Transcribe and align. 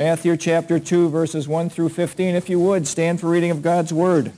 Matthew 0.00 0.38
chapter 0.38 0.78
2, 0.78 1.10
verses 1.10 1.46
1 1.46 1.68
through 1.68 1.90
15. 1.90 2.34
If 2.34 2.48
you 2.48 2.58
would, 2.58 2.86
stand 2.86 3.20
for 3.20 3.28
reading 3.28 3.50
of 3.50 3.60
God's 3.60 3.92
word. 3.92 4.32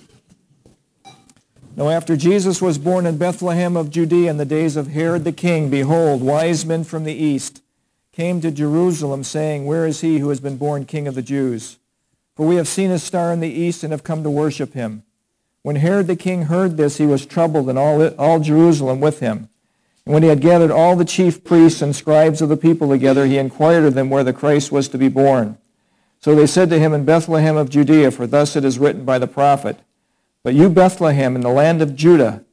Now 1.77 1.88
after 1.88 2.17
Jesus 2.17 2.61
was 2.61 2.79
born 2.79 3.07
in 3.07 3.17
Bethlehem 3.17 3.76
of 3.76 3.88
Judea 3.88 4.28
in 4.28 4.38
the 4.38 4.44
days 4.44 4.75
of 4.75 4.88
Herod 4.88 5.22
the 5.22 5.30
king, 5.30 5.70
behold, 5.70 6.20
wise 6.20 6.67
men 6.67 6.83
from 6.83 7.04
the 7.04 7.14
east 7.14 7.62
came 8.11 8.40
to 8.40 8.50
Jerusalem, 8.50 9.22
saying, 9.22 9.64
Where 9.64 9.86
is 9.86 10.00
he 10.00 10.18
who 10.18 10.30
has 10.30 10.40
been 10.40 10.56
born 10.56 10.84
king 10.84 11.06
of 11.06 11.14
the 11.14 11.22
Jews? 11.22 11.79
For 12.34 12.44
we 12.44 12.56
have 12.56 12.66
seen 12.66 12.90
his 12.90 13.04
star 13.04 13.32
in 13.32 13.38
the 13.38 13.46
east 13.46 13.84
and 13.84 13.92
have 13.92 14.02
come 14.02 14.24
to 14.24 14.30
worship 14.30 14.74
him. 14.74 15.04
When 15.62 15.76
Herod 15.76 16.08
the 16.08 16.16
king 16.16 16.46
heard 16.46 16.76
this, 16.76 16.98
he 16.98 17.06
was 17.06 17.24
troubled, 17.24 17.68
and 17.68 17.79
all, 17.79 18.04
all 18.16 18.40
Jerusalem 18.40 19.00
with 19.00 19.20
him. 19.20 19.48
When 20.05 20.23
he 20.23 20.29
had 20.29 20.41
gathered 20.41 20.71
all 20.71 20.96
the 20.96 21.05
chief 21.05 21.45
priests 21.45 21.80
and 21.80 21.95
scribes 21.95 22.43
of 22.43 22.48
the 22.48 22.57
people 22.57 22.89
together, 22.89 23.27
he 23.27 23.39
inquired 23.39 23.84
of 23.84 23.95
them 23.95 24.11
where 24.11 24.25
the 24.25 24.32
Christ 24.32 24.73
was 24.73 24.89
to 24.89 24.98
be 24.98 25.09
born. 25.09 25.59
So 26.21 26.34
they 26.34 26.46
said 26.46 26.71
to 26.71 26.79
him, 26.79 26.93
In 26.93 27.05
Bethlehem 27.05 27.56
of 27.56 27.70
Judea, 27.70 28.10
for 28.10 28.27
thus 28.27 28.57
it 28.57 28.65
is 28.65 28.79
written 28.79 29.05
by 29.05 29.19
the 29.19 29.27
prophet, 29.27 29.79
But 30.43 30.55
you, 30.55 30.69
Bethlehem, 30.69 31.37
in 31.37 31.43
the 31.43 31.51
land 31.51 31.83
of 31.83 31.95
Judah, 31.95 32.45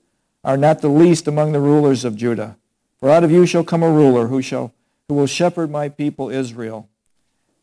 are 0.44 0.58
not 0.58 0.82
the 0.82 0.90
least 0.90 1.28
among 1.28 1.52
the 1.52 1.60
rulers 1.60 2.06
of 2.06 2.16
Judah. 2.16 2.58
For 3.00 3.10
out 3.10 3.24
of 3.24 3.32
you 3.32 3.46
shall 3.46 3.64
come 3.64 3.84
a 3.84 3.92
ruler 3.92 4.28
who, 4.28 4.42
shall, 4.42 4.74
who 5.08 5.16
will 5.16 5.28
shepherd 5.28 5.72
my 5.72 5.90
people 5.90 6.30
Israel. 6.30 6.90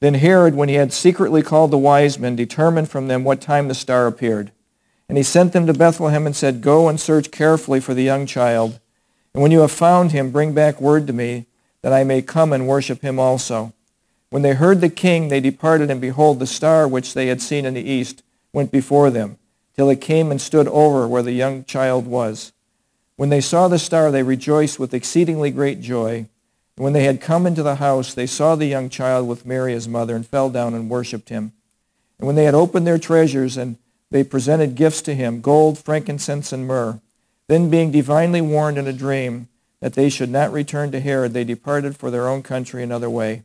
Then 0.01 0.15
Herod, 0.15 0.55
when 0.55 0.69
he 0.69 0.75
had 0.75 0.93
secretly 0.93 1.43
called 1.43 1.71
the 1.71 1.79
wise 1.79 2.19
men, 2.19 2.37
determined 2.37 2.91
from 2.91 3.09
them 3.09 3.25
what 3.25 3.41
time 3.41 3.69
the 3.69 3.75
star 3.75 4.07
appeared. 4.07 4.53
And 5.09 5.17
he 5.17 5.25
sent 5.25 5.53
them 5.53 5.67
to 5.67 5.73
Bethlehem 5.73 6.27
and 6.27 6.35
said, 6.35 6.61
Go 6.61 6.89
and 6.89 7.01
search 7.01 7.31
carefully 7.31 7.81
for 7.81 7.95
the 7.95 8.03
young 8.03 8.27
child. 8.27 8.81
And 9.37 9.43
when 9.43 9.53
you 9.53 9.61
have 9.61 9.71
found 9.71 10.13
him, 10.13 10.31
bring 10.31 10.55
back 10.55 10.81
word 10.81 11.07
to 11.09 11.13
me, 11.13 11.45
that 11.83 11.93
I 11.93 12.05
may 12.05 12.23
come 12.23 12.55
and 12.55 12.67
worship 12.67 13.03
him 13.03 13.19
also. 13.19 13.75
When 14.31 14.41
they 14.41 14.55
heard 14.55 14.81
the 14.81 14.89
king, 14.89 15.29
they 15.29 15.41
departed, 15.41 15.91
and 15.91 16.01
behold, 16.01 16.39
the 16.39 16.47
star 16.47 16.89
which 16.89 17.13
they 17.13 17.27
had 17.27 17.43
seen 17.43 17.67
in 17.67 17.75
the 17.75 17.87
east 17.87 18.23
went 18.55 18.73
before 18.73 19.11
them, 19.11 19.37
till 19.75 19.91
it 19.91 20.01
came 20.01 20.31
and 20.31 20.41
stood 20.41 20.67
over 20.69 21.07
where 21.07 21.23
the 21.23 21.33
young 21.33 21.65
child 21.65 22.07
was. 22.07 22.55
When 23.17 23.29
they 23.29 23.43
saw 23.43 23.69
the 23.69 23.79
star, 23.79 24.11
they 24.11 24.23
rejoiced 24.23 24.79
with 24.79 24.95
exceedingly 24.95 25.51
great 25.51 25.83
joy. 25.83 26.29
And 26.79 26.85
when 26.85 26.95
they 26.95 27.05
had 27.05 27.21
come 27.21 27.47
into 27.47 27.63
the 27.63 27.75
house, 27.75 28.15
they 28.15 28.27
saw 28.27 28.55
the 28.55 28.65
young 28.65 28.89
child 28.89 29.29
with 29.29 29.45
Mary 29.45 29.75
his 29.75 29.87
mother, 29.87 30.17
and 30.17 30.27
fell 30.27 30.49
down 30.49 30.73
and 30.73 30.89
worshipped 30.89 31.29
him. 31.29 31.53
And 32.19 32.27
when 32.27 32.37
they 32.37 32.45
had 32.45 32.55
opened 32.55 32.87
their 32.87 32.97
treasures, 32.99 33.59
and 33.59 33.77
they 34.11 34.25
presented 34.25 34.77
gifts 34.77 35.03
to 35.03 35.15
him, 35.15 35.43
gold, 35.43 35.79
frankincense, 35.79 36.55
and 36.55 36.67
myrrh. 36.67 37.03
Then 37.49 37.71
being 37.71 37.93
divinely 37.93 38.41
warned 38.41 38.79
in 38.79 38.87
a 38.87 38.93
dream 38.93 39.49
that 39.81 39.95
they 39.95 40.09
should 40.09 40.31
not 40.31 40.53
return 40.53 40.91
to 40.91 41.01
Herod, 41.01 41.33
they 41.33 41.45
departed 41.45 41.97
for 41.97 42.11
their 42.11 42.29
own 42.29 42.43
country 42.43 42.83
another 42.83 43.11
way. 43.11 43.45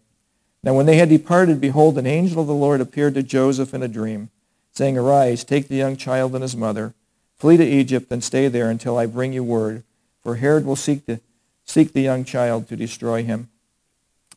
Now 0.63 0.73
when 0.73 0.85
they 0.85 0.97
had 0.97 1.09
departed, 1.09 1.61
behold, 1.61 1.97
an 1.97 2.07
angel 2.07 2.41
of 2.41 2.47
the 2.47 2.53
Lord 2.53 2.81
appeared 2.81 3.13
to 3.15 3.23
Joseph 3.23 3.73
in 3.73 3.83
a 3.83 3.87
dream, 3.87 4.29
saying, 4.71 4.97
Arise, 4.97 5.43
take 5.43 5.67
the 5.67 5.75
young 5.75 5.97
child 5.97 6.33
and 6.33 6.41
his 6.41 6.55
mother, 6.55 6.93
flee 7.35 7.57
to 7.57 7.63
Egypt, 7.63 8.11
and 8.11 8.23
stay 8.23 8.47
there 8.47 8.69
until 8.69 8.97
I 8.97 9.05
bring 9.05 9.33
you 9.33 9.43
word, 9.43 9.83
for 10.23 10.35
Herod 10.35 10.65
will 10.65 10.75
seek, 10.75 11.05
to, 11.07 11.19
seek 11.65 11.93
the 11.93 12.01
young 12.01 12.23
child 12.23 12.67
to 12.69 12.75
destroy 12.75 13.23
him. 13.23 13.49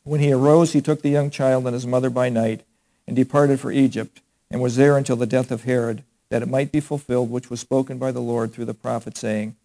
When 0.03 0.19
he 0.19 0.31
arose, 0.31 0.73
he 0.73 0.81
took 0.81 1.01
the 1.01 1.09
young 1.09 1.29
child 1.31 1.65
and 1.65 1.73
his 1.73 1.87
mother 1.87 2.09
by 2.09 2.29
night, 2.29 2.61
and 3.07 3.15
departed 3.15 3.59
for 3.59 3.71
Egypt, 3.71 4.21
and 4.51 4.61
was 4.61 4.75
there 4.75 4.97
until 4.97 5.15
the 5.15 5.25
death 5.25 5.51
of 5.51 5.63
Herod 5.63 6.03
that 6.29 6.41
it 6.41 6.49
might 6.49 6.71
be 6.71 6.79
fulfilled 6.79 7.29
which 7.29 7.49
was 7.49 7.59
spoken 7.59 7.97
by 7.97 8.11
the 8.11 8.21
Lord 8.21 8.53
through 8.53 8.65
the 8.65 8.73
prophet, 8.73 9.17
saying, 9.17 9.55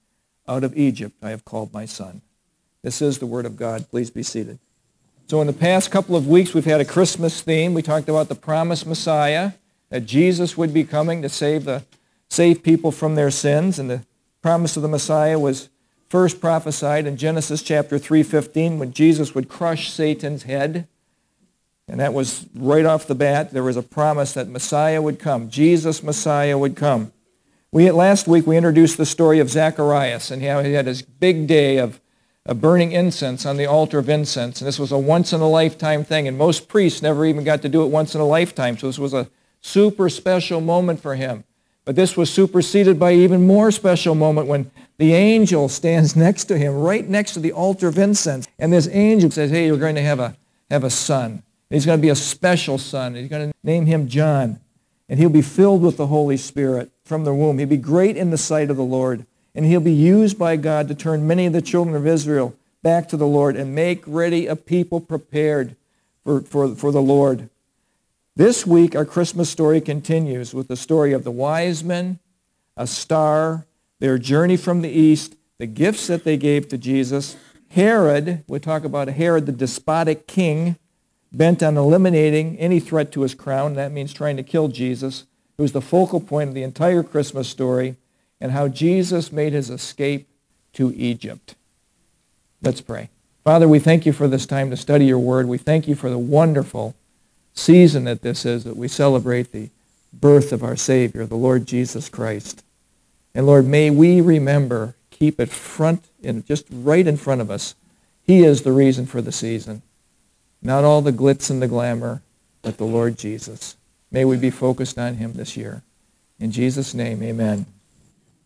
Out 0.47 0.65
of 0.65 0.77
Egypt 0.77 1.17
I 1.23 1.31
have 1.31 1.45
called 1.45 1.73
my 1.73 1.87
son. 1.87 2.23
This 2.83 3.03
is 3.03 3.19
the 3.19 3.27
word 3.27 3.47
of 3.47 3.57
God. 3.57 3.89
Please 3.91 4.11
be 4.11 4.23
seated. 4.23 4.59
So 5.29 5.41
in 5.41 5.47
the 5.47 5.53
past 5.53 5.91
couple 5.91 6.17
of 6.17 6.27
weeks, 6.27 6.55
we've 6.55 6.65
had 6.65 6.81
a 6.81 6.85
Christmas 6.85 7.41
theme. 7.41 7.75
We 7.75 7.83
talked 7.83 8.09
about 8.09 8.29
the 8.29 8.35
promised 8.35 8.87
Messiah, 8.87 9.53
that 9.91 10.07
Jesus 10.07 10.57
would 10.57 10.75
be 10.75 10.85
coming 10.85 11.23
to 11.23 11.29
save, 11.29 11.65
the, 11.65 11.85
save 12.29 12.63
people 12.63 12.91
from 12.91 13.15
their 13.15 13.31
sins. 13.31 13.79
And 13.79 13.89
the 13.89 14.05
promise 14.43 14.77
of 14.77 14.83
the 14.83 14.89
Messiah 14.89 15.39
was 15.39 15.69
first 16.09 16.41
prophesied 16.41 17.07
in 17.07 17.17
Genesis 17.17 17.63
chapter 17.63 17.99
3.15 17.99 18.79
when 18.79 18.93
Jesus 18.93 19.35
would 19.35 19.49
crush 19.49 19.91
Satan's 19.91 20.43
head 20.43 20.89
and 21.91 21.99
that 21.99 22.15
was 22.15 22.47
right 22.55 22.87
off 22.87 23.09
the 23.09 23.17
bat. 23.17 23.51
There 23.51 23.65
was 23.65 23.77
a 23.77 23.83
promise 23.83 24.33
that 24.35 24.49
Messiah 24.49 25.03
would 25.03 25.19
come. 25.19 25.51
Jesus, 25.51 26.05
Messiah, 26.05 26.57
would 26.57 26.77
come. 26.77 27.13
We, 27.73 27.91
last 27.91 28.29
week, 28.29 28.47
we 28.47 28.57
introduced 28.57 28.97
the 28.97 29.05
story 29.05 29.41
of 29.41 29.51
Zacharias 29.51 30.31
and 30.31 30.41
how 30.41 30.63
he 30.63 30.75
had 30.75 30.87
his 30.87 31.03
big 31.03 31.49
day 31.49 31.79
of, 31.79 32.01
of 32.47 32.61
burning 32.61 32.93
incense 32.93 33.45
on 33.45 33.57
the 33.57 33.67
altar 33.67 33.99
of 33.99 34.09
incense. 34.09 34.61
And 34.61 34.69
this 34.69 34.79
was 34.79 34.93
a 34.93 34.99
once-in-a-lifetime 34.99 36.05
thing. 36.05 36.29
And 36.29 36.39
most 36.39 36.69
priests 36.69 37.03
never 37.03 37.27
even 37.27 37.43
got 37.43 37.61
to 37.63 37.69
do 37.69 37.83
it 37.83 37.89
once 37.89 38.15
in 38.15 38.21
a 38.21 38.27
lifetime. 38.27 38.79
So 38.79 38.87
this 38.87 38.99
was 38.99 39.13
a 39.13 39.29
super 39.61 40.09
special 40.09 40.61
moment 40.61 41.01
for 41.01 41.17
him. 41.17 41.43
But 41.85 41.97
this 41.97 42.17
was 42.17 42.33
superseded 42.33 43.01
by 43.01 43.11
an 43.11 43.19
even 43.19 43.49
more 43.49 43.73
special 43.73 44.15
moment 44.15 44.47
when 44.47 44.71
the 44.99 45.13
angel 45.15 45.69
stands 45.69 46.15
next 46.27 46.45
to 46.45 46.57
him, 46.57 46.75
right 46.75 47.09
next 47.09 47.33
to 47.33 47.41
the 47.41 47.51
altar 47.51 47.89
of 47.89 47.99
incense. 47.99 48.47
And 48.61 48.73
this 48.73 48.89
angel 48.93 49.33
says, 49.33 49.51
hey, 49.51 49.67
you're 49.67 49.77
going 49.77 49.97
to 49.97 50.03
have 50.03 50.21
a, 50.21 50.37
have 50.71 50.85
a 50.85 50.91
son. 50.91 51.43
He's 51.71 51.87
going 51.87 51.99
to 51.99 52.03
be 52.03 52.09
a 52.09 52.17
special 52.17 52.79
son. 52.79 53.15
He's 53.15 53.29
going 53.29 53.51
to 53.51 53.57
name 53.63 53.87
him 53.87 54.09
John. 54.09 54.61
And 55.09 55.19
he'll 55.19 55.31
be 55.31 55.43
filled 55.43 55.83
with 55.83 55.97
the 55.97 56.09
Holy 56.09 56.37
Spirit 56.37 56.91
from 57.05 57.25
the 57.25 57.35
womb. 57.35 57.59
He'll 57.59 57.69
be 57.69 57.77
great 57.77 58.17
in 58.17 58.31
the 58.31 58.39
sight 58.39 58.71
of 58.71 58.77
the 58.77 58.83
Lord. 58.83 59.25
And 59.55 59.65
he'll 59.65 59.81
be 59.81 59.93
used 59.93 60.39
by 60.39 60.57
God 60.57 60.89
to 60.89 60.95
turn 60.95 61.27
many 61.27 61.47
of 61.47 61.53
the 61.53 61.63
children 61.63 61.97
of 61.97 62.07
Israel 62.07 62.55
back 62.83 63.09
to 63.09 63.17
the 63.17 63.27
Lord 63.27 63.57
and 63.57 63.75
make 63.75 64.03
ready 64.07 64.47
a 64.47 64.57
people 64.57 65.01
prepared 65.01 65.77
for, 66.25 66.41
for, 66.43 66.75
for 66.75 66.93
the 66.93 67.03
Lord. 67.03 67.49
This 68.37 68.67
week, 68.67 68.95
our 68.95 69.05
Christmas 69.05 69.51
story 69.51 69.81
continues 69.81 70.55
with 70.55 70.69
the 70.69 70.77
story 70.77 71.13
of 71.13 71.25
the 71.25 71.31
wise 71.31 71.83
men, 71.83 72.19
a 72.77 72.87
star, 72.87 73.67
their 73.99 74.19
journey 74.19 74.57
from 74.57 74.83
the 74.83 74.89
east, 74.89 75.37
the 75.59 75.67
gifts 75.67 76.07
that 76.07 76.25
they 76.25 76.37
gave 76.37 76.69
to 76.69 76.79
Jesus. 76.79 77.37
Herod, 77.71 78.45
we 78.47 78.59
talk 78.59 78.85
about 78.85 79.09
Herod, 79.09 79.47
the 79.47 79.53
despotic 79.53 80.27
king, 80.27 80.77
bent 81.33 81.63
on 81.63 81.77
eliminating 81.77 82.59
any 82.59 82.81
threat 82.81 83.13
to 83.13 83.23
his 83.23 83.35
crown. 83.35 83.75
That 83.75 83.93
means 83.93 84.13
trying 84.13 84.37
to 84.37 84.43
kill 84.43 84.69
Jesus. 84.69 85.25
who 85.61 85.65
is 85.65 85.73
the 85.73 85.83
focal 85.83 86.21
point 86.21 86.49
of 86.49 86.55
the 86.55 86.63
entire 86.63 87.03
Christmas 87.03 87.47
story 87.47 87.97
and 88.41 88.51
how 88.53 88.67
Jesus 88.67 89.31
made 89.31 89.53
his 89.53 89.69
escape 89.69 90.27
to 90.73 90.91
Egypt. 90.97 91.55
Let's 92.63 92.81
pray. 92.81 93.11
Father, 93.45 93.69
we 93.69 93.79
thank 93.79 94.07
you 94.07 94.15
for 94.15 94.27
this 94.27 94.47
time 94.47 94.71
to 94.71 94.77
study 94.79 95.05
your 95.05 95.19
word. 95.19 95.49
We 95.49 95.59
thank 95.59 95.87
you 95.87 95.95
for 95.95 96.09
the 96.09 96.17
wonderful 96.17 96.95
season 97.53 98.05
that 98.05 98.23
this 98.23 98.47
is, 98.47 98.65
that 98.65 98.79
we 98.79 98.89
celebrate 98.89 99.53
the 99.53 99.69
birth 100.15 100.51
of 100.51 100.65
our 100.65 100.77
Savior, 100.77 101.27
the 101.27 101.37
Lord 101.37 101.67
Jesus 101.67 102.09
Christ. 102.09 102.65
And 103.35 103.47
Lord, 103.47 103.67
may 103.67 103.91
we 103.91 104.23
remember, 104.23 104.95
keep 105.11 105.39
it 105.39 105.51
front 105.51 106.07
and 106.25 106.47
just 106.47 106.65
right 106.73 107.07
in 107.07 107.19
front 107.19 107.43
of 107.43 107.51
us. 107.51 107.75
He 108.23 108.45
is 108.45 108.63
the 108.63 108.73
reason 108.73 109.05
for 109.05 109.21
the 109.21 109.31
season. 109.31 109.83
Not 110.63 110.85
all 110.85 111.03
the 111.03 111.13
glitz 111.13 111.51
and 111.51 111.63
the 111.63 111.69
glamour, 111.69 112.23
but 112.63 112.79
the 112.79 112.85
Lord 112.85 113.17
Jesus. 113.17 113.77
May 114.11 114.25
we 114.25 114.37
be 114.37 114.51
focused 114.51 114.99
on 114.99 115.15
him 115.15 115.35
this 115.35 115.57
year. 115.57 115.83
In 116.39 116.51
Jesus' 116.51 116.95
name, 116.95 117.23
amen. 117.23 117.67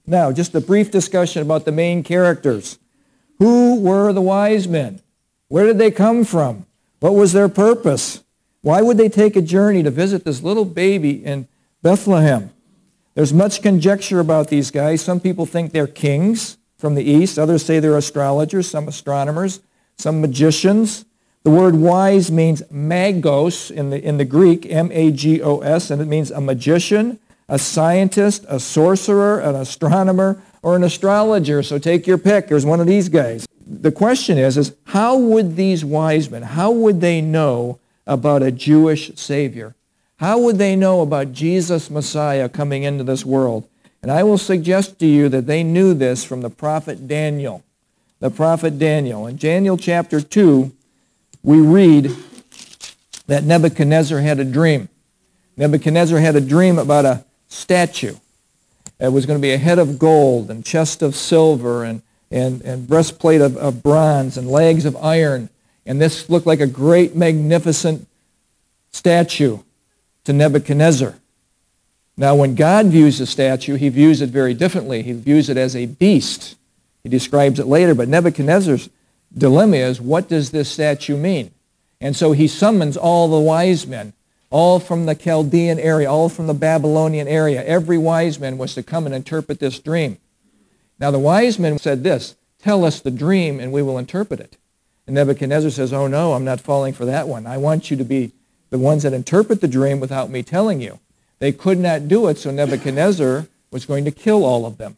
Now, 0.07 0.33
just 0.33 0.55
a 0.55 0.61
brief 0.61 0.91
discussion 0.91 1.43
about 1.43 1.65
the 1.65 1.73
main 1.73 2.03
characters. 2.03 2.79
Who 3.39 3.81
were 3.81 4.13
the 4.13 4.21
wise 4.21 4.69
men? 4.69 5.01
Where 5.49 5.67
did 5.67 5.79
they 5.79 5.91
come 5.91 6.25
from? 6.25 6.67
What 7.01 7.15
was 7.15 7.33
their 7.33 7.49
purpose? 7.49 8.23
Why 8.63 8.83
would 8.83 8.97
they 8.97 9.09
take 9.09 9.37
a 9.37 9.43
journey 9.43 9.83
to 9.83 9.91
visit 9.91 10.25
this 10.25 10.43
little 10.43 10.65
baby 10.65 11.25
in 11.25 11.49
Bethlehem? 11.83 12.51
There's 13.15 13.33
much 13.33 13.63
conjecture 13.63 14.21
about 14.21 14.49
these 14.49 14.71
guys. 14.71 15.03
Some 15.03 15.21
people 15.21 15.47
think 15.47 15.73
they're 15.73 15.87
kings 15.87 16.59
from 16.77 16.95
the 16.95 17.05
east. 17.05 17.39
Others 17.39 17.65
say 17.65 17.79
they're 17.79 17.97
astrologers, 17.97 18.69
some 18.69 18.89
astronomers, 18.89 19.61
some 19.97 20.21
magicians. 20.21 21.05
The 21.44 21.50
word 21.50 21.77
wise 21.77 22.32
means 22.32 22.62
magos 22.72 23.71
in 23.71 23.91
the, 23.91 24.03
in 24.03 24.16
the 24.16 24.25
Greek, 24.25 24.65
M-A-G-O-S, 24.65 25.91
and 25.91 26.01
it 26.01 26.07
means 26.07 26.30
a 26.30 26.41
magician, 26.41 27.19
a 27.51 27.59
scientist, 27.59 28.47
a 28.48 28.59
sorcerer, 28.59 29.41
an 29.41 29.54
astronomer, 29.54 30.41
or 30.63 30.74
an 30.74 30.83
astrologer. 30.83 31.63
So 31.63 31.78
take 31.78 32.07
your 32.07 32.16
pick. 32.16 32.48
There's 32.48 32.65
one 32.65 32.80
of 32.80 32.86
these 32.86 33.10
guys. 33.10 33.47
The 33.66 33.92
question 33.92 34.39
is, 34.39 34.57
is 34.57 34.74
how 34.84 35.19
would 35.19 35.57
these 35.57 35.84
wise 35.84 36.30
men, 36.30 36.42
how 36.42 36.71
would 36.71 37.03
they 37.03 37.21
know 37.21 37.78
about 38.07 38.42
a 38.42 38.51
Jewish 38.51 39.15
Savior? 39.15 39.74
How 40.16 40.39
would 40.39 40.57
they 40.57 40.77
know 40.77 41.03
about 41.03 41.33
Jesus 41.33 41.91
Messiah 41.91 42.48
coming 42.48 42.84
into 42.84 43.04
this 43.04 43.24
world? 43.27 43.69
And 44.01 44.10
I 44.10 44.22
will 44.22 44.39
suggest 44.39 44.98
to 45.01 45.07
you 45.07 45.28
that 45.28 45.47
they 45.47 45.63
knew 45.63 45.92
this 45.92 46.24
from 46.24 46.41
the 46.41 46.51
prophet 46.51 47.07
Daniel. 47.07 47.63
The 48.21 48.30
prophet 48.30 48.78
Daniel. 48.78 49.27
In 49.27 49.36
Daniel 49.36 49.77
chapter 49.77 50.22
2, 50.22 50.72
we 51.45 51.61
read 51.61 52.11
that 53.27 53.45
Nebuchadnezzar 53.45 54.19
had 54.19 54.41
a 54.41 54.45
dream. 54.45 54.89
Nebuchadnezzar 55.57 56.19
had 56.19 56.35
a 56.35 56.41
dream 56.41 56.79
about 56.79 57.05
a 57.05 57.25
statue. 57.49 58.17
that 58.99 59.13
was 59.13 59.27
going 59.27 59.39
to 59.39 59.43
be 59.43 59.53
a 59.53 59.59
head 59.59 59.79
of 59.79 59.99
gold 59.99 60.51
and 60.51 60.65
chest 60.65 61.03
of 61.03 61.15
silver 61.15 61.85
and, 61.85 62.03
and, 62.31 62.63
and 62.63 62.89
breastplate 62.89 63.43
of, 63.43 63.57
of 63.59 63.83
bronze 63.83 64.39
and 64.39 64.49
legs 64.49 64.87
of 64.87 64.97
iron. 64.97 65.51
And 65.85 66.01
this 66.01 66.31
looked 66.31 66.47
like 66.47 66.61
a 66.61 66.67
great, 66.67 67.15
magnificent 67.15 68.09
statue 68.91 69.59
to 70.25 70.33
Nebuchadnezzar. 70.33 71.15
Now, 72.17 72.37
when 72.37 72.55
God 72.55 72.87
views 72.87 73.21
a 73.21 73.27
statue, 73.27 73.75
he 73.75 73.89
views 73.91 74.23
it 74.23 74.31
very 74.31 74.55
differently. 74.55 75.03
He 75.03 75.13
views 75.13 75.51
it 75.51 75.59
as 75.59 75.77
a 75.77 75.87
beast. 75.87 76.57
He 77.03 77.11
describes 77.11 77.59
it 77.59 77.67
later, 77.67 77.95
but 77.95 78.09
Nebuchadnezzar's 78.09 78.89
dilemma 79.36 79.77
is, 79.77 80.01
what 80.01 80.28
does 80.28 80.51
this 80.51 80.71
statue 80.71 81.16
mean? 81.16 81.51
And 82.01 82.15
so 82.15 82.33
he 82.33 82.48
summons 82.48 82.97
all 82.97 83.28
the 83.28 83.39
wise 83.39 83.86
men, 83.86 84.13
all 84.51 84.78
from 84.78 85.07
the 85.07 85.15
Chaldean 85.15 85.78
area, 85.78 86.10
all 86.10 86.28
from 86.28 86.47
the 86.47 86.54
Babylonian 86.54 87.27
area. 87.27 87.65
Every 87.65 87.98
wise 87.98 88.39
man 88.39 88.59
was 88.59 88.75
to 88.75 88.83
come 88.83 89.07
and 89.07 89.15
interpret 89.15 89.59
this 89.59 89.78
dream. 89.78 90.19
Now 90.98 91.10
the 91.10 91.19
wise 91.19 91.59
men 91.59 91.78
said 91.78 92.04
this, 92.04 92.36
tell 92.59 92.84
us 92.84 93.01
the 93.01 93.10
dream 93.10 93.59
and 93.59 93.72
we 93.72 93.83
will 93.83 93.98
interpret 93.98 94.41
it. 94.41 94.57
And 95.07 95.15
Nebuchadnezzar 95.15 95.71
says, 95.71 95.92
oh 95.92 96.07
no, 96.07 96.33
I'm 96.33 96.45
not 96.45 96.60
falling 96.60 96.95
for 96.95 97.04
that 97.04 97.28
one. 97.28 97.47
I 97.47 97.59
want 97.59 97.91
you 97.91 97.97
to 97.97 98.04
be 98.04 98.33
the 98.71 98.78
ones 98.78 99.03
that 99.03 99.13
interpret 99.13 99.60
the 99.60 99.69
dream 99.69 100.01
without 100.01 100.31
me 100.31 100.42
telling 100.42 100.81
you. 100.81 100.98
They 101.39 101.53
could 101.53 101.78
not 101.78 102.09
do 102.09 102.28
it, 102.28 102.39
so 102.39 102.51
Nebuchadnezzar 102.51 103.47
was 103.71 103.84
going 103.84 104.04
to 104.04 104.10
kill 104.10 104.45
all 104.45 104.65
of 104.65 104.78
them. 104.78 104.97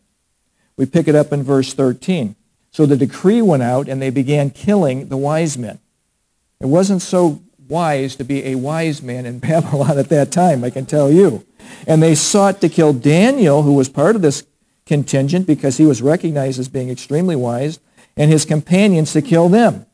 We 0.77 0.87
pick 0.87 1.09
it 1.09 1.15
up 1.15 1.33
in 1.33 1.43
verse 1.43 1.73
13. 1.73 2.37
So 2.77 2.85
the 2.85 2.95
decree 2.95 3.41
went 3.41 3.63
out, 3.63 3.89
and 3.89 4.03
they 4.03 4.11
began 4.11 4.51
killing 4.51 5.09
the 5.09 5.17
wise 5.17 5.57
men. 5.57 5.79
It 6.61 6.67
wasn't 6.67 7.01
so 7.01 7.41
wise 7.71 8.17
to 8.17 8.23
be 8.23 8.45
a 8.45 8.57
wise 8.57 9.01
man 9.01 9.25
in 9.25 9.39
Babylon 9.49 9.99
at 9.99 10.11
that 10.11 10.31
time, 10.31 10.63
I 10.63 10.69
can 10.69 10.85
tell 10.85 11.11
you. 11.11 11.47
And 11.87 12.03
they 12.03 12.15
sought 12.15 12.61
to 12.61 12.69
kill 12.69 12.93
Daniel, 12.93 13.63
who 13.63 13.73
was 13.73 13.89
part 13.89 14.15
of 14.15 14.21
this 14.21 14.45
contingent 14.85 15.47
because 15.47 15.79
he 15.79 15.87
was 15.87 16.03
recognized 16.03 16.59
as 16.59 16.69
being 16.69 16.91
extremely 16.91 17.35
wise, 17.35 17.81
and 18.15 18.31
his 18.31 18.45
companions 18.45 19.15
to 19.15 19.23
kill 19.23 19.49
them. 19.49 19.87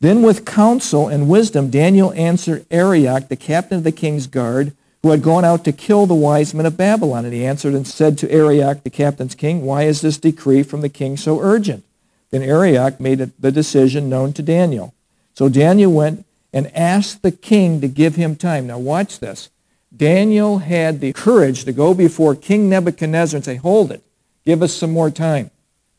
Then 0.00 0.22
with 0.22 0.46
counsel 0.46 1.08
and 1.08 1.28
wisdom, 1.28 1.68
Daniel 1.68 2.10
answered 2.14 2.64
Arioch, 2.70 3.28
the 3.28 3.36
captain 3.36 3.76
of 3.76 3.84
the 3.84 3.92
king's 3.92 4.28
guard, 4.28 4.72
who 5.02 5.10
had 5.10 5.20
gone 5.20 5.44
out 5.44 5.62
to 5.66 5.72
kill 5.72 6.06
the 6.06 6.14
wise 6.14 6.54
men 6.54 6.64
of 6.64 6.78
Babylon. 6.78 7.26
And 7.26 7.34
he 7.34 7.44
answered 7.44 7.74
and 7.74 7.86
said 7.86 8.16
to 8.16 8.32
Arioch, 8.32 8.82
the 8.82 8.88
captain's 8.88 9.34
king, 9.34 9.66
Why 9.66 9.82
is 9.82 10.00
this 10.00 10.16
decree 10.16 10.62
from 10.62 10.80
the 10.80 10.88
king 10.88 11.18
so 11.18 11.38
urgent? 11.38 11.84
Then 12.30 12.42
Arioch 12.42 13.00
made 13.00 13.18
the 13.18 13.52
decision 13.52 14.08
known 14.08 14.32
to 14.34 14.42
Daniel. 14.42 14.94
So 15.34 15.48
Daniel 15.48 15.92
went 15.92 16.24
and 16.52 16.74
asked 16.76 17.22
the 17.22 17.32
king 17.32 17.80
to 17.80 17.88
give 17.88 18.16
him 18.16 18.36
time. 18.36 18.66
Now 18.66 18.78
watch 18.78 19.18
this. 19.20 19.50
Daniel 19.96 20.58
had 20.58 21.00
the 21.00 21.12
courage 21.12 21.64
to 21.64 21.72
go 21.72 21.94
before 21.94 22.34
King 22.34 22.68
Nebuchadnezzar 22.68 23.38
and 23.38 23.44
say, 23.44 23.56
Hold 23.56 23.92
it. 23.92 24.02
Give 24.44 24.62
us 24.62 24.72
some 24.72 24.92
more 24.92 25.10
time. 25.10 25.50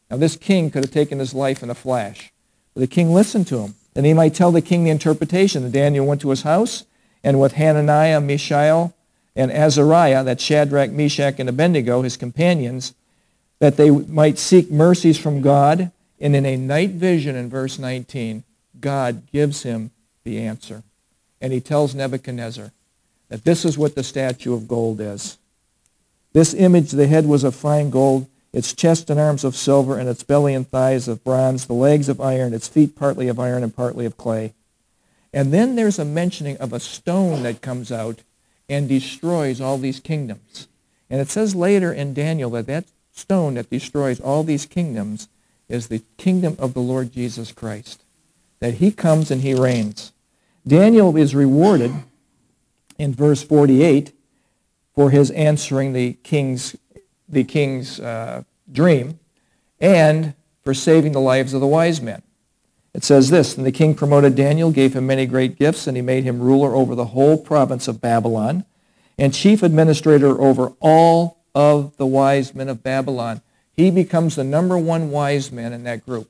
Now 0.10 0.18
this 0.18 0.36
king 0.36 0.70
could 0.70 0.84
have 0.84 0.94
taken 0.94 1.20
his 1.20 1.34
life 1.34 1.64
in 1.64 1.70
a 1.70 1.76
flash. 1.76 2.32
But 2.74 2.82
the 2.82 2.88
king 2.88 3.14
listened 3.14 3.48
to 3.48 3.60
him. 3.60 3.76
And 3.96 4.06
he 4.06 4.14
might 4.14 4.36
tell 4.36 4.52
the 4.52 4.62
king 4.62 4.84
the 4.84 4.90
interpretation. 4.90 5.64
And 5.64 5.72
Daniel 5.72 6.06
went 6.06 6.22
to 6.22 6.30
his 6.30 6.42
house 6.42 6.86
and 7.24 7.40
with 7.40 7.54
Hananiah, 7.54 8.22
Mishael, 8.22 8.94
and 9.36 9.52
Azariah, 9.52 10.24
that 10.24 10.40
Shadrach, 10.40 10.92
Meshach, 10.92 11.40
and 11.40 11.50
Abednego, 11.50 12.04
his 12.04 12.18
companions, 12.18 12.94
that 13.60 13.78
they 13.78 13.90
might 13.90 14.38
seek 14.38 14.70
mercies 14.70 15.18
from 15.18 15.42
God. 15.42 15.92
And 16.20 16.36
in 16.36 16.46
a 16.46 16.58
night 16.58 16.92
vision 16.92 17.36
in 17.36 17.50
verse 17.50 17.78
19, 17.78 18.44
God 18.80 19.30
gives 19.32 19.64
him 19.64 19.92
the 20.24 20.40
answer. 20.40 20.84
And 21.42 21.52
he 21.52 21.62
tells 21.62 21.94
Nebuchadnezzar 21.94 22.72
that 23.30 23.44
this 23.44 23.66
is 23.66 23.78
what 23.78 23.96
the 23.96 24.04
statue 24.04 24.54
of 24.54 24.68
gold 24.68 25.02
is. 25.02 25.38
This 26.34 26.54
image, 26.54 26.92
the 26.92 27.08
head 27.08 27.26
was 27.26 27.44
of 27.44 27.56
fine 27.56 27.90
gold, 27.90 28.28
its 28.52 28.74
chest 28.74 29.10
and 29.10 29.20
arms 29.20 29.44
of 29.44 29.56
silver, 29.56 29.98
and 29.98 30.08
its 30.08 30.24
belly 30.24 30.54
and 30.54 30.68
thighs 30.68 31.08
of 31.08 31.24
bronze, 31.24 31.66
the 31.66 31.74
legs 31.74 32.08
of 32.08 32.22
iron, 32.22 32.54
its 32.54 32.68
feet 32.68 32.96
partly 32.96 33.28
of 33.28 33.40
iron 33.40 33.64
and 33.64 33.76
partly 33.76 34.06
of 34.06 34.18
clay. 34.18 34.54
And 35.34 35.54
then 35.54 35.76
there's 35.76 36.00
a 36.00 36.06
mentioning 36.06 36.58
of 36.58 36.72
a 36.72 36.80
stone 36.80 37.44
that 37.44 37.62
comes 37.62 37.92
out 37.92 38.20
and 38.70 38.88
destroys 38.88 39.60
all 39.60 39.78
these 39.78 40.00
kingdoms. 40.00 40.68
And 41.10 41.20
it 41.20 41.30
says 41.30 41.56
later 41.56 41.92
in 41.94 42.14
Daniel 42.14 42.50
that 42.52 42.68
that 42.68 42.86
stone 43.12 43.56
that 43.56 43.70
destroys 43.70 44.20
all 44.20 44.44
these 44.44 44.66
kingdoms 44.66 45.28
is 45.68 45.88
the 45.88 46.04
kingdom 46.18 46.56
of 46.60 46.74
the 46.74 46.82
Lord 46.82 47.12
Jesus 47.12 47.52
Christ. 47.52 48.04
That 48.60 48.76
he 48.76 48.92
comes 48.92 49.32
and 49.32 49.42
he 49.42 49.54
reigns. 49.54 50.12
Daniel 50.68 51.16
is 51.16 51.36
rewarded 51.36 51.92
in 52.98 53.14
verse 53.14 53.44
48 53.44 54.14
for 54.94 55.10
his 55.10 55.30
answering 55.32 55.94
the 55.94 56.14
king's, 56.24 56.76
the 57.28 57.44
king's 57.44 58.00
uh, 58.00 58.44
dream 58.72 59.20
and 59.80 60.34
for 60.64 60.74
saving 60.74 61.12
the 61.12 61.20
lives 61.20 61.54
of 61.54 61.62
the 61.62 61.68
wise 61.68 62.02
men. 62.02 62.22
It 62.94 63.04
says 63.04 63.30
this, 63.30 63.58
And 63.58 63.66
the 63.66 63.74
king 63.74 63.94
promoted 63.94 64.36
Daniel, 64.36 64.72
gave 64.72 64.96
him 64.96 65.06
many 65.06 65.26
great 65.26 65.60
gifts, 65.60 65.86
and 65.86 65.98
he 65.98 66.02
made 66.02 66.24
him 66.24 66.40
ruler 66.40 66.74
over 66.74 66.96
the 66.96 67.08
whole 67.08 67.38
province 67.38 67.90
of 67.90 68.00
Babylon, 68.00 68.64
and 69.18 69.34
chief 69.34 69.62
administrator 69.62 70.42
over 70.42 70.72
all 70.80 71.44
of 71.54 71.98
the 71.98 72.06
wise 72.06 72.56
men 72.56 72.70
of 72.70 72.84
Babylon. 72.84 73.42
He 73.76 73.92
becomes 73.92 74.36
the 74.36 74.44
number 74.44 74.78
one 74.78 75.12
wise 75.12 75.52
man 75.52 75.74
in 75.74 75.84
that 75.84 76.06
group. 76.06 76.30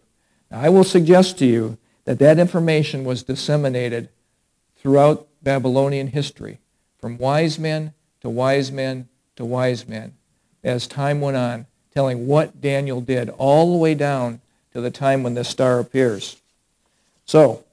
Now, 0.50 0.62
I 0.62 0.70
will 0.70 0.84
suggest 0.84 1.38
to 1.40 1.46
you 1.46 1.78
that 2.06 2.20
that 2.20 2.40
information 2.40 3.04
was 3.04 3.24
disseminated 3.24 4.10
throughout 4.78 5.28
Babylonian 5.42 6.08
history, 6.08 6.60
from 7.00 7.18
wise 7.18 7.60
men 7.60 7.94
to 8.22 8.30
wise 8.30 8.72
men 8.72 9.08
to 9.36 9.46
wise 9.46 9.88
men, 9.88 10.14
as 10.64 10.88
time 10.88 11.22
went 11.22 11.38
on, 11.38 11.66
telling 11.94 12.28
what 12.28 12.62
Daniel 12.62 13.02
did 13.02 13.30
all 13.30 13.72
the 13.72 13.78
way 13.78 13.94
down 13.94 14.42
to 14.74 14.82
the 14.82 14.92
time 14.92 15.24
when 15.24 15.34
this 15.34 15.50
star 15.50 15.80
appears. 15.80 16.38
So, 17.26 17.64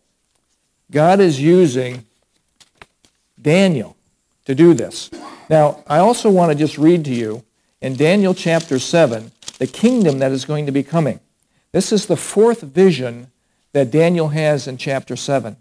God 0.91 1.21
is 1.21 1.41
using 1.41 2.05
Daniel 3.41 3.97
to 4.45 4.55
do 4.55 4.75
this. 4.75 5.11
Now, 5.49 5.83
I 5.87 5.99
also 5.99 6.31
want 6.31 6.53
to 6.53 6.59
just 6.59 6.79
read 6.79 7.05
to 7.07 7.15
you 7.15 7.45
in 7.81 7.97
Daniel 7.97 8.35
chapter 8.35 8.79
7 8.79 9.33
the 9.63 9.69
kingdom 9.69 10.19
that 10.19 10.33
is 10.33 10.45
going 10.45 10.67
to 10.67 10.73
be 10.73 10.83
coming. 10.83 11.21
This 11.71 11.93
is 11.93 12.07
the 12.07 12.17
fourth 12.17 12.63
vision 12.63 13.31
that 13.71 13.93
Daniel 13.93 14.31
has 14.31 14.67
in 14.67 14.77
chapter 14.77 15.15
7. 15.15 15.57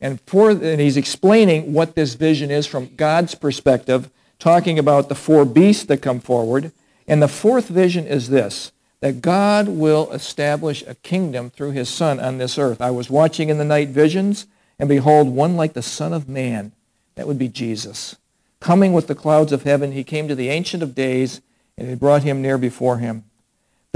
And, 0.00 0.20
for, 0.22 0.50
and 0.50 0.80
he's 0.80 0.96
explaining 0.96 1.72
what 1.72 1.94
this 1.94 2.14
vision 2.14 2.50
is 2.50 2.66
from 2.66 2.96
God's 2.96 3.36
perspective, 3.36 4.10
talking 4.40 4.80
about 4.80 5.08
the 5.08 5.14
four 5.14 5.44
beasts 5.44 5.84
that 5.84 6.02
come 6.02 6.18
forward. 6.18 6.72
And 7.06 7.22
the 7.22 7.28
fourth 7.28 7.68
vision 7.68 8.04
is 8.08 8.30
this 8.30 8.72
that 8.98 9.22
God 9.22 9.68
will 9.68 10.10
establish 10.10 10.82
a 10.84 10.96
kingdom 10.96 11.48
through 11.48 11.70
his 11.70 11.88
Son 11.88 12.18
on 12.18 12.38
this 12.38 12.58
earth. 12.58 12.80
I 12.80 12.90
was 12.90 13.10
watching 13.10 13.48
in 13.48 13.58
the 13.58 13.64
night 13.64 13.90
visions, 13.90 14.48
and 14.76 14.88
behold, 14.88 15.28
one 15.28 15.54
like 15.54 15.74
the 15.74 15.82
Son 15.82 16.12
of 16.12 16.28
Man. 16.28 16.72
That 17.14 17.28
would 17.28 17.38
be 17.38 17.46
Jesus. 17.46 18.16
Coming 18.58 18.92
with 18.92 19.06
the 19.06 19.14
clouds 19.14 19.52
of 19.52 19.62
heaven, 19.62 19.92
he 19.92 20.02
came 20.02 20.26
to 20.26 20.34
the 20.34 20.48
Ancient 20.48 20.82
of 20.82 20.96
Days, 20.96 21.42
and 21.78 21.88
he 21.88 21.94
brought 21.94 22.24
him 22.24 22.42
near 22.42 22.58
before 22.58 22.98
him. 22.98 23.22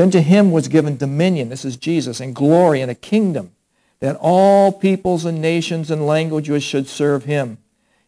Then 0.01 0.11
to 0.13 0.23
him 0.23 0.51
was 0.51 0.69
given 0.69 0.97
dominion, 0.97 1.51
this 1.51 1.63
is 1.63 1.77
Jesus, 1.77 2.21
and 2.21 2.35
glory 2.35 2.81
and 2.81 2.91
a 2.91 2.95
kingdom, 2.95 3.53
that 3.99 4.17
all 4.19 4.73
peoples 4.73 5.27
and 5.27 5.43
nations 5.43 5.91
and 5.91 6.07
languages 6.07 6.63
should 6.63 6.89
serve 6.89 7.25
him. 7.25 7.59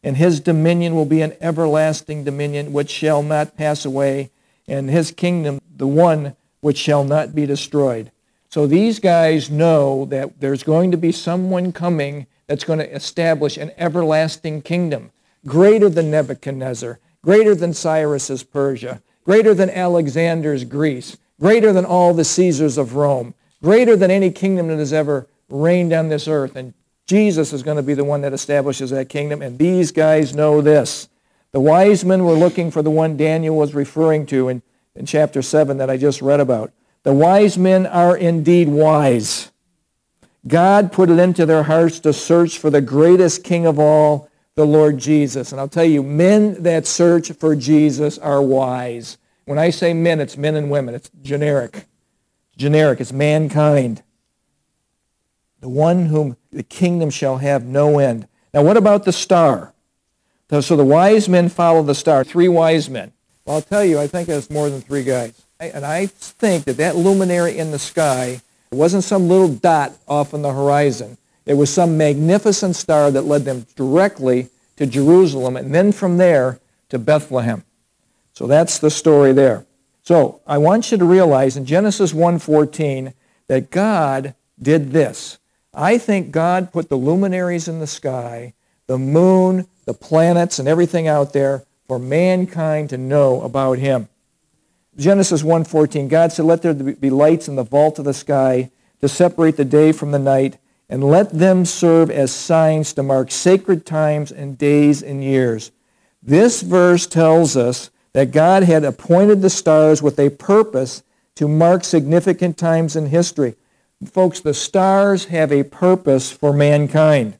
And 0.02 0.16
his 0.16 0.40
dominion 0.40 0.94
will 0.94 1.04
be 1.04 1.20
an 1.20 1.34
everlasting 1.38 2.24
dominion 2.24 2.72
which 2.72 2.88
shall 2.88 3.22
not 3.22 3.58
pass 3.58 3.84
away, 3.84 4.30
and 4.66 4.88
his 4.88 5.10
kingdom 5.10 5.60
the 5.76 5.86
one 5.86 6.34
which 6.62 6.78
shall 6.78 7.04
not 7.04 7.34
be 7.34 7.44
destroyed. 7.44 8.10
So 8.48 8.66
these 8.66 8.98
guys 8.98 9.50
know 9.50 10.06
that 10.06 10.40
there's 10.40 10.62
going 10.62 10.92
to 10.92 10.96
be 10.96 11.12
someone 11.12 11.72
coming 11.72 12.26
that's 12.46 12.64
going 12.64 12.78
to 12.78 12.90
establish 12.90 13.58
an 13.58 13.70
everlasting 13.76 14.62
kingdom, 14.62 15.10
greater 15.44 15.90
than 15.90 16.10
Nebuchadnezzar, 16.10 17.00
greater 17.22 17.54
than 17.54 17.74
Cyrus's 17.74 18.44
Persia, 18.44 19.02
greater 19.26 19.52
than 19.52 19.68
Alexander's 19.68 20.64
Greece, 20.64 21.18
greater 21.42 21.72
than 21.72 21.84
all 21.84 22.14
the 22.14 22.24
Caesars 22.24 22.78
of 22.78 22.94
Rome, 22.94 23.34
greater 23.60 23.96
than 23.96 24.12
any 24.12 24.30
kingdom 24.30 24.68
that 24.68 24.78
has 24.78 24.92
ever 24.92 25.26
reigned 25.48 25.92
on 25.92 26.08
this 26.08 26.28
earth. 26.28 26.54
And 26.54 26.72
Jesus 27.04 27.52
is 27.52 27.64
going 27.64 27.78
to 27.78 27.82
be 27.82 27.94
the 27.94 28.04
one 28.04 28.20
that 28.20 28.32
establishes 28.32 28.90
that 28.90 29.08
kingdom. 29.08 29.42
And 29.42 29.58
these 29.58 29.90
guys 29.90 30.36
know 30.36 30.60
this. 30.60 31.08
The 31.50 31.58
wise 31.58 32.04
men 32.04 32.24
were 32.24 32.34
looking 32.34 32.70
for 32.70 32.80
the 32.80 32.92
one 32.92 33.16
Daniel 33.16 33.56
was 33.56 33.74
referring 33.74 34.24
to, 34.26 34.48
and 34.48 34.62
in 34.94 35.04
chapter 35.04 35.42
7 35.42 35.78
that 35.78 35.90
I 35.90 35.96
just 35.96 36.22
read 36.22 36.38
about. 36.38 36.72
The 37.02 37.12
wise 37.12 37.58
men 37.58 37.86
are 37.86 38.16
indeed 38.16 38.68
wise. 38.68 39.50
God 40.46 40.92
put 40.92 41.10
it 41.10 41.18
into 41.18 41.44
their 41.44 41.64
hearts 41.64 41.98
to 42.00 42.12
search 42.12 42.56
for 42.56 42.70
the 42.70 42.80
greatest 42.80 43.42
king 43.42 43.66
of 43.66 43.80
all, 43.80 44.30
the 44.54 44.66
Lord 44.66 44.98
Jesus. 44.98 45.50
And 45.50 45.60
I'll 45.60 45.68
tell 45.68 45.84
you, 45.84 46.04
men 46.04 46.62
that 46.62 46.86
search 46.86 47.32
for 47.32 47.56
Jesus 47.56 48.16
are 48.16 48.40
wise. 48.40 49.18
When 49.44 49.58
I 49.58 49.70
say 49.70 49.92
men, 49.92 50.20
it's 50.20 50.36
men 50.36 50.54
and 50.54 50.70
women. 50.70 50.94
It's 50.94 51.10
generic. 51.22 51.86
Generic. 52.56 53.00
It's 53.00 53.12
mankind. 53.12 54.02
The 55.60 55.68
one 55.68 56.06
whom 56.06 56.36
the 56.52 56.62
kingdom 56.62 57.10
shall 57.10 57.38
have 57.38 57.64
no 57.64 57.98
end. 57.98 58.28
Now, 58.54 58.62
what 58.62 58.76
about 58.76 59.04
the 59.04 59.12
star? 59.12 59.72
So 60.50 60.76
the 60.76 60.84
wise 60.84 61.28
men 61.28 61.48
follow 61.48 61.82
the 61.82 61.94
star. 61.94 62.24
Three 62.24 62.48
wise 62.48 62.90
men. 62.90 63.12
Well, 63.44 63.56
I'll 63.56 63.62
tell 63.62 63.84
you, 63.84 63.98
I 63.98 64.06
think 64.06 64.28
it's 64.28 64.50
more 64.50 64.68
than 64.68 64.82
three 64.82 65.02
guys. 65.02 65.40
And 65.58 65.84
I 65.84 66.06
think 66.06 66.64
that 66.64 66.76
that 66.76 66.96
luminary 66.96 67.56
in 67.56 67.70
the 67.70 67.78
sky 67.78 68.42
wasn't 68.70 69.04
some 69.04 69.28
little 69.28 69.48
dot 69.48 69.92
off 70.06 70.34
on 70.34 70.42
the 70.42 70.52
horizon. 70.52 71.16
It 71.46 71.54
was 71.54 71.72
some 71.72 71.96
magnificent 71.96 72.76
star 72.76 73.10
that 73.10 73.22
led 73.22 73.44
them 73.44 73.66
directly 73.76 74.50
to 74.76 74.86
Jerusalem, 74.86 75.56
and 75.56 75.74
then 75.74 75.92
from 75.92 76.18
there 76.18 76.60
to 76.88 76.98
Bethlehem. 76.98 77.64
So 78.32 78.46
that's 78.46 78.78
the 78.78 78.90
story 78.90 79.32
there. 79.32 79.66
So 80.02 80.40
I 80.46 80.58
want 80.58 80.90
you 80.90 80.98
to 80.98 81.04
realize 81.04 81.56
in 81.56 81.64
Genesis 81.64 82.12
1.14 82.12 83.12
that 83.48 83.70
God 83.70 84.34
did 84.60 84.92
this. 84.92 85.38
I 85.74 85.98
think 85.98 86.30
God 86.30 86.72
put 86.72 86.88
the 86.88 86.96
luminaries 86.96 87.68
in 87.68 87.78
the 87.78 87.86
sky, 87.86 88.54
the 88.86 88.98
moon, 88.98 89.66
the 89.84 89.94
planets, 89.94 90.58
and 90.58 90.68
everything 90.68 91.08
out 91.08 91.32
there 91.32 91.64
for 91.86 91.98
mankind 91.98 92.90
to 92.90 92.98
know 92.98 93.42
about 93.42 93.78
him. 93.78 94.08
Genesis 94.96 95.42
1.14, 95.42 96.08
God 96.08 96.32
said, 96.32 96.44
Let 96.44 96.62
there 96.62 96.74
be 96.74 97.10
lights 97.10 97.48
in 97.48 97.56
the 97.56 97.62
vault 97.62 97.98
of 97.98 98.04
the 98.04 98.12
sky 98.12 98.70
to 99.00 99.08
separate 99.08 99.56
the 99.56 99.64
day 99.64 99.92
from 99.92 100.10
the 100.10 100.18
night, 100.18 100.58
and 100.88 101.02
let 101.02 101.30
them 101.30 101.64
serve 101.64 102.10
as 102.10 102.30
signs 102.30 102.92
to 102.92 103.02
mark 103.02 103.30
sacred 103.30 103.86
times 103.86 104.30
and 104.30 104.58
days 104.58 105.02
and 105.02 105.24
years. 105.24 105.70
This 106.22 106.60
verse 106.60 107.06
tells 107.06 107.56
us 107.56 107.90
that 108.12 108.30
God 108.30 108.64
had 108.64 108.84
appointed 108.84 109.42
the 109.42 109.50
stars 109.50 110.02
with 110.02 110.18
a 110.18 110.30
purpose 110.30 111.02
to 111.36 111.48
mark 111.48 111.84
significant 111.84 112.58
times 112.58 112.94
in 112.94 113.06
history. 113.06 113.54
Folks, 114.04 114.40
the 114.40 114.54
stars 114.54 115.26
have 115.26 115.52
a 115.52 115.62
purpose 115.62 116.30
for 116.30 116.52
mankind. 116.52 117.38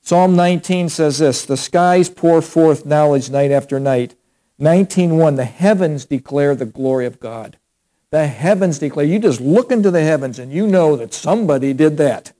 Psalm 0.00 0.36
19 0.36 0.88
says 0.88 1.18
this, 1.18 1.44
the 1.44 1.56
skies 1.56 2.08
pour 2.08 2.40
forth 2.40 2.86
knowledge 2.86 3.28
night 3.28 3.50
after 3.50 3.78
night. 3.78 4.14
19.1, 4.60 5.36
the 5.36 5.44
heavens 5.44 6.04
declare 6.04 6.54
the 6.54 6.64
glory 6.64 7.04
of 7.04 7.20
God. 7.20 7.58
The 8.10 8.26
heavens 8.26 8.78
declare. 8.78 9.04
You 9.04 9.18
just 9.18 9.40
look 9.40 9.70
into 9.70 9.90
the 9.90 10.02
heavens 10.02 10.38
and 10.38 10.50
you 10.50 10.66
know 10.66 10.96
that 10.96 11.12
somebody 11.12 11.74
did 11.74 11.98
that. 11.98 12.32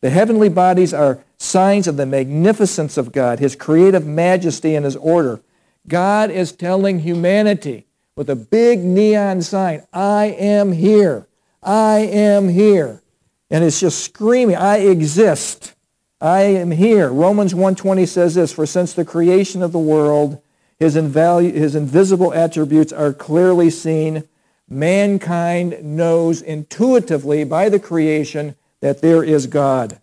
The 0.00 0.10
heavenly 0.10 0.48
bodies 0.48 0.94
are 0.94 1.22
signs 1.36 1.86
of 1.86 1.96
the 1.96 2.06
magnificence 2.06 2.96
of 2.96 3.12
God, 3.12 3.40
his 3.40 3.56
creative 3.56 4.06
majesty 4.06 4.74
and 4.74 4.84
his 4.84 4.96
order. 4.96 5.40
God 5.88 6.30
is 6.30 6.52
telling 6.52 7.00
humanity 7.00 7.86
with 8.16 8.30
a 8.30 8.36
big 8.36 8.82
neon 8.82 9.42
sign, 9.42 9.86
I 9.92 10.26
am 10.26 10.72
here. 10.72 11.26
I 11.62 11.98
am 11.98 12.48
here. 12.48 13.02
And 13.50 13.62
it's 13.62 13.80
just 13.80 14.02
screaming, 14.02 14.56
I 14.56 14.78
exist. 14.78 15.74
I 16.20 16.42
am 16.42 16.70
here. 16.70 17.10
Romans 17.10 17.52
1.20 17.52 18.08
says 18.08 18.34
this, 18.34 18.52
For 18.52 18.64
since 18.64 18.94
the 18.94 19.04
creation 19.04 19.62
of 19.62 19.72
the 19.72 19.78
world, 19.78 20.40
his, 20.78 20.96
invalu- 20.96 21.52
his 21.52 21.74
invisible 21.74 22.32
attributes 22.32 22.92
are 22.92 23.12
clearly 23.12 23.70
seen, 23.70 24.24
mankind 24.68 25.78
knows 25.82 26.40
intuitively 26.40 27.44
by 27.44 27.68
the 27.68 27.78
creation 27.78 28.56
that 28.80 29.02
there 29.02 29.22
is 29.22 29.46
God. 29.46 30.00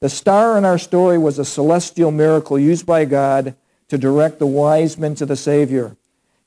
The 0.00 0.08
star 0.08 0.56
in 0.56 0.64
our 0.64 0.78
story 0.78 1.18
was 1.18 1.38
a 1.38 1.44
celestial 1.44 2.12
miracle 2.12 2.58
used 2.58 2.86
by 2.86 3.04
God 3.04 3.56
to 3.88 3.98
direct 3.98 4.38
the 4.38 4.46
wise 4.46 4.98
men 4.98 5.14
to 5.16 5.26
the 5.26 5.36
Savior. 5.36 5.96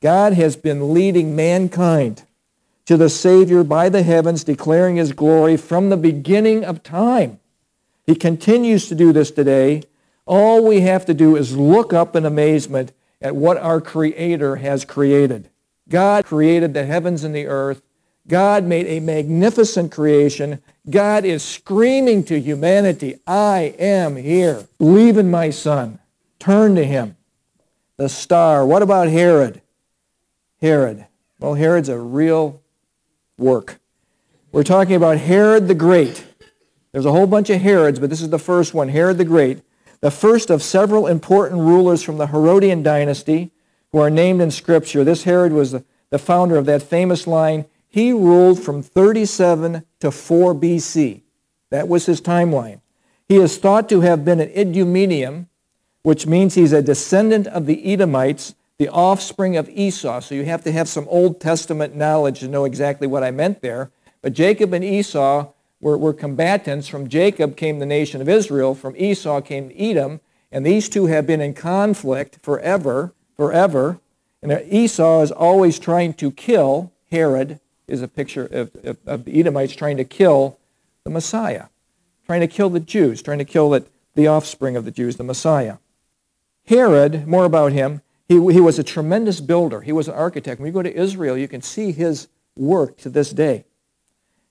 God 0.01 0.33
has 0.33 0.55
been 0.55 0.93
leading 0.93 1.35
mankind 1.35 2.23
to 2.85 2.97
the 2.97 3.09
Savior 3.09 3.63
by 3.63 3.89
the 3.89 4.03
heavens, 4.03 4.43
declaring 4.43 4.95
his 4.95 5.13
glory 5.13 5.57
from 5.57 5.89
the 5.89 5.97
beginning 5.97 6.63
of 6.63 6.83
time. 6.83 7.39
He 8.05 8.15
continues 8.15 8.87
to 8.89 8.95
do 8.95 9.13
this 9.13 9.31
today. 9.31 9.83
All 10.25 10.65
we 10.65 10.81
have 10.81 11.05
to 11.05 11.13
do 11.13 11.35
is 11.35 11.55
look 11.55 11.93
up 11.93 12.15
in 12.15 12.25
amazement 12.25 12.91
at 13.21 13.35
what 13.35 13.57
our 13.57 13.79
Creator 13.79 14.57
has 14.57 14.85
created. 14.85 15.49
God 15.87 16.25
created 16.25 16.73
the 16.73 16.85
heavens 16.85 17.23
and 17.23 17.35
the 17.35 17.47
earth. 17.47 17.81
God 18.27 18.63
made 18.63 18.87
a 18.87 18.99
magnificent 18.99 19.91
creation. 19.91 20.61
God 20.89 21.25
is 21.25 21.43
screaming 21.43 22.23
to 22.25 22.39
humanity, 22.39 23.19
I 23.27 23.75
am 23.77 24.15
here. 24.15 24.67
Believe 24.77 25.17
in 25.17 25.29
my 25.29 25.49
Son. 25.49 25.99
Turn 26.39 26.75
to 26.75 26.83
him. 26.83 27.15
The 28.01 28.09
star. 28.09 28.65
What 28.65 28.81
about 28.81 29.09
Herod? 29.09 29.61
Herod. 30.59 31.05
Well, 31.37 31.53
Herod's 31.53 31.87
a 31.87 31.99
real 31.99 32.59
work. 33.37 33.79
We're 34.51 34.63
talking 34.63 34.95
about 34.95 35.19
Herod 35.19 35.67
the 35.67 35.75
Great. 35.75 36.25
There's 36.91 37.05
a 37.05 37.11
whole 37.11 37.27
bunch 37.27 37.51
of 37.51 37.61
Herods, 37.61 37.99
but 37.99 38.09
this 38.09 38.23
is 38.23 38.31
the 38.31 38.39
first 38.39 38.73
one, 38.73 38.89
Herod 38.89 39.19
the 39.19 39.23
Great, 39.23 39.61
the 39.99 40.09
first 40.09 40.49
of 40.49 40.63
several 40.63 41.05
important 41.05 41.61
rulers 41.61 42.01
from 42.01 42.17
the 42.17 42.25
Herodian 42.25 42.81
dynasty 42.81 43.51
who 43.91 43.99
are 43.99 44.09
named 44.09 44.41
in 44.41 44.49
Scripture. 44.49 45.03
This 45.03 45.25
Herod 45.25 45.53
was 45.53 45.69
the, 46.09 46.17
founder 46.17 46.57
of 46.57 46.65
that 46.65 46.81
famous 46.81 47.27
line, 47.27 47.65
he 47.87 48.11
ruled 48.11 48.57
from 48.57 48.81
37 48.81 49.85
to 49.99 50.09
4 50.09 50.55
BC. 50.55 51.21
That 51.69 51.87
was 51.87 52.07
his 52.07 52.19
timeline. 52.19 52.81
He 53.29 53.35
is 53.35 53.59
thought 53.59 53.87
to 53.89 54.01
have 54.01 54.25
been 54.25 54.39
an 54.39 54.49
Idumean, 54.49 55.49
which 56.03 56.25
means 56.25 56.55
he's 56.55 56.73
a 56.73 56.81
descendant 56.81 57.47
of 57.47 57.65
the 57.65 57.93
Edomites, 57.93 58.55
the 58.77 58.89
offspring 58.89 59.57
of 59.57 59.69
Esau. 59.69 60.19
So 60.21 60.35
you 60.35 60.45
have 60.45 60.63
to 60.63 60.71
have 60.71 60.87
some 60.87 61.07
Old 61.07 61.39
Testament 61.39 61.95
knowledge 61.95 62.39
to 62.39 62.47
know 62.47 62.65
exactly 62.65 63.07
what 63.07 63.23
I 63.23 63.31
meant 63.31 63.61
there. 63.61 63.91
But 64.21 64.33
Jacob 64.33 64.73
and 64.73 64.83
Esau 64.83 65.51
were, 65.79 65.97
were 65.97 66.13
combatants. 66.13 66.87
From 66.87 67.07
Jacob 67.07 67.55
came 67.55 67.79
the 67.79 67.85
nation 67.85 68.21
of 68.21 68.29
Israel. 68.29 68.73
From 68.73 68.95
Esau 68.97 69.41
came 69.41 69.71
Edom. 69.75 70.19
And 70.51 70.65
these 70.65 70.89
two 70.89 71.05
have 71.05 71.27
been 71.27 71.41
in 71.41 71.53
conflict 71.53 72.39
forever, 72.41 73.13
forever. 73.35 73.99
And 74.41 74.51
Esau 74.67 75.21
is 75.21 75.31
always 75.31 75.77
trying 75.77 76.13
to 76.15 76.31
kill. 76.31 76.91
Herod 77.11 77.59
is 77.87 78.01
a 78.01 78.07
picture 78.07 78.45
of, 78.45 78.71
of, 78.83 78.97
of 79.05 79.25
the 79.25 79.39
Edomites 79.39 79.75
trying 79.75 79.97
to 79.97 80.03
kill 80.03 80.57
the 81.03 81.09
Messiah, 81.09 81.65
trying 82.25 82.41
to 82.41 82.47
kill 82.47 82.69
the 82.69 82.79
Jews, 82.79 83.21
trying 83.21 83.39
to 83.39 83.45
kill 83.45 83.69
the, 83.69 83.85
the 84.15 84.27
offspring 84.27 84.75
of 84.75 84.85
the 84.85 84.91
Jews, 84.91 85.17
the 85.17 85.23
Messiah. 85.23 85.77
Herod, 86.65 87.27
more 87.27 87.45
about 87.45 87.71
him, 87.71 88.01
he, 88.27 88.35
he 88.35 88.61
was 88.61 88.79
a 88.79 88.83
tremendous 88.83 89.41
builder. 89.41 89.81
He 89.81 89.91
was 89.91 90.07
an 90.07 90.13
architect. 90.13 90.59
When 90.59 90.67
you 90.67 90.73
go 90.73 90.81
to 90.81 90.95
Israel, 90.95 91.37
you 91.37 91.47
can 91.47 91.61
see 91.61 91.91
his 91.91 92.27
work 92.55 92.97
to 92.99 93.09
this 93.09 93.31
day. 93.31 93.65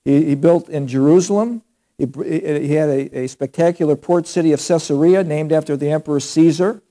He, 0.05 0.25
he 0.25 0.35
built 0.35 0.69
in 0.69 0.87
Jerusalem. 0.87 1.63
He, 1.97 2.05
he 2.05 2.73
had 2.73 2.89
a, 2.89 3.19
a 3.21 3.27
spectacular 3.27 3.95
port 3.95 4.27
city 4.27 4.51
of 4.51 4.59
Caesarea 4.59 5.23
named 5.23 5.51
after 5.51 5.75
the 5.75 5.89
Emperor 5.89 6.19
Caesar. 6.19 6.81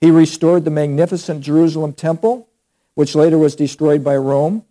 He 0.00 0.10
restored 0.10 0.64
the 0.64 0.70
magnificent 0.70 1.42
Jerusalem 1.42 1.92
temple, 1.92 2.48
which 2.94 3.14
later 3.14 3.38
was 3.38 3.54
destroyed 3.54 4.02
by 4.02 4.16
Rome. 4.16 4.64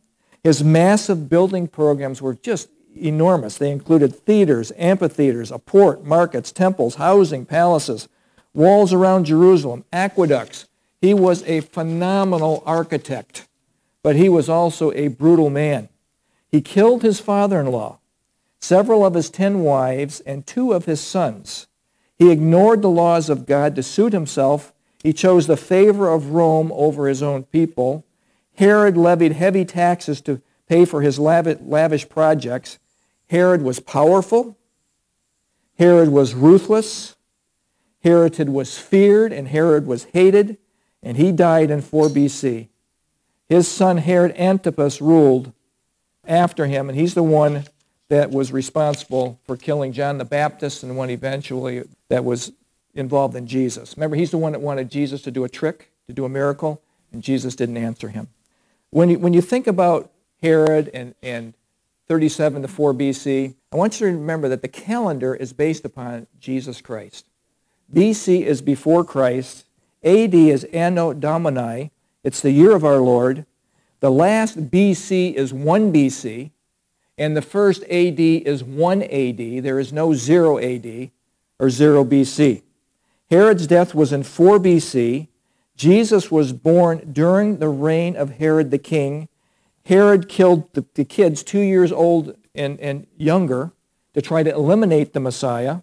His 0.44 0.64
massive 0.64 1.30
building 1.30 1.68
programs 1.68 2.22
were 2.22 2.34
just 2.34 2.70
enormous. 2.96 3.58
They 3.58 3.72
included 3.72 4.16
theaters, 4.16 4.72
amphitheaters, 4.78 5.52
a 5.52 5.60
port, 5.60 6.04
markets, 6.04 6.52
temples, 6.52 6.96
housing, 6.96 7.46
palaces, 7.46 8.10
walls 8.54 8.94
around 8.94 9.26
Jerusalem, 9.26 9.86
aqueducts. 9.94 10.68
He 11.02 11.14
was 11.14 11.44
a 11.44 11.62
phenomenal 11.62 12.62
architect, 12.66 13.48
but 14.04 14.16
he 14.16 14.28
was 14.30 14.50
also 14.50 14.92
a 14.94 15.08
brutal 15.08 15.50
man. 15.50 15.90
He 16.48 16.62
killed 16.62 17.04
his 17.04 17.20
father-in-law, 17.20 18.00
several 18.60 19.06
of 19.06 19.14
his 19.14 19.30
ten 19.30 19.60
wives, 19.60 20.20
and 20.22 20.46
two 20.46 20.74
of 20.74 20.86
his 20.86 21.00
sons. 21.00 21.68
He 22.18 22.32
ignored 22.32 22.82
the 22.82 22.90
laws 22.90 23.30
of 23.30 23.46
God 23.46 23.76
to 23.76 23.84
suit 23.84 24.12
himself. 24.12 24.74
He 25.02 25.14
chose 25.14 25.48
the 25.48 25.56
favor 25.56 26.10
of 26.10 26.32
Rome 26.32 26.72
over 26.74 27.08
his 27.08 27.24
own 27.24 27.44
people. 27.44 28.04
Herod 28.56 28.98
levied 28.98 29.32
heavy 29.32 29.64
taxes 29.64 30.20
to 30.22 30.42
pay 30.68 30.84
for 30.84 31.02
his 31.02 31.18
lavish 31.18 32.10
projects. 32.10 32.78
Herod 33.30 33.62
was 33.62 33.80
powerful. 33.80 34.58
Herod 35.78 36.10
was 36.10 36.34
ruthless. 36.34 37.16
Herod 38.04 38.50
was 38.50 38.78
feared 38.78 39.34
and 39.34 39.48
Herod 39.48 39.86
was 39.86 40.06
hated, 40.06 40.58
and 41.04 41.18
he 41.18 41.32
died 41.32 41.70
in 41.70 41.82
4 41.82 42.08
BC. 42.08 42.68
His 43.48 43.68
son 43.68 43.98
Herod 43.98 44.36
Antipas 44.38 45.02
ruled 45.02 45.52
after 46.26 46.68
him, 46.68 46.90
and 46.90 46.98
he's 46.98 47.16
the 47.16 47.24
one 47.24 47.66
that 48.10 48.32
was 48.32 48.52
responsible 48.52 49.40
for 49.46 49.56
killing 49.56 49.94
John 49.94 50.18
the 50.18 50.26
Baptist 50.26 50.84
and 50.84 50.98
one 50.98 51.10
eventually 51.10 51.84
that 52.10 52.26
was 52.26 52.52
involved 52.94 53.36
in 53.36 53.48
Jesus. 53.48 53.96
Remember, 53.96 54.16
he's 54.16 54.32
the 54.32 54.38
one 54.38 54.52
that 54.52 54.62
wanted 54.62 54.90
Jesus 54.90 55.22
to 55.24 55.32
do 55.32 55.44
a 55.44 55.50
trick, 55.50 55.92
to 56.08 56.14
do 56.14 56.26
a 56.26 56.30
miracle, 56.30 56.82
and 57.12 57.24
Jesus 57.24 57.56
didn't 57.56 57.78
answer 57.78 58.10
him. 58.10 58.28
When 58.90 59.10
you, 59.10 59.20
when 59.20 59.34
you 59.34 59.42
think 59.42 59.68
about 59.68 60.12
Herod 60.42 60.90
and, 60.94 61.14
and 61.22 61.54
37 62.08 62.64
to 62.64 62.68
4 62.68 62.94
BC, 62.94 63.56
I 63.72 63.76
want 63.76 64.00
you 64.00 64.08
to 64.08 64.14
remember 64.14 64.50
that 64.50 64.64
the 64.64 64.68
calendar 64.68 65.36
is 65.36 65.54
based 65.54 65.86
upon 65.86 66.26
Jesus 66.40 66.82
Christ. 66.82 67.29
BC 67.94 68.44
is 68.44 68.62
before 68.62 69.04
Christ. 69.04 69.66
AD 70.04 70.34
is 70.34 70.64
Anno 70.66 71.14
Domini. 71.14 71.92
It's 72.24 72.42
the 72.42 72.52
year 72.52 72.76
of 72.76 72.84
our 72.84 73.00
Lord. 73.00 73.46
The 74.00 74.12
last 74.12 74.70
BC 74.70 75.34
is 75.34 75.54
1 75.54 75.92
BC, 75.92 76.52
and 77.18 77.36
the 77.36 77.42
first 77.42 77.84
AD 77.84 78.20
is 78.20 78.64
1 78.64 79.04
AD. 79.04 79.64
There 79.64 79.80
is 79.80 79.92
no 79.92 80.14
0 80.14 80.58
AD 80.60 81.12
or 81.60 81.70
0 81.70 82.06
BC. 82.06 82.62
Herod's 83.30 83.68
death 83.68 83.94
was 83.94 84.14
in 84.14 84.24
4 84.24 84.60
BC. 84.60 85.28
Jesus 85.76 86.32
was 86.32 86.54
born 86.54 87.12
during 87.12 87.58
the 87.58 87.70
reign 87.70 88.16
of 88.16 88.32
Herod 88.32 88.72
the 88.72 88.78
king. 88.78 89.28
Herod 89.86 90.30
killed 90.30 90.74
the, 90.74 90.86
the 90.94 91.06
kids 91.06 91.44
two 91.44 91.60
years 91.60 91.92
old 91.92 92.36
and, 92.54 92.80
and 92.80 93.08
younger 93.18 93.72
to 94.14 94.22
try 94.22 94.44
to 94.44 94.54
eliminate 94.54 95.14
the 95.14 95.20
Messiah. 95.20 95.80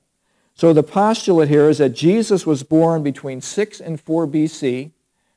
So 0.56 0.72
the 0.72 0.82
postulate 0.82 1.50
here 1.50 1.68
is 1.68 1.78
that 1.78 1.90
Jesus 1.90 2.46
was 2.46 2.62
born 2.62 3.02
between 3.02 3.42
6 3.42 3.78
and 3.78 4.00
4 4.00 4.26
BC, 4.26 4.90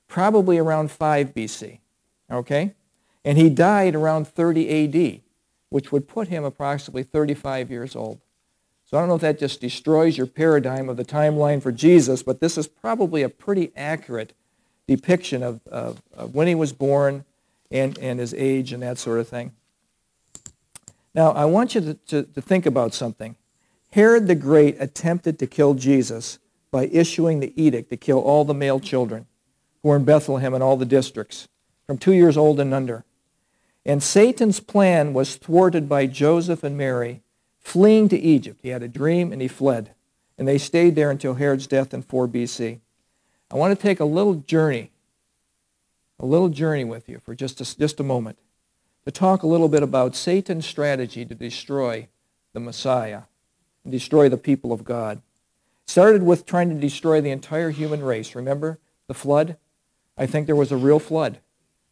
probably 0.08 0.58
around 0.58 0.92
5 0.92 1.34
BC. 1.34 1.80
Okay? 2.32 2.74
And 3.26 3.38
he 3.38 3.50
died 3.50 3.96
around 3.96 4.30
30 4.30 4.86
AD, 4.86 5.22
which 5.70 5.92
would 5.92 6.08
put 6.08 6.30
him 6.30 6.46
approximately 6.46 7.04
35 7.04 7.70
years 7.70 7.98
old. 7.98 8.22
So 8.86 8.98
I 8.98 9.02
don't 9.02 9.10
know 9.10 9.16
if 9.16 9.22
that 9.22 9.38
just 9.38 9.60
destroys 9.60 10.18
your 10.18 10.26
paradigm 10.26 10.88
of 10.88 10.96
the 10.96 11.04
timeline 11.04 11.62
for 11.62 11.74
Jesus, 11.74 12.24
but 12.24 12.40
this 12.40 12.58
is 12.58 12.68
probably 12.68 13.22
a 13.22 13.30
pretty 13.30 13.74
accurate 13.76 14.32
depiction 14.88 15.44
of, 15.44 15.60
of, 15.68 16.02
of 16.16 16.34
when 16.34 16.48
he 16.48 16.56
was 16.56 16.72
born 16.72 17.26
and, 17.70 17.98
and 18.00 18.20
his 18.20 18.34
age 18.34 18.72
and 18.72 18.82
that 18.84 18.98
sort 18.98 19.20
of 19.20 19.28
thing. 19.28 19.52
Now, 21.14 21.32
I 21.32 21.44
want 21.44 21.76
you 21.76 21.82
to, 21.82 21.94
to, 21.94 22.24
to 22.24 22.42
think 22.42 22.66
about 22.66 22.94
something. 22.94 23.36
Herod 23.92 24.28
the 24.28 24.36
Great 24.36 24.76
attempted 24.80 25.40
to 25.40 25.48
kill 25.48 25.74
Jesus 25.74 26.40
by 26.72 26.86
issuing 26.86 27.40
the 27.40 27.54
edict 27.62 27.90
to 27.90 27.98
kill 27.98 28.20
all 28.20 28.46
the 28.46 28.54
male 28.54 28.80
children 28.80 29.26
who 29.82 29.90
were 29.90 29.96
in 29.96 30.06
Bethlehem 30.06 30.54
and 30.54 30.64
all 30.64 30.78
the 30.78 30.86
districts, 30.86 31.48
from 31.88 31.98
two 31.98 32.14
years 32.14 32.38
old 32.38 32.60
and 32.60 32.74
under. 32.74 33.04
And 33.86 34.04
Satan's 34.04 34.60
plan 34.60 35.14
was 35.14 35.36
thwarted 35.38 35.90
by 35.90 36.06
Joseph 36.06 36.64
and 36.64 36.78
Mary 36.78 37.24
fleeing 37.60 38.10
to 38.10 38.20
Egypt. 38.20 38.60
He 38.62 38.70
had 38.70 38.84
a 38.84 38.88
dream 38.88 39.32
and 39.32 39.42
he 39.42 39.48
fled. 39.48 39.94
And 40.38 40.48
they 40.48 40.58
stayed 40.58 40.96
there 40.96 41.12
until 41.12 41.34
Herod's 41.34 41.68
death 41.68 41.94
in 41.94 42.02
4 42.02 42.28
BC. 42.28 42.80
I 43.52 43.56
want 43.56 43.78
to 43.78 43.82
take 43.82 44.00
a 44.00 44.06
little 44.06 44.36
journey, 44.36 44.92
a 46.20 46.26
little 46.26 46.50
journey 46.50 46.84
with 46.84 47.10
you 47.10 47.20
for 47.20 47.34
just 47.34 47.60
a, 47.60 47.78
just 47.78 48.00
a 48.00 48.04
moment, 48.04 48.38
to 49.06 49.12
talk 49.12 49.44
a 49.44 49.48
little 49.48 49.70
bit 49.70 49.82
about 49.82 50.16
Satan's 50.16 50.68
strategy 50.68 51.26
to 51.26 51.34
destroy 51.34 52.08
the 52.54 52.60
Messiah 52.60 53.24
destroy 53.88 54.30
the 54.30 54.38
people 54.38 54.72
of 54.72 54.84
God. 54.84 55.22
Started 55.88 56.24
with 56.24 56.46
trying 56.46 56.70
to 56.70 56.76
destroy 56.76 57.22
the 57.22 57.32
entire 57.32 57.72
human 57.72 58.04
race. 58.04 58.36
Remember 58.36 58.80
the 59.08 59.14
flood? 59.14 59.58
I 60.18 60.26
think 60.26 60.46
there 60.46 60.56
was 60.56 60.72
a 60.72 60.78
real 60.78 61.00
flood. 61.00 61.40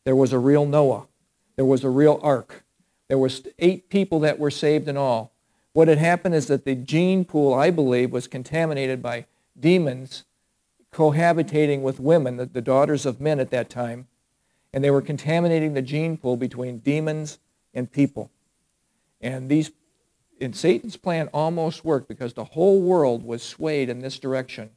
There 0.03 0.15
was 0.15 0.33
a 0.33 0.39
real 0.39 0.65
Noah. 0.65 1.07
There 1.55 1.65
was 1.65 1.83
a 1.83 1.89
real 1.89 2.19
ark. 2.21 2.63
There 3.07 3.17
was 3.17 3.47
eight 3.59 3.89
people 3.89 4.19
that 4.21 4.39
were 4.39 4.51
saved 4.51 4.87
in 4.87 4.97
all. 4.97 5.33
What 5.73 5.87
had 5.87 5.97
happened 5.97 6.35
is 6.35 6.47
that 6.47 6.65
the 6.65 6.75
gene 6.75 7.25
pool, 7.25 7.53
I 7.53 7.71
believe, 7.71 8.11
was 8.11 8.27
contaminated 8.27 9.01
by 9.01 9.25
demons 9.59 10.25
cohabitating 10.93 11.81
with 11.81 11.99
women, 11.99 12.37
the, 12.37 12.45
the 12.45 12.61
daughters 12.61 13.05
of 13.05 13.21
men 13.21 13.39
at 13.39 13.51
that 13.51 13.69
time, 13.69 14.07
and 14.73 14.83
they 14.83 14.91
were 14.91 15.01
contaminating 15.01 15.73
the 15.73 15.81
gene 15.81 16.17
pool 16.17 16.37
between 16.37 16.79
demons 16.79 17.39
and 17.73 17.91
people. 17.91 18.31
And 19.21 19.49
these, 19.49 19.71
in 20.39 20.53
Satan's 20.53 20.97
plan, 20.97 21.29
almost 21.33 21.85
worked 21.85 22.07
because 22.07 22.33
the 22.33 22.43
whole 22.43 22.81
world 22.81 23.23
was 23.23 23.43
swayed 23.43 23.89
in 23.89 23.99
this 23.99 24.19
direction, 24.19 24.69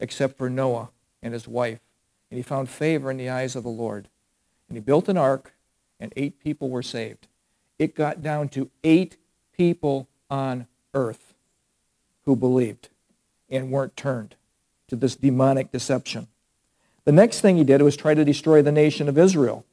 except 0.00 0.36
for 0.38 0.48
Noah 0.48 0.90
and 1.22 1.32
his 1.34 1.46
wife. 1.46 1.80
And 2.30 2.36
he 2.36 2.42
found 2.42 2.68
favor 2.68 3.10
in 3.10 3.16
the 3.16 3.28
eyes 3.28 3.54
of 3.54 3.62
the 3.62 3.68
Lord. 3.68 4.08
And 4.68 4.76
he 4.76 4.80
built 4.80 5.08
an 5.08 5.18
ark, 5.18 5.54
and 6.00 6.12
eight 6.16 6.40
people 6.40 6.70
were 6.70 6.82
saved. 6.82 7.28
It 7.78 7.94
got 7.94 8.22
down 8.22 8.48
to 8.50 8.70
eight 8.82 9.16
people 9.56 10.08
on 10.30 10.66
earth 10.94 11.34
who 12.24 12.36
believed 12.36 12.88
and 13.50 13.70
weren't 13.70 13.96
turned 13.96 14.36
to 14.88 14.96
this 14.96 15.16
demonic 15.16 15.70
deception. 15.70 16.28
The 17.04 17.12
next 17.12 17.40
thing 17.40 17.56
he 17.56 17.64
did 17.64 17.82
was 17.82 17.96
try 17.96 18.14
to 18.14 18.24
destroy 18.24 18.62
the 18.62 18.72
nation 18.72 19.08
of 19.08 19.18
Israel. 19.18 19.64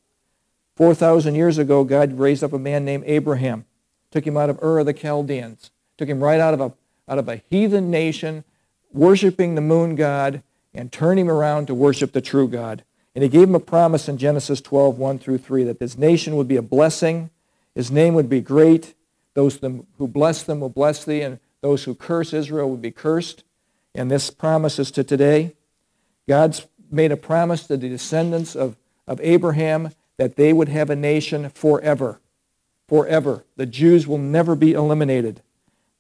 4,000 0.76 1.36
years 1.36 1.58
ago, 1.58 1.84
God 1.84 2.18
raised 2.18 2.44
up 2.44 2.54
a 2.54 2.60
man 2.60 2.84
named 2.86 3.04
Abraham, 3.08 3.66
took 4.12 4.28
him 4.28 4.38
out 4.38 4.50
of 4.50 4.62
Ur 4.62 4.80
of 4.80 4.86
the 4.86 4.94
Chaldeans, 4.94 5.72
took 5.98 6.08
him 6.08 6.24
right 6.24 6.40
out 6.40 6.54
of 6.54 6.62
a, 6.62 6.74
out 7.08 7.18
of 7.18 7.28
a 7.28 7.42
heathen 7.50 7.90
nation, 7.90 8.44
worshiping 8.94 9.56
the 9.56 9.62
moon 9.62 9.96
god, 9.96 10.44
and 10.74 10.92
turned 10.92 11.20
him 11.20 11.30
around 11.30 11.68
to 11.68 11.74
worship 11.74 12.12
the 12.12 12.22
true 12.22 12.48
God. 12.48 12.84
And 13.16 13.24
he 13.24 13.30
gave 13.30 13.48
him 13.48 13.56
a 13.56 13.60
promise 13.60 14.08
in 14.08 14.18
Genesis 14.18 14.62
12, 14.62 14.98
1 14.98 15.20
through 15.20 15.40
3, 15.40 15.64
that 15.66 15.80
this 15.80 15.98
nation 15.98 16.36
would 16.36 16.48
be 16.48 16.56
a 16.56 16.62
blessing, 16.62 17.30
his 17.76 17.92
name 17.92 18.14
would 18.14 18.30
be 18.30 18.42
great, 18.42 18.94
those 19.34 19.58
who 19.58 20.08
bless 20.08 20.44
them 20.44 20.60
will 20.60 20.70
bless 20.70 21.04
thee, 21.04 21.22
and 21.22 21.40
those 21.62 21.84
who 21.84 21.96
curse 21.96 22.34
Israel 22.34 22.70
will 22.70 22.78
be 22.78 22.92
cursed. 22.92 23.44
And 23.94 24.10
this 24.10 24.30
promises 24.30 24.92
to 24.92 25.04
today. 25.04 25.56
God's 26.28 26.68
made 26.90 27.12
a 27.12 27.18
promise 27.18 27.68
to 27.68 27.78
the 27.78 27.90
descendants 27.90 28.56
of, 28.56 28.78
of 29.08 29.20
Abraham 29.22 29.92
that 30.18 30.36
they 30.36 30.54
would 30.54 30.70
have 30.70 30.90
a 30.90 30.96
nation 30.96 31.50
forever. 31.50 32.21
Forever. 32.92 33.46
The 33.56 33.66
Jews 33.66 34.06
will 34.06 34.18
never 34.18 34.54
be 34.54 34.74
eliminated. 34.74 35.42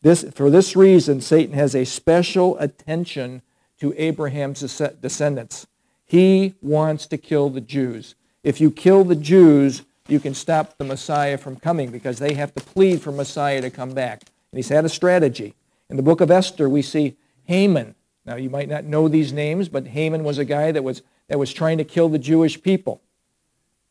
This, 0.01 0.25
for 0.35 0.49
this 0.49 0.75
reason, 0.75 1.21
Satan 1.21 1.55
has 1.55 1.73
a 1.73 1.85
special 1.85 2.57
attention 2.57 3.43
to 3.79 3.93
Abraham's 3.95 4.59
descendants. 4.59 5.67
He 6.05 6.55
wants 6.61 7.07
to 7.07 7.17
kill 7.17 7.49
the 7.49 7.61
Jews. 7.61 8.15
If 8.43 8.59
you 8.59 8.71
kill 8.71 9.05
the 9.05 9.15
Jews, 9.15 9.83
you 10.09 10.19
can 10.19 10.33
stop 10.33 10.77
the 10.77 10.83
Messiah 10.83 11.37
from 11.37 11.55
coming 11.55 11.91
because 11.91 12.19
they 12.19 12.33
have 12.33 12.53
to 12.55 12.61
plead 12.61 13.01
for 13.01 13.13
Messiah 13.13 13.61
to 13.61 13.69
come 13.69 13.93
back. 13.93 14.23
And 14.51 14.57
he's 14.57 14.67
had 14.67 14.83
a 14.83 14.89
strategy. 14.89 15.53
In 15.89 15.95
the 15.95 16.03
book 16.03 16.19
of 16.19 16.29
Esther, 16.29 16.67
we 16.67 16.81
see 16.81 17.15
Haman. 17.45 17.95
Now, 18.25 18.35
you 18.35 18.49
might 18.49 18.67
not 18.67 18.83
know 18.83 19.07
these 19.07 19.31
names, 19.31 19.69
but 19.69 19.87
Haman 19.87 20.25
was 20.25 20.37
a 20.37 20.43
guy 20.43 20.73
that 20.73 20.83
was, 20.83 21.03
that 21.29 21.39
was 21.39 21.53
trying 21.53 21.77
to 21.77 21.85
kill 21.85 22.09
the 22.09 22.19
Jewish 22.19 22.61
people. 22.61 23.01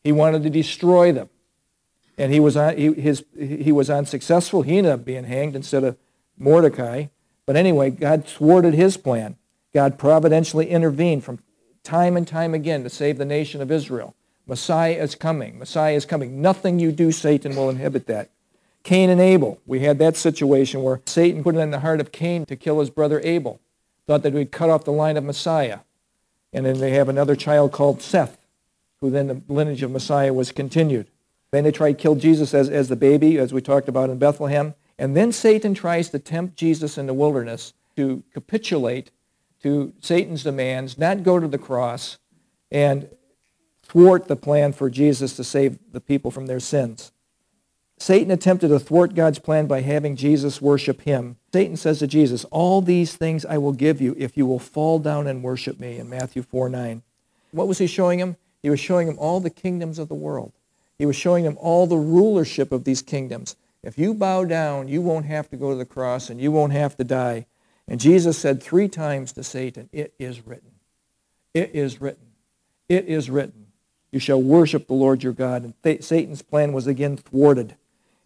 He 0.03 0.11
wanted 0.11 0.43
to 0.43 0.51
destroy 0.51 1.11
them. 1.11 1.31
And 2.17 2.31
he 2.31 2.39
was, 2.39 2.55
he, 2.55 2.93
his, 2.93 3.23
he 3.37 3.71
was 3.71 3.89
unsuccessful. 3.89 4.61
He 4.61 4.77
ended 4.77 4.93
up 4.93 5.05
being 5.05 5.23
hanged 5.23 5.55
instead 5.55 5.83
of 5.83 5.97
Mordecai. 6.37 7.05
But 7.45 7.55
anyway, 7.55 7.89
God 7.89 8.25
thwarted 8.25 8.73
his 8.73 8.97
plan. 8.97 9.37
God 9.73 9.97
providentially 9.97 10.69
intervened 10.69 11.23
from 11.23 11.39
time 11.83 12.17
and 12.17 12.27
time 12.27 12.53
again 12.53 12.83
to 12.83 12.89
save 12.89 13.17
the 13.17 13.25
nation 13.25 13.61
of 13.61 13.71
Israel. 13.71 14.15
Messiah 14.45 14.93
is 14.93 15.15
coming. 15.15 15.57
Messiah 15.57 15.95
is 15.95 16.05
coming. 16.05 16.41
Nothing 16.41 16.79
you 16.79 16.91
do, 16.91 17.11
Satan 17.11 17.55
will 17.55 17.69
inhibit 17.69 18.07
that. 18.07 18.29
Cain 18.83 19.09
and 19.09 19.21
Abel. 19.21 19.59
We 19.65 19.81
had 19.81 19.99
that 19.99 20.17
situation 20.17 20.81
where 20.81 21.01
Satan 21.05 21.43
put 21.43 21.55
it 21.55 21.59
in 21.59 21.71
the 21.71 21.79
heart 21.79 22.01
of 22.01 22.11
Cain 22.11 22.45
to 22.47 22.55
kill 22.55 22.79
his 22.79 22.89
brother 22.89 23.21
Abel. 23.23 23.59
Thought 24.07 24.23
that 24.23 24.33
we'd 24.33 24.51
cut 24.51 24.69
off 24.69 24.83
the 24.83 24.91
line 24.91 25.17
of 25.17 25.23
Messiah. 25.23 25.79
And 26.51 26.65
then 26.65 26.79
they 26.79 26.91
have 26.91 27.07
another 27.07 27.35
child 27.35 27.71
called 27.71 28.01
Seth, 28.01 28.37
who 28.99 29.09
then 29.09 29.27
the 29.27 29.41
lineage 29.47 29.83
of 29.83 29.91
Messiah 29.91 30.33
was 30.33 30.51
continued. 30.51 31.07
Then 31.51 31.63
they 31.65 31.71
tried 31.71 31.93
to 31.93 32.01
kill 32.01 32.15
Jesus 32.15 32.53
as, 32.53 32.69
as 32.69 32.87
the 32.87 32.95
baby, 32.95 33.37
as 33.37 33.53
we 33.53 33.61
talked 33.61 33.89
about 33.89 34.09
in 34.09 34.17
Bethlehem. 34.17 34.73
And 34.97 35.15
then 35.15 35.31
Satan 35.31 35.73
tries 35.73 36.09
to 36.09 36.19
tempt 36.19 36.55
Jesus 36.55 36.97
in 36.97 37.07
the 37.07 37.13
wilderness 37.13 37.73
to 37.95 38.23
capitulate 38.33 39.11
to 39.63 39.93
Satan's 39.99 40.43
demands, 40.43 40.97
not 40.97 41.23
go 41.23 41.39
to 41.39 41.47
the 41.47 41.57
cross, 41.57 42.17
and 42.71 43.09
thwart 43.83 44.27
the 44.27 44.35
plan 44.35 44.73
for 44.73 44.89
Jesus 44.89 45.35
to 45.35 45.43
save 45.43 45.77
the 45.91 46.01
people 46.01 46.31
from 46.31 46.47
their 46.47 46.59
sins. 46.59 47.11
Satan 47.97 48.31
attempted 48.31 48.69
to 48.69 48.79
thwart 48.79 49.13
God's 49.13 49.37
plan 49.37 49.67
by 49.67 49.81
having 49.81 50.15
Jesus 50.15 50.61
worship 50.61 51.01
him. 51.01 51.37
Satan 51.53 51.77
says 51.77 51.99
to 51.99 52.07
Jesus, 52.07 52.45
All 52.45 52.81
these 52.81 53.15
things 53.15 53.45
I 53.45 53.59
will 53.59 53.73
give 53.73 54.01
you 54.01 54.15
if 54.17 54.35
you 54.35 54.47
will 54.47 54.57
fall 54.57 54.97
down 54.97 55.27
and 55.27 55.43
worship 55.43 55.79
me 55.79 55.99
in 55.99 56.09
Matthew 56.09 56.41
4 56.41 56.69
9. 56.69 57.03
What 57.51 57.67
was 57.67 57.77
he 57.77 57.85
showing 57.85 58.19
him? 58.19 58.37
He 58.63 58.69
was 58.71 58.79
showing 58.79 59.07
him 59.07 59.19
all 59.19 59.39
the 59.39 59.51
kingdoms 59.51 59.99
of 59.99 60.07
the 60.07 60.15
world. 60.15 60.53
He 61.01 61.07
was 61.07 61.15
showing 61.15 61.45
them 61.45 61.57
all 61.59 61.87
the 61.87 61.97
rulership 61.97 62.71
of 62.71 62.83
these 62.83 63.01
kingdoms. 63.01 63.55
If 63.81 63.97
you 63.97 64.13
bow 64.13 64.45
down, 64.45 64.87
you 64.87 65.01
won't 65.01 65.25
have 65.25 65.49
to 65.49 65.57
go 65.57 65.71
to 65.71 65.75
the 65.75 65.83
cross 65.83 66.29
and 66.29 66.39
you 66.39 66.51
won't 66.51 66.73
have 66.73 66.95
to 66.97 67.03
die. 67.03 67.47
And 67.87 67.99
Jesus 67.99 68.37
said 68.37 68.61
three 68.61 68.87
times 68.87 69.31
to 69.31 69.43
Satan, 69.43 69.89
It 69.91 70.13
is 70.19 70.45
written. 70.45 70.73
It 71.55 71.71
is 71.73 71.99
written. 72.01 72.27
It 72.87 73.05
is 73.05 73.31
written. 73.31 73.65
You 74.11 74.19
shall 74.19 74.39
worship 74.39 74.85
the 74.85 74.93
Lord 74.93 75.23
your 75.23 75.33
God. 75.33 75.63
And 75.63 75.73
th- 75.81 76.03
Satan's 76.03 76.43
plan 76.43 76.71
was 76.71 76.85
again 76.85 77.17
thwarted. 77.17 77.75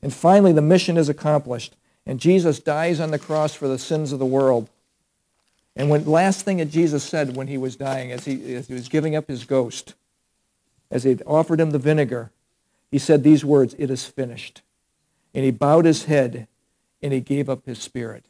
And 0.02 0.14
finally, 0.14 0.52
the 0.52 0.62
mission 0.62 0.98
is 0.98 1.08
accomplished. 1.08 1.78
And 2.06 2.20
Jesus 2.20 2.60
dies 2.60 3.00
on 3.00 3.12
the 3.12 3.18
cross 3.18 3.54
for 3.54 3.70
the 3.70 3.80
sins 3.80 4.12
of 4.12 4.20
the 4.20 4.26
world. 4.26 4.70
And 5.78 5.90
when 5.90 6.04
last 6.04 6.44
thing 6.44 6.58
that 6.58 6.72
Jesus 6.72 7.06
said 7.06 7.38
when 7.38 7.48
he 7.48 7.58
was 7.58 7.78
dying, 7.78 8.12
as 8.12 8.26
he, 8.26 8.54
as 8.54 8.68
he 8.68 8.74
was 8.74 8.90
giving 8.90 9.16
up 9.16 9.30
his 9.30 9.46
ghost, 9.46 9.94
as 10.92 11.04
they 11.04 11.16
offered 11.26 11.62
him 11.62 11.72
the 11.72 11.80
vinegar, 11.80 12.32
he 12.92 13.00
said 13.00 13.24
these 13.24 13.44
words, 13.44 13.76
It 13.78 13.90
is 13.90 14.06
finished. 14.06 14.62
And 15.34 15.44
he 15.44 15.52
bowed 15.52 15.86
his 15.86 16.06
head 16.06 16.48
and 17.02 17.12
he 17.12 17.20
gave 17.20 17.50
up 17.50 17.66
his 17.66 17.80
spirit. 17.80 18.26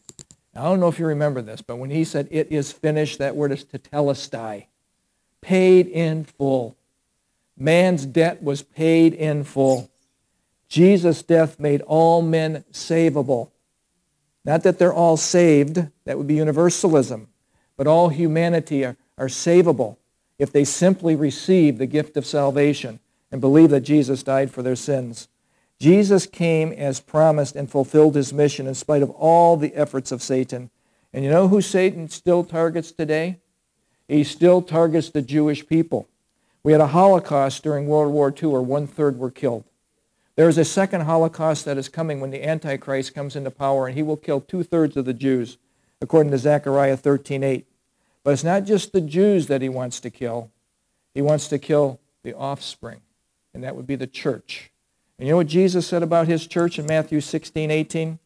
Now, 0.54 0.66
I 0.66 0.70
don't 0.70 0.80
know 0.80 0.88
if 0.88 1.00
you 1.00 1.06
remember 1.06 1.42
this, 1.42 1.62
but 1.62 1.78
when 1.78 1.90
he 1.90 2.04
said, 2.04 2.28
It 2.32 2.52
is 2.52 2.72
finished, 2.72 3.20
that 3.20 3.36
word 3.36 3.52
is 3.52 3.64
tetelestai, 3.64 4.66
paid 5.42 5.88
in 5.88 6.24
full. 6.24 6.78
Man's 7.58 8.06
debt 8.06 8.42
was 8.42 8.64
paid 8.64 9.14
in 9.14 9.44
full. 9.44 9.90
Jesus' 10.68 11.22
death 11.22 11.60
made 11.60 11.82
all 11.82 12.22
men 12.22 12.66
savable. 12.72 13.52
Not 14.44 14.64
that 14.64 14.78
they're 14.78 14.94
all 14.94 15.18
saved, 15.18 15.88
that 16.06 16.18
would 16.18 16.28
be 16.28 16.36
universalism, 16.36 17.28
but 17.78 17.88
all 17.88 18.10
humanity 18.10 18.84
are, 18.84 18.98
are 19.18 19.28
savable 19.28 19.98
if 20.38 20.52
they 20.52 20.64
simply 20.64 21.16
receive 21.16 21.78
the 21.78 21.86
gift 21.86 22.18
of 22.18 22.26
salvation 22.26 23.00
and 23.32 23.42
believe 23.42 23.70
that 23.72 23.82
Jesus 23.82 24.24
died 24.24 24.52
for 24.52 24.62
their 24.62 24.76
sins. 24.76 25.28
Jesus 25.80 26.26
came 26.26 26.72
as 26.72 27.00
promised 27.00 27.56
and 27.56 27.70
fulfilled 27.70 28.16
his 28.16 28.32
mission 28.32 28.68
in 28.68 28.76
spite 28.76 29.02
of 29.02 29.10
all 29.10 29.58
the 29.58 29.74
efforts 29.76 30.12
of 30.12 30.24
Satan. 30.24 30.70
And 31.14 31.24
you 31.24 31.30
know 31.30 31.48
who 31.48 31.62
Satan 31.62 32.10
still 32.10 32.44
targets 32.44 32.92
today? 32.92 33.40
He 34.08 34.24
still 34.24 34.62
targets 34.62 35.10
the 35.10 35.22
Jewish 35.22 35.68
people. 35.68 36.08
We 36.64 36.72
had 36.72 36.82
a 36.82 36.88
Holocaust 36.88 37.64
during 37.64 37.88
World 37.88 38.14
War 38.14 38.34
II 38.36 38.50
where 38.50 38.62
one-third 38.62 39.18
were 39.20 39.32
killed. 39.32 39.66
There 40.36 40.50
is 40.50 40.58
a 40.58 40.66
second 40.66 41.02
Holocaust 41.02 41.64
that 41.66 41.78
is 41.78 41.90
coming 41.90 42.20
when 42.20 42.32
the 42.32 42.46
Antichrist 42.46 43.14
comes 43.16 43.36
into 43.36 43.52
power, 43.52 43.88
and 43.88 43.96
he 43.96 44.04
will 44.04 44.18
kill 44.18 44.42
two-thirds 44.42 44.98
of 44.98 45.06
the 45.06 45.14
Jews, 45.14 45.58
according 46.02 46.32
to 46.32 46.38
Zechariah 46.38 46.98
13:8. 46.98 47.66
But 48.24 48.32
it's 48.32 48.44
not 48.44 48.66
just 48.66 48.92
the 48.92 49.02
Jews 49.02 49.48
that 49.48 49.62
he 49.62 49.70
wants 49.70 50.00
to 50.02 50.10
kill. 50.10 50.52
He 51.14 51.22
wants 51.22 51.48
to 51.50 51.60
kill 51.60 52.00
the 52.24 52.34
offspring, 52.34 53.02
and 53.56 53.64
that 53.64 53.76
would 53.76 53.88
be 53.88 53.96
the 53.96 54.06
church. 54.06 54.70
And 55.18 55.26
you 55.26 55.32
know 55.32 55.38
what 55.38 55.48
Jesus 55.48 55.88
said 55.88 56.04
about 56.04 56.28
his 56.28 56.46
church 56.46 56.78
in 56.78 56.86
Matthew 56.86 57.22
16:18? 57.22 58.20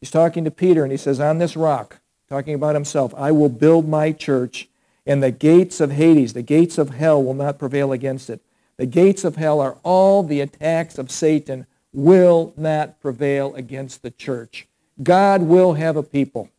He's 0.00 0.10
talking 0.10 0.44
to 0.44 0.50
Peter, 0.50 0.82
and 0.82 0.90
he 0.90 0.98
says, 0.98 1.20
On 1.20 1.38
this 1.38 1.56
rock, 1.56 2.00
talking 2.28 2.54
about 2.54 2.74
himself, 2.74 3.14
I 3.16 3.30
will 3.30 3.48
build 3.48 3.88
my 3.88 4.10
church, 4.10 4.68
and 5.06 5.22
the 5.22 5.30
gates 5.30 5.80
of 5.80 5.92
Hades, 5.92 6.32
the 6.32 6.42
gates 6.42 6.76
of 6.76 6.90
hell, 6.90 7.22
will 7.22 7.34
not 7.34 7.60
prevail 7.60 7.92
against 7.92 8.28
it. 8.28 8.40
The 8.76 8.86
gates 8.86 9.22
of 9.22 9.36
hell 9.36 9.60
are 9.60 9.78
all 9.84 10.24
the 10.24 10.40
attacks 10.40 10.98
of 10.98 11.12
Satan 11.12 11.66
will 11.92 12.52
not 12.56 13.00
prevail 13.00 13.54
against 13.54 14.02
the 14.02 14.10
church. 14.10 14.66
God 15.00 15.42
will 15.42 15.74
have 15.74 15.96
a 15.96 16.02
people 16.02 16.50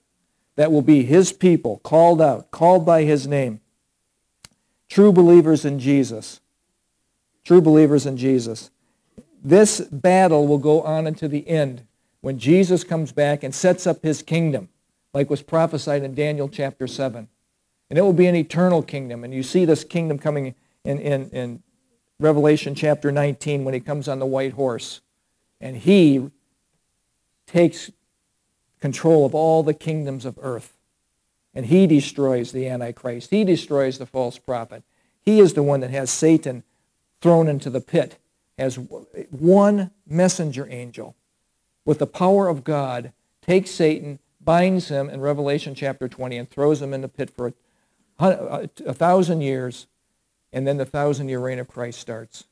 that 0.56 0.72
will 0.72 0.82
be 0.82 1.04
his 1.04 1.34
people, 1.34 1.82
called 1.84 2.22
out, 2.22 2.52
called 2.52 2.86
by 2.86 3.04
his 3.04 3.28
name. 3.28 3.60
True 4.88 5.12
believers 5.12 5.66
in 5.66 5.80
Jesus. 5.80 6.40
True 7.44 7.62
believers 7.62 8.06
in 8.06 8.18
Jesus. 8.18 8.72
This 9.44 9.82
battle 9.82 10.48
will 10.48 10.58
go 10.58 10.82
on 10.82 11.06
until 11.06 11.30
the 11.30 11.48
end 11.48 11.86
when 12.22 12.40
Jesus 12.40 12.86
comes 12.86 13.12
back 13.12 13.44
and 13.44 13.54
sets 13.54 13.86
up 13.86 14.02
his 14.02 14.22
kingdom, 14.22 14.70
like 15.14 15.30
was 15.30 15.42
prophesied 15.42 16.04
in 16.04 16.16
Daniel 16.16 16.48
chapter 16.48 16.88
7. 16.88 17.28
And 17.90 18.00
it 18.00 18.02
will 18.02 18.14
be 18.14 18.28
an 18.28 18.36
eternal 18.36 18.82
kingdom. 18.82 19.26
And 19.26 19.34
you 19.34 19.44
see 19.44 19.66
this 19.66 19.84
kingdom 19.84 20.18
coming 20.18 20.56
in, 20.86 21.00
in, 21.00 21.30
in 21.32 21.64
Revelation 22.20 22.76
chapter 22.76 23.12
19 23.12 23.66
when 23.66 23.74
he 23.74 23.82
comes 23.82 24.08
on 24.08 24.20
the 24.20 24.26
white 24.26 24.54
horse. 24.54 25.02
And 25.60 25.76
he 25.76 26.32
takes 27.46 27.92
control 28.80 29.26
of 29.26 29.36
all 29.36 29.62
the 29.64 29.74
kingdoms 29.74 30.24
of 30.24 30.40
earth. 30.42 30.78
And 31.54 31.66
he 31.66 31.88
destroys 31.88 32.54
the 32.54 32.68
Antichrist. 32.68 33.32
He 33.32 33.44
destroys 33.44 33.98
the 33.98 34.06
false 34.06 34.38
prophet. 34.38 34.84
He 35.22 35.40
is 35.40 35.54
the 35.54 35.64
one 35.64 35.82
that 35.82 35.92
has 35.92 36.10
Satan 36.10 36.64
thrown 37.24 37.48
into 37.48 37.70
the 37.70 37.80
pit 37.80 38.18
as 38.58 38.78
one 38.78 39.92
messenger 40.06 40.68
angel 40.70 41.16
with 41.86 42.00
the 42.00 42.06
power 42.06 42.50
of 42.50 42.66
God 42.66 43.14
takes 43.42 43.72
Satan, 43.72 44.20
binds 44.42 44.90
him 44.90 45.10
in 45.10 45.22
Revelation 45.22 45.74
chapter 45.74 46.10
20, 46.10 46.38
and 46.38 46.50
throws 46.50 46.82
him 46.82 46.94
in 46.94 47.00
the 47.00 47.08
pit 47.08 47.30
for 47.30 47.54
a, 48.20 48.68
a 48.86 48.94
thousand 48.94 49.40
years, 49.40 49.88
and 50.52 50.68
then 50.68 50.76
the 50.76 50.86
thousand 50.86 51.30
year 51.30 51.40
reign 51.40 51.60
of 51.60 51.68
Christ 51.70 51.98
starts. 51.98 52.44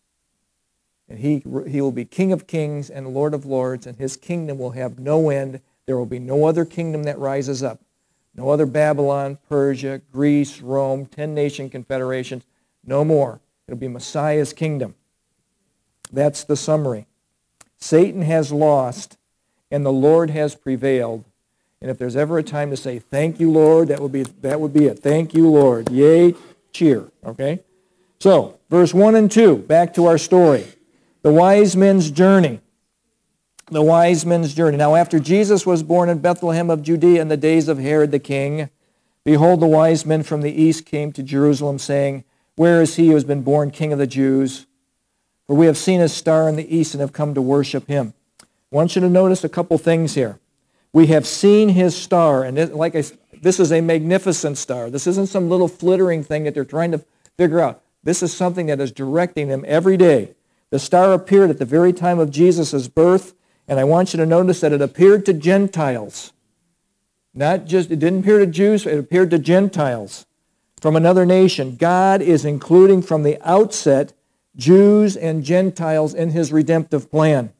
And 1.09 1.19
he, 1.19 1.43
he 1.67 1.81
will 1.81 1.91
be 1.91 2.05
King 2.05 2.31
of 2.31 2.47
kings 2.47 2.89
and 2.89 3.13
Lord 3.13 3.33
of 3.33 3.45
lords, 3.45 3.85
and 3.85 3.97
his 3.97 4.15
kingdom 4.15 4.57
will 4.57 4.71
have 4.71 4.99
no 4.99 5.29
end. 5.29 5.59
There 5.85 5.97
will 5.97 6.05
be 6.05 6.19
no 6.19 6.45
other 6.45 6.63
kingdom 6.63 7.03
that 7.03 7.19
rises 7.19 7.61
up. 7.61 7.81
No 8.33 8.49
other 8.49 8.65
Babylon, 8.65 9.37
Persia, 9.49 9.99
Greece, 10.13 10.61
Rome, 10.61 11.07
ten 11.07 11.33
nation 11.33 11.69
confederations. 11.69 12.45
No 12.85 13.03
more. 13.03 13.41
It'll 13.67 13.79
be 13.79 13.87
Messiah's 13.87 14.53
kingdom. 14.53 14.95
That's 16.11 16.43
the 16.43 16.55
summary. 16.55 17.07
Satan 17.77 18.21
has 18.21 18.51
lost, 18.51 19.17
and 19.71 19.85
the 19.85 19.91
Lord 19.91 20.29
has 20.29 20.55
prevailed. 20.55 21.23
And 21.81 21.89
if 21.89 21.97
there's 21.97 22.15
ever 22.15 22.37
a 22.37 22.43
time 22.43 22.69
to 22.69 22.77
say, 22.77 22.99
thank 22.99 23.39
you, 23.39 23.51
Lord, 23.51 23.87
that 23.87 23.99
would 23.99 24.11
be, 24.11 24.23
that 24.23 24.59
would 24.59 24.73
be 24.73 24.85
it. 24.85 24.99
Thank 24.99 25.33
you, 25.33 25.49
Lord. 25.49 25.89
Yay, 25.89 26.35
cheer. 26.71 27.09
Okay? 27.25 27.61
So, 28.19 28.59
verse 28.69 28.93
1 28.93 29.15
and 29.15 29.31
2, 29.31 29.57
back 29.57 29.95
to 29.95 30.05
our 30.05 30.19
story. 30.19 30.65
The 31.23 31.31
wise 31.31 31.75
men's 31.75 32.11
journey. 32.11 32.59
The 33.67 33.81
wise 33.81 34.25
men's 34.25 34.53
journey. 34.53 34.77
Now, 34.77 34.95
after 34.95 35.19
Jesus 35.19 35.65
was 35.65 35.81
born 35.81 36.09
in 36.09 36.19
Bethlehem 36.19 36.69
of 36.69 36.83
Judea 36.83 37.21
in 37.21 37.29
the 37.29 37.37
days 37.37 37.67
of 37.67 37.79
Herod 37.79 38.11
the 38.11 38.19
king, 38.19 38.69
behold, 39.23 39.59
the 39.59 39.67
wise 39.67 40.05
men 40.05 40.21
from 40.21 40.41
the 40.41 40.51
east 40.51 40.85
came 40.85 41.11
to 41.13 41.23
Jerusalem, 41.23 41.79
saying, 41.79 42.25
Where 42.55 42.81
is 42.81 42.95
he 42.95 43.07
who 43.07 43.13
has 43.13 43.23
been 43.23 43.43
born 43.43 43.71
king 43.71 43.93
of 43.93 43.99
the 43.99 44.07
Jews? 44.07 44.65
For 45.47 45.55
we 45.55 45.65
have 45.65 45.77
seen 45.77 45.99
his 45.99 46.13
star 46.13 46.49
in 46.49 46.55
the 46.55 46.75
east 46.75 46.93
and 46.93 47.01
have 47.01 47.13
come 47.13 47.33
to 47.33 47.41
worship 47.41 47.87
him. 47.87 48.13
I 48.41 48.45
want 48.75 48.95
you 48.95 49.01
to 49.01 49.09
notice 49.09 49.43
a 49.43 49.49
couple 49.49 49.77
things 49.77 50.15
here. 50.15 50.39
We 50.93 51.07
have 51.07 51.25
seen 51.25 51.69
his 51.69 51.95
star, 51.95 52.43
and 52.43 52.57
it, 52.57 52.75
like 52.75 52.95
I, 52.95 53.03
this 53.41 53.59
is 53.59 53.71
a 53.71 53.81
magnificent 53.81 54.57
star. 54.57 54.89
This 54.89 55.07
isn't 55.07 55.27
some 55.27 55.49
little 55.49 55.67
flittering 55.67 56.23
thing 56.23 56.43
that 56.43 56.53
they're 56.53 56.65
trying 56.65 56.91
to 56.91 57.03
figure 57.37 57.59
out. 57.59 57.81
This 58.03 58.21
is 58.21 58.33
something 58.33 58.65
that 58.65 58.79
is 58.79 58.91
directing 58.91 59.47
them 59.47 59.63
every 59.67 59.95
day. 59.95 60.33
The 60.69 60.79
star 60.79 61.13
appeared 61.13 61.49
at 61.49 61.59
the 61.59 61.65
very 61.65 61.93
time 61.93 62.19
of 62.19 62.31
Jesus' 62.31 62.87
birth, 62.87 63.33
and 63.67 63.79
I 63.79 63.83
want 63.83 64.13
you 64.13 64.17
to 64.17 64.25
notice 64.25 64.61
that 64.61 64.73
it 64.73 64.81
appeared 64.81 65.25
to 65.25 65.33
Gentiles. 65.33 66.33
Not 67.33 67.65
just, 67.65 67.91
it 67.91 67.99
didn't 67.99 68.19
appear 68.21 68.39
to 68.39 68.47
Jews, 68.47 68.85
it 68.85 68.97
appeared 68.97 69.31
to 69.31 69.39
Gentiles 69.39 70.25
from 70.81 70.95
another 70.95 71.25
nation. 71.25 71.77
God 71.77 72.21
is 72.21 72.43
including 72.43 73.01
from 73.01 73.23
the 73.23 73.39
outset 73.47 74.13
Jews 74.55 75.15
and 75.15 75.43
Gentiles 75.43 76.13
in 76.13 76.31
his 76.31 76.51
redemptive 76.51 77.09
plan. 77.09 77.53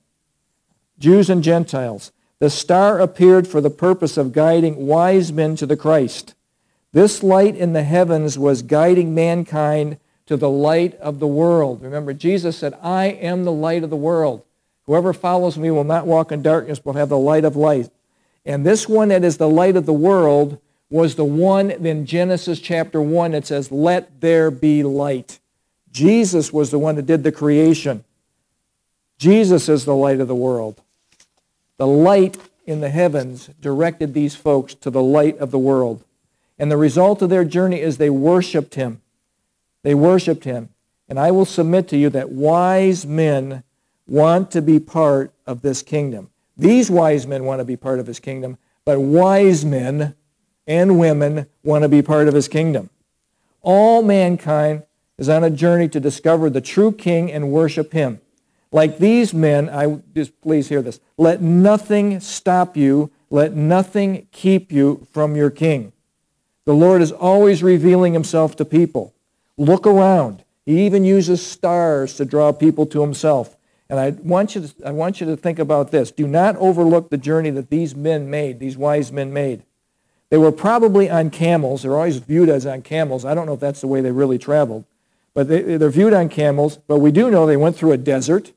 Jews 0.99 1.29
and 1.29 1.43
Gentiles. 1.43 2.11
The 2.39 2.49
star 2.49 2.99
appeared 2.99 3.47
for 3.47 3.61
the 3.61 3.69
purpose 3.69 4.17
of 4.17 4.33
guiding 4.33 4.87
wise 4.87 5.31
men 5.31 5.55
to 5.57 5.65
the 5.65 5.77
Christ. 5.77 6.33
This 6.91 7.23
light 7.23 7.55
in 7.55 7.73
the 7.73 7.83
heavens 7.83 8.37
was 8.37 8.63
guiding 8.63 9.13
mankind 9.13 9.97
to 10.25 10.35
the 10.35 10.49
light 10.49 10.95
of 10.95 11.19
the 11.19 11.27
world. 11.27 11.81
Remember, 11.81 12.13
Jesus 12.13 12.57
said, 12.57 12.73
I 12.81 13.05
am 13.05 13.43
the 13.43 13.51
light 13.51 13.83
of 13.83 13.89
the 13.89 13.95
world. 13.95 14.43
Whoever 14.85 15.13
follows 15.13 15.57
me 15.57 15.69
will 15.71 15.83
not 15.83 16.07
walk 16.07 16.31
in 16.31 16.41
darkness, 16.41 16.79
but 16.79 16.95
have 16.95 17.09
the 17.09 17.17
light 17.17 17.45
of 17.45 17.55
life. 17.55 17.89
And 18.45 18.65
this 18.65 18.89
one 18.89 19.09
that 19.09 19.23
is 19.23 19.37
the 19.37 19.47
light 19.47 19.75
of 19.75 19.85
the 19.85 19.93
world 19.93 20.59
was 20.91 21.15
the 21.15 21.25
one 21.25 21.71
in 21.71 22.05
Genesis 22.05 22.59
chapter 22.59 23.01
1 23.01 23.31
that 23.31 23.47
says, 23.47 23.71
Let 23.71 24.19
there 24.21 24.51
be 24.51 24.83
light. 24.83 25.39
Jesus 25.91 26.53
was 26.53 26.69
the 26.69 26.79
one 26.79 26.95
that 26.95 27.05
did 27.05 27.23
the 27.23 27.31
creation. 27.31 28.03
Jesus 29.17 29.69
is 29.69 29.85
the 29.85 29.95
light 29.95 30.19
of 30.19 30.27
the 30.27 30.35
world. 30.35 30.81
The 31.77 31.87
light 31.87 32.37
in 32.65 32.81
the 32.81 32.89
heavens 32.89 33.49
directed 33.59 34.13
these 34.13 34.35
folks 34.35 34.73
to 34.75 34.89
the 34.89 35.01
light 35.01 35.37
of 35.37 35.51
the 35.51 35.57
world. 35.57 36.03
And 36.59 36.69
the 36.69 36.77
result 36.77 37.21
of 37.21 37.29
their 37.29 37.45
journey 37.45 37.79
is 37.79 37.97
they 37.97 38.09
worshiped 38.09 38.75
him. 38.75 39.01
They 39.83 39.95
worshiped 39.95 40.43
him. 40.43 40.69
And 41.07 41.17
I 41.17 41.31
will 41.31 41.45
submit 41.45 41.87
to 41.89 41.97
you 41.97 42.09
that 42.09 42.31
wise 42.31 43.05
men 43.05 43.63
want 44.05 44.51
to 44.51 44.61
be 44.61 44.79
part 44.79 45.33
of 45.47 45.61
this 45.61 45.81
kingdom. 45.81 46.29
These 46.57 46.91
wise 46.91 47.25
men 47.25 47.45
want 47.45 47.59
to 47.59 47.65
be 47.65 47.77
part 47.77 47.99
of 47.99 48.07
his 48.07 48.19
kingdom, 48.19 48.57
but 48.85 48.99
wise 48.99 49.63
men 49.65 50.15
and 50.67 50.99
women 50.99 51.47
want 51.63 51.83
to 51.83 51.89
be 51.89 52.01
part 52.01 52.27
of 52.27 52.33
his 52.33 52.47
kingdom. 52.47 52.89
All 53.61 54.01
mankind 54.01 54.83
is 55.17 55.29
on 55.29 55.43
a 55.43 55.49
journey 55.49 55.87
to 55.89 55.99
discover 55.99 56.49
the 56.49 56.61
true 56.61 56.91
king 56.91 57.31
and 57.31 57.51
worship 57.51 57.93
him. 57.93 58.19
Like 58.71 58.97
these 58.97 59.33
men, 59.33 59.69
I 59.69 60.01
just 60.15 60.39
please 60.41 60.69
hear 60.69 60.81
this. 60.81 60.99
Let 61.17 61.41
nothing 61.41 62.19
stop 62.19 62.77
you. 62.77 63.11
Let 63.29 63.53
nothing 63.53 64.27
keep 64.31 64.71
you 64.71 65.07
from 65.11 65.35
your 65.35 65.49
king. 65.49 65.93
The 66.65 66.73
Lord 66.73 67.01
is 67.01 67.11
always 67.11 67.61
revealing 67.63 68.13
himself 68.13 68.55
to 68.57 68.65
people. 68.65 69.13
Look 69.57 69.85
around. 69.85 70.43
He 70.65 70.85
even 70.85 71.03
uses 71.03 71.45
stars 71.45 72.15
to 72.15 72.25
draw 72.25 72.51
people 72.51 72.85
to 72.87 73.01
himself. 73.01 73.57
And 73.89 73.99
I 73.99 74.11
want 74.11 74.55
you 74.55 74.61
to, 74.67 74.87
I 74.87 74.91
want 74.91 75.19
you 75.19 75.27
to 75.27 75.35
think 75.35 75.59
about 75.59 75.91
this. 75.91 76.11
Do 76.11 76.25
not 76.25 76.55
overlook 76.55 77.09
the 77.09 77.17
journey 77.17 77.49
that 77.49 77.69
these 77.69 77.93
men 77.93 78.29
made, 78.29 78.59
these 78.59 78.77
wise 78.77 79.11
men 79.11 79.33
made. 79.33 79.63
They 80.31 80.37
were 80.37 80.51
probably 80.51 81.09
on 81.09 81.29
camels. 81.29 81.83
They're 81.83 81.95
always 81.95 82.17
viewed 82.17 82.49
as 82.49 82.65
on 82.65 82.81
camels. 82.81 83.25
I 83.25 83.35
don't 83.35 83.45
know 83.45 83.53
if 83.53 83.59
that's 83.59 83.81
the 83.81 83.87
way 83.87 83.99
they 83.99 84.11
really 84.11 84.39
traveled. 84.39 84.85
But 85.33 85.49
they, 85.49 85.61
they're 85.77 85.89
viewed 85.89 86.13
on 86.13 86.29
camels. 86.29 86.77
But 86.87 86.99
we 86.99 87.11
do 87.11 87.29
know 87.29 87.45
they 87.45 87.57
went 87.57 87.75
through 87.75 87.91
a 87.91 87.97
desert. 87.97 88.53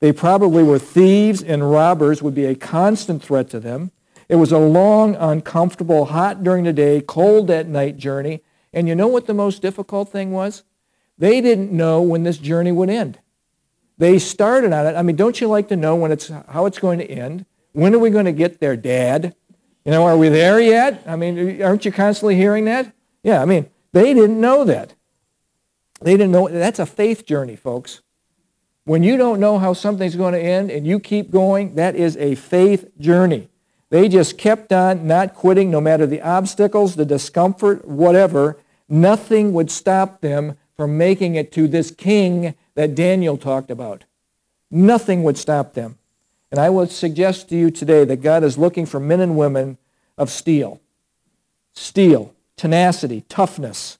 They 0.00 0.12
probably 0.12 0.64
were 0.64 0.80
thieves 0.80 1.40
and 1.40 1.70
robbers 1.70 2.22
would 2.22 2.34
be 2.34 2.44
a 2.44 2.56
constant 2.56 3.22
threat 3.22 3.48
to 3.50 3.60
them. 3.60 3.92
It 4.28 4.34
was 4.34 4.50
a 4.50 4.58
long, 4.58 5.14
uncomfortable, 5.14 6.06
hot 6.06 6.42
during 6.42 6.64
the 6.64 6.72
day, 6.72 7.00
cold 7.00 7.50
at 7.52 7.68
night 7.68 7.98
journey. 7.98 8.42
And 8.72 8.88
you 8.88 8.96
know 8.96 9.06
what 9.06 9.26
the 9.26 9.34
most 9.34 9.62
difficult 9.62 10.10
thing 10.10 10.32
was? 10.32 10.64
They 11.18 11.40
didn't 11.40 11.70
know 11.70 12.02
when 12.02 12.24
this 12.24 12.38
journey 12.38 12.72
would 12.72 12.90
end. 12.90 13.20
They 13.96 14.18
started 14.18 14.72
on 14.72 14.86
it. 14.88 14.96
I 14.96 15.02
mean, 15.02 15.14
don't 15.14 15.40
you 15.40 15.46
like 15.46 15.68
to 15.68 15.76
know 15.76 15.94
when 15.94 16.10
it's 16.10 16.32
how 16.48 16.66
it's 16.66 16.80
going 16.80 16.98
to 16.98 17.08
end? 17.08 17.46
When 17.72 17.94
are 17.94 18.00
we 18.00 18.10
going 18.10 18.24
to 18.24 18.32
get 18.32 18.58
there, 18.58 18.76
Dad? 18.76 19.36
You 19.84 19.90
know, 19.90 20.06
are 20.06 20.16
we 20.16 20.28
there 20.28 20.60
yet? 20.60 21.02
I 21.06 21.16
mean, 21.16 21.62
aren't 21.62 21.84
you 21.84 21.92
constantly 21.92 22.36
hearing 22.36 22.66
that? 22.66 22.92
Yeah, 23.22 23.42
I 23.42 23.44
mean, 23.44 23.68
they 23.92 24.14
didn't 24.14 24.40
know 24.40 24.64
that. 24.64 24.94
They 26.00 26.12
didn't 26.12 26.32
know. 26.32 26.48
That's 26.48 26.78
a 26.78 26.86
faith 26.86 27.26
journey, 27.26 27.56
folks. 27.56 28.02
When 28.84 29.02
you 29.02 29.16
don't 29.16 29.38
know 29.38 29.58
how 29.58 29.72
something's 29.72 30.16
going 30.16 30.34
to 30.34 30.40
end 30.40 30.70
and 30.70 30.86
you 30.86 30.98
keep 30.98 31.30
going, 31.30 31.76
that 31.76 31.94
is 31.94 32.16
a 32.16 32.34
faith 32.34 32.90
journey. 32.98 33.48
They 33.90 34.08
just 34.08 34.38
kept 34.38 34.72
on 34.72 35.06
not 35.06 35.34
quitting 35.34 35.70
no 35.70 35.80
matter 35.80 36.06
the 36.06 36.22
obstacles, 36.22 36.96
the 36.96 37.04
discomfort, 37.04 37.86
whatever. 37.86 38.58
Nothing 38.88 39.52
would 39.52 39.70
stop 39.70 40.20
them 40.20 40.56
from 40.76 40.96
making 40.96 41.34
it 41.34 41.52
to 41.52 41.68
this 41.68 41.90
king 41.90 42.54
that 42.74 42.94
Daniel 42.94 43.36
talked 43.36 43.70
about. 43.70 44.04
Nothing 44.70 45.22
would 45.22 45.36
stop 45.36 45.74
them. 45.74 45.98
And 46.52 46.60
I 46.60 46.68
would 46.68 46.90
suggest 46.90 47.48
to 47.48 47.56
you 47.56 47.70
today 47.70 48.04
that 48.04 48.20
God 48.20 48.44
is 48.44 48.58
looking 48.58 48.84
for 48.84 49.00
men 49.00 49.20
and 49.20 49.38
women 49.38 49.78
of 50.18 50.28
steel. 50.28 50.82
Steel, 51.72 52.34
tenacity, 52.56 53.24
toughness, 53.30 53.96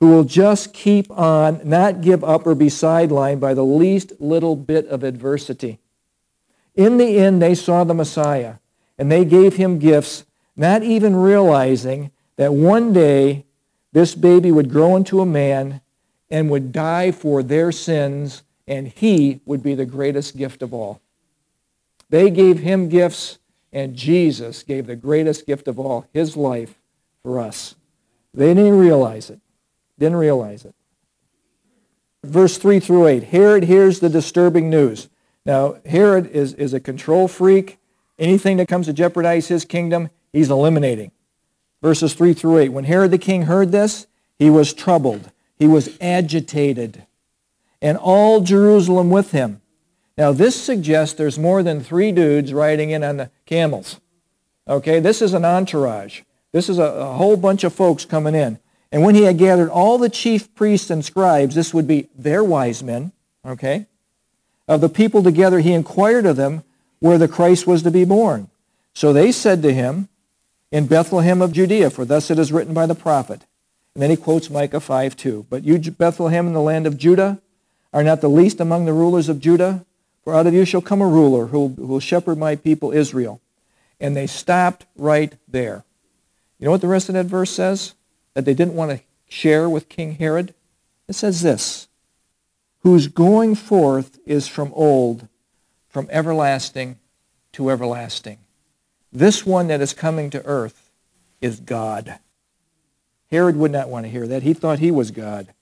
who 0.00 0.08
will 0.08 0.24
just 0.24 0.72
keep 0.72 1.10
on, 1.10 1.60
not 1.62 2.00
give 2.00 2.24
up 2.24 2.46
or 2.46 2.54
be 2.54 2.68
sidelined 2.68 3.40
by 3.40 3.52
the 3.52 3.64
least 3.64 4.14
little 4.18 4.56
bit 4.56 4.86
of 4.86 5.04
adversity. 5.04 5.80
In 6.74 6.96
the 6.96 7.18
end, 7.18 7.42
they 7.42 7.54
saw 7.54 7.84
the 7.84 7.92
Messiah, 7.92 8.54
and 8.96 9.12
they 9.12 9.26
gave 9.26 9.56
him 9.56 9.78
gifts, 9.78 10.24
not 10.56 10.82
even 10.82 11.14
realizing 11.14 12.10
that 12.36 12.54
one 12.54 12.94
day 12.94 13.44
this 13.92 14.14
baby 14.14 14.50
would 14.50 14.70
grow 14.70 14.96
into 14.96 15.20
a 15.20 15.26
man 15.26 15.82
and 16.30 16.48
would 16.48 16.72
die 16.72 17.12
for 17.12 17.42
their 17.42 17.70
sins, 17.70 18.42
and 18.66 18.88
he 18.88 19.42
would 19.44 19.62
be 19.62 19.74
the 19.74 19.84
greatest 19.84 20.38
gift 20.38 20.62
of 20.62 20.72
all. 20.72 21.02
They 22.12 22.28
gave 22.28 22.58
him 22.58 22.90
gifts, 22.90 23.38
and 23.72 23.96
Jesus 23.96 24.62
gave 24.62 24.86
the 24.86 24.94
greatest 24.94 25.46
gift 25.46 25.66
of 25.66 25.78
all, 25.78 26.06
his 26.12 26.36
life 26.36 26.74
for 27.22 27.40
us. 27.40 27.74
They 28.34 28.52
didn't 28.52 28.78
realize 28.78 29.30
it. 29.30 29.40
Didn't 29.98 30.18
realize 30.18 30.66
it. 30.66 30.74
Verse 32.22 32.58
3 32.58 32.80
through 32.80 33.06
8. 33.06 33.24
Herod 33.24 33.64
hears 33.64 34.00
the 34.00 34.10
disturbing 34.10 34.68
news. 34.68 35.08
Now, 35.46 35.76
Herod 35.86 36.26
is, 36.26 36.52
is 36.52 36.74
a 36.74 36.80
control 36.80 37.28
freak. 37.28 37.78
Anything 38.18 38.58
that 38.58 38.68
comes 38.68 38.86
to 38.88 38.92
jeopardize 38.92 39.48
his 39.48 39.64
kingdom, 39.64 40.10
he's 40.34 40.50
eliminating. 40.50 41.12
Verses 41.80 42.12
3 42.12 42.34
through 42.34 42.58
8. 42.58 42.68
When 42.68 42.84
Herod 42.84 43.10
the 43.10 43.16
king 43.16 43.44
heard 43.44 43.72
this, 43.72 44.06
he 44.38 44.50
was 44.50 44.74
troubled. 44.74 45.30
He 45.58 45.66
was 45.66 45.96
agitated. 45.98 47.06
And 47.80 47.96
all 47.96 48.42
Jerusalem 48.42 49.08
with 49.08 49.30
him. 49.30 49.61
Now, 50.16 50.32
this 50.32 50.60
suggests 50.60 51.14
there's 51.14 51.38
more 51.38 51.62
than 51.62 51.82
three 51.82 52.12
dudes 52.12 52.52
riding 52.52 52.90
in 52.90 53.02
on 53.02 53.16
the 53.16 53.30
camels. 53.46 54.00
Okay, 54.68 55.00
this 55.00 55.22
is 55.22 55.34
an 55.34 55.44
entourage. 55.44 56.22
This 56.52 56.68
is 56.68 56.78
a, 56.78 56.84
a, 56.84 57.14
whole 57.14 57.36
bunch 57.36 57.64
of 57.64 57.72
folks 57.72 58.04
coming 58.04 58.34
in. 58.34 58.58
And 58.92 59.02
when 59.02 59.14
he 59.14 59.22
had 59.22 59.38
gathered 59.38 59.70
all 59.70 59.96
the 59.96 60.10
chief 60.10 60.54
priests 60.54 60.90
and 60.90 61.04
scribes, 61.04 61.54
this 61.54 61.72
would 61.72 61.88
be 61.88 62.08
their 62.14 62.44
wise 62.44 62.82
men, 62.82 63.12
okay, 63.44 63.86
of 64.68 64.80
the 64.80 64.88
people 64.88 65.22
together, 65.22 65.60
he 65.60 65.72
inquired 65.72 66.26
of 66.26 66.36
them 66.36 66.62
where 67.00 67.18
the 67.18 67.26
Christ 67.26 67.66
was 67.66 67.82
to 67.82 67.90
be 67.90 68.04
born. 68.04 68.48
So 68.94 69.12
they 69.12 69.32
said 69.32 69.62
to 69.62 69.72
him, 69.72 70.08
in 70.70 70.86
Bethlehem 70.86 71.42
of 71.42 71.52
Judea, 71.52 71.90
for 71.90 72.04
thus 72.04 72.30
it 72.30 72.38
is 72.38 72.52
written 72.52 72.72
by 72.72 72.86
the 72.86 72.94
prophet. 72.94 73.44
And 73.94 74.02
then 74.02 74.10
he 74.10 74.16
quotes 74.16 74.48
Micah 74.48 74.80
5, 74.80 75.16
2. 75.16 75.46
But 75.50 75.64
you, 75.64 75.78
Bethlehem, 75.78 76.46
in 76.46 76.54
the 76.54 76.60
land 76.60 76.86
of 76.86 76.96
Judah, 76.96 77.40
are 77.92 78.02
not 78.02 78.22
the 78.22 78.30
least 78.30 78.58
among 78.58 78.86
the 78.86 78.94
rulers 78.94 79.28
of 79.28 79.38
Judah, 79.38 79.84
for 80.22 80.34
out 80.34 80.46
of 80.46 80.54
you 80.54 80.64
shall 80.64 80.80
come 80.80 81.00
a 81.00 81.06
ruler 81.06 81.46
who 81.46 81.66
will, 81.66 82.00
shepherd 82.00 82.38
my 82.38 82.56
people 82.56 82.92
Israel. 82.92 83.40
And 84.00 84.16
they 84.16 84.26
stopped 84.26 84.86
right 84.96 85.34
there. 85.48 85.84
You 86.58 86.66
know 86.66 86.70
what 86.72 86.80
the 86.80 86.88
rest 86.88 87.08
of 87.08 87.14
that 87.14 87.26
verse 87.26 87.50
says? 87.50 87.94
That 88.34 88.44
they 88.44 88.54
didn't 88.54 88.74
want 88.74 88.90
to 88.92 89.00
share 89.28 89.68
with 89.68 89.88
King 89.88 90.12
Herod? 90.16 90.54
It 91.08 91.14
says 91.14 91.42
this, 91.42 91.88
whose 92.80 93.08
going 93.08 93.54
forth 93.54 94.18
is 94.24 94.48
from 94.48 94.72
old, 94.74 95.28
from 95.88 96.08
everlasting 96.10 96.98
to 97.52 97.70
everlasting. 97.70 98.38
This 99.12 99.44
one 99.44 99.66
that 99.66 99.80
is 99.80 99.92
coming 99.92 100.30
to 100.30 100.44
earth 100.46 100.90
is 101.40 101.60
God. 101.60 102.18
Herod 103.30 103.56
would 103.56 103.72
not 103.72 103.88
want 103.88 104.06
to 104.06 104.10
hear 104.10 104.26
that. 104.26 104.42
He 104.42 104.54
thought 104.54 104.78
he 104.78 104.90
was 104.90 105.10
God. 105.10 105.52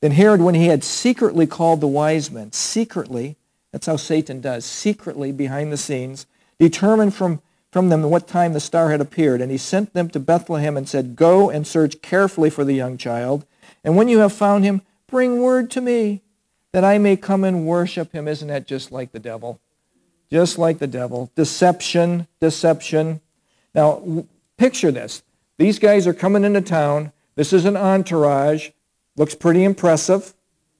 Then 0.00 0.12
Herod, 0.12 0.40
when 0.40 0.54
he 0.54 0.66
had 0.66 0.84
secretly 0.84 1.46
called 1.46 1.80
the 1.80 1.86
wise 1.86 2.30
men, 2.30 2.52
secretly, 2.52 3.36
that's 3.72 3.86
how 3.86 3.96
Satan 3.96 4.40
does, 4.40 4.64
secretly 4.64 5.32
behind 5.32 5.72
the 5.72 5.76
scenes, 5.76 6.26
determined 6.58 7.14
from, 7.14 7.40
from 7.70 7.88
them 7.88 8.02
what 8.02 8.26
time 8.26 8.52
the 8.52 8.60
star 8.60 8.90
had 8.90 9.00
appeared. 9.00 9.40
And 9.40 9.50
he 9.50 9.58
sent 9.58 9.92
them 9.92 10.08
to 10.10 10.20
Bethlehem 10.20 10.76
and 10.76 10.88
said, 10.88 11.16
Go 11.16 11.50
and 11.50 11.66
search 11.66 12.02
carefully 12.02 12.50
for 12.50 12.64
the 12.64 12.74
young 12.74 12.96
child. 12.96 13.46
And 13.84 13.96
when 13.96 14.08
you 14.08 14.18
have 14.18 14.32
found 14.32 14.64
him, 14.64 14.82
bring 15.06 15.40
word 15.40 15.70
to 15.72 15.80
me 15.80 16.22
that 16.72 16.84
I 16.84 16.98
may 16.98 17.16
come 17.16 17.44
and 17.44 17.66
worship 17.66 18.12
him. 18.12 18.28
Isn't 18.28 18.48
that 18.48 18.66
just 18.66 18.92
like 18.92 19.12
the 19.12 19.18
devil? 19.18 19.60
Just 20.30 20.58
like 20.58 20.78
the 20.78 20.86
devil. 20.86 21.30
Deception, 21.34 22.26
deception. 22.40 23.20
Now, 23.74 24.26
picture 24.56 24.90
this. 24.90 25.22
These 25.58 25.78
guys 25.78 26.06
are 26.06 26.14
coming 26.14 26.44
into 26.44 26.60
town. 26.60 27.12
This 27.34 27.52
is 27.52 27.64
an 27.64 27.76
entourage. 27.76 28.70
Looks 29.16 29.34
pretty 29.34 29.64
impressive. 29.64 30.34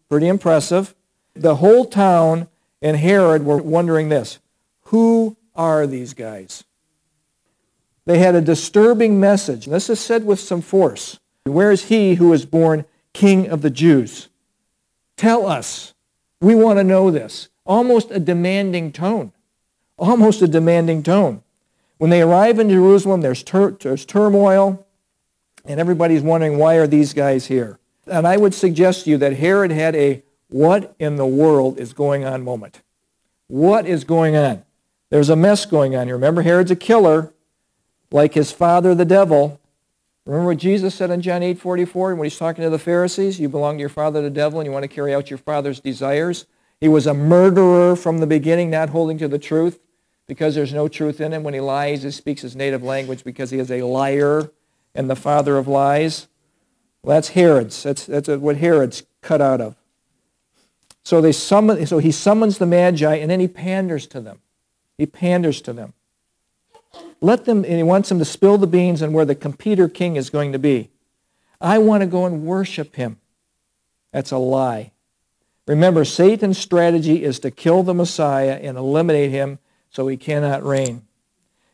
Pretty 0.08 0.28
impressive. 0.28 0.94
The 1.34 1.56
whole 1.56 1.84
town 1.84 2.48
and 2.82 2.96
Herod 2.96 3.44
were 3.44 3.58
wondering 3.58 4.08
this 4.08 4.38
who 4.84 5.36
are 5.54 5.86
these 5.86 6.14
guys? 6.14 6.64
They 8.06 8.18
had 8.18 8.34
a 8.34 8.40
disturbing 8.40 9.20
message. 9.20 9.66
This 9.66 9.90
is 9.90 10.00
said 10.00 10.24
with 10.24 10.40
some 10.40 10.62
force. 10.62 11.20
Where 11.44 11.70
is 11.70 11.84
he 11.84 12.14
who 12.14 12.32
is 12.32 12.44
born 12.44 12.84
king 13.12 13.48
of 13.48 13.62
the 13.62 13.70
Jews? 13.70 14.28
Tell 15.16 15.46
us. 15.46 15.94
We 16.40 16.54
want 16.54 16.78
to 16.78 16.84
know 16.84 17.10
this. 17.10 17.50
Almost 17.64 18.10
a 18.10 18.18
demanding 18.18 18.92
tone. 18.92 19.32
Almost 19.98 20.42
a 20.42 20.48
demanding 20.48 21.02
tone. 21.02 21.42
When 21.98 22.10
they 22.10 22.22
arrive 22.22 22.58
in 22.58 22.70
Jerusalem, 22.70 23.20
there's, 23.20 23.42
tur- 23.42 23.76
there's 23.78 24.06
turmoil, 24.06 24.86
and 25.66 25.78
everybody's 25.78 26.22
wondering, 26.22 26.56
why 26.56 26.76
are 26.76 26.86
these 26.86 27.12
guys 27.12 27.46
here? 27.46 27.78
And 28.06 28.26
I 28.26 28.38
would 28.38 28.54
suggest 28.54 29.04
to 29.04 29.10
you 29.10 29.18
that 29.18 29.34
Herod 29.34 29.70
had 29.70 29.94
a 29.94 30.22
what 30.50 30.94
in 30.98 31.16
the 31.16 31.26
world 31.26 31.78
is 31.78 31.92
going 31.92 32.24
on 32.24 32.42
moment. 32.42 32.82
What 33.46 33.86
is 33.86 34.04
going 34.04 34.36
on? 34.36 34.64
There's 35.10 35.28
a 35.28 35.36
mess 35.36 35.66
going 35.66 35.96
on 35.96 36.06
here. 36.06 36.14
Remember, 36.14 36.42
Herod's 36.42 36.70
a 36.70 36.76
killer, 36.76 37.32
like 38.12 38.34
his 38.34 38.52
father, 38.52 38.94
the 38.94 39.04
devil. 39.04 39.60
Remember 40.24 40.48
what 40.48 40.58
Jesus 40.58 40.94
said 40.94 41.10
in 41.10 41.22
John 41.22 41.42
8, 41.42 41.58
44, 41.58 42.14
when 42.14 42.26
he's 42.26 42.38
talking 42.38 42.62
to 42.62 42.70
the 42.70 42.78
Pharisees? 42.78 43.40
You 43.40 43.48
belong 43.48 43.76
to 43.76 43.80
your 43.80 43.88
father, 43.88 44.22
the 44.22 44.30
devil, 44.30 44.60
and 44.60 44.66
you 44.66 44.72
want 44.72 44.84
to 44.84 44.88
carry 44.88 45.14
out 45.14 45.30
your 45.30 45.38
father's 45.38 45.80
desires. 45.80 46.46
He 46.80 46.88
was 46.88 47.06
a 47.06 47.14
murderer 47.14 47.96
from 47.96 48.18
the 48.18 48.26
beginning, 48.26 48.70
not 48.70 48.90
holding 48.90 49.18
to 49.18 49.28
the 49.28 49.38
truth 49.38 49.80
because 50.28 50.54
there's 50.54 50.72
no 50.72 50.86
truth 50.86 51.20
in 51.20 51.32
him. 51.32 51.42
When 51.42 51.54
he 51.54 51.60
lies, 51.60 52.04
he 52.04 52.10
speaks 52.12 52.42
his 52.42 52.54
native 52.54 52.82
language 52.82 53.24
because 53.24 53.50
he 53.50 53.58
is 53.58 53.70
a 53.70 53.82
liar 53.82 54.50
and 54.94 55.10
the 55.10 55.16
father 55.16 55.58
of 55.58 55.66
lies. 55.66 56.28
Well, 57.02 57.16
that's 57.16 57.30
Herod's. 57.30 57.82
That's, 57.82 58.06
that's 58.06 58.28
what 58.28 58.58
Herod's 58.58 59.02
cut 59.22 59.40
out 59.40 59.60
of. 59.60 59.76
So, 61.10 61.20
they 61.20 61.32
summon, 61.32 61.84
so 61.86 61.98
he 61.98 62.12
summons 62.12 62.58
the 62.58 62.66
Magi 62.66 63.16
and 63.16 63.28
then 63.28 63.40
he 63.40 63.48
panders 63.48 64.06
to 64.06 64.20
them. 64.20 64.38
He 64.96 65.06
panders 65.06 65.60
to 65.62 65.72
them. 65.72 65.92
Let 67.20 67.46
them, 67.46 67.64
and 67.64 67.74
he 67.74 67.82
wants 67.82 68.10
them 68.10 68.20
to 68.20 68.24
spill 68.24 68.58
the 68.58 68.68
beans 68.68 69.02
on 69.02 69.12
where 69.12 69.24
the 69.24 69.34
competer 69.34 69.88
king 69.88 70.14
is 70.14 70.30
going 70.30 70.52
to 70.52 70.58
be. 70.60 70.88
I 71.60 71.78
want 71.78 72.02
to 72.02 72.06
go 72.06 72.26
and 72.26 72.46
worship 72.46 72.94
him. 72.94 73.18
That's 74.12 74.30
a 74.30 74.38
lie. 74.38 74.92
Remember, 75.66 76.04
Satan's 76.04 76.58
strategy 76.58 77.24
is 77.24 77.40
to 77.40 77.50
kill 77.50 77.82
the 77.82 77.92
Messiah 77.92 78.60
and 78.62 78.78
eliminate 78.78 79.32
him 79.32 79.58
so 79.90 80.06
he 80.06 80.16
cannot 80.16 80.62
reign. 80.62 81.02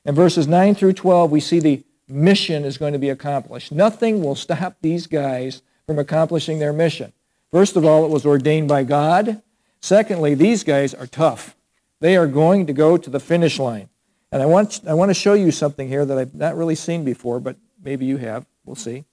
In 0.06 0.14
verses 0.14 0.48
9 0.48 0.74
through 0.74 0.94
12, 0.94 1.30
we 1.30 1.40
see 1.40 1.60
the 1.60 1.84
mission 2.08 2.64
is 2.64 2.78
going 2.78 2.94
to 2.94 2.98
be 2.98 3.10
accomplished. 3.10 3.70
Nothing 3.70 4.22
will 4.22 4.34
stop 4.34 4.76
these 4.80 5.06
guys 5.06 5.60
from 5.86 5.98
accomplishing 5.98 6.58
their 6.58 6.72
mission. 6.72 7.12
First 7.50 7.76
of 7.76 7.84
all, 7.84 8.04
it 8.04 8.10
was 8.10 8.26
ordained 8.26 8.68
by 8.68 8.84
God. 8.84 9.42
Secondly, 9.80 10.34
these 10.34 10.64
guys 10.64 10.94
are 10.94 11.06
tough. 11.06 11.56
They 12.00 12.16
are 12.16 12.26
going 12.26 12.66
to 12.66 12.72
go 12.72 12.96
to 12.96 13.10
the 13.10 13.20
finish 13.20 13.58
line. 13.58 13.88
And 14.32 14.42
I 14.42 14.46
want, 14.46 14.80
I 14.86 14.94
want 14.94 15.10
to 15.10 15.14
show 15.14 15.34
you 15.34 15.50
something 15.50 15.88
here 15.88 16.04
that 16.04 16.18
I've 16.18 16.34
not 16.34 16.56
really 16.56 16.74
seen 16.74 17.04
before, 17.04 17.40
but 17.40 17.56
maybe 17.82 18.04
you 18.04 18.16
have. 18.18 18.46
We'll 18.64 18.76
see. 18.76 19.04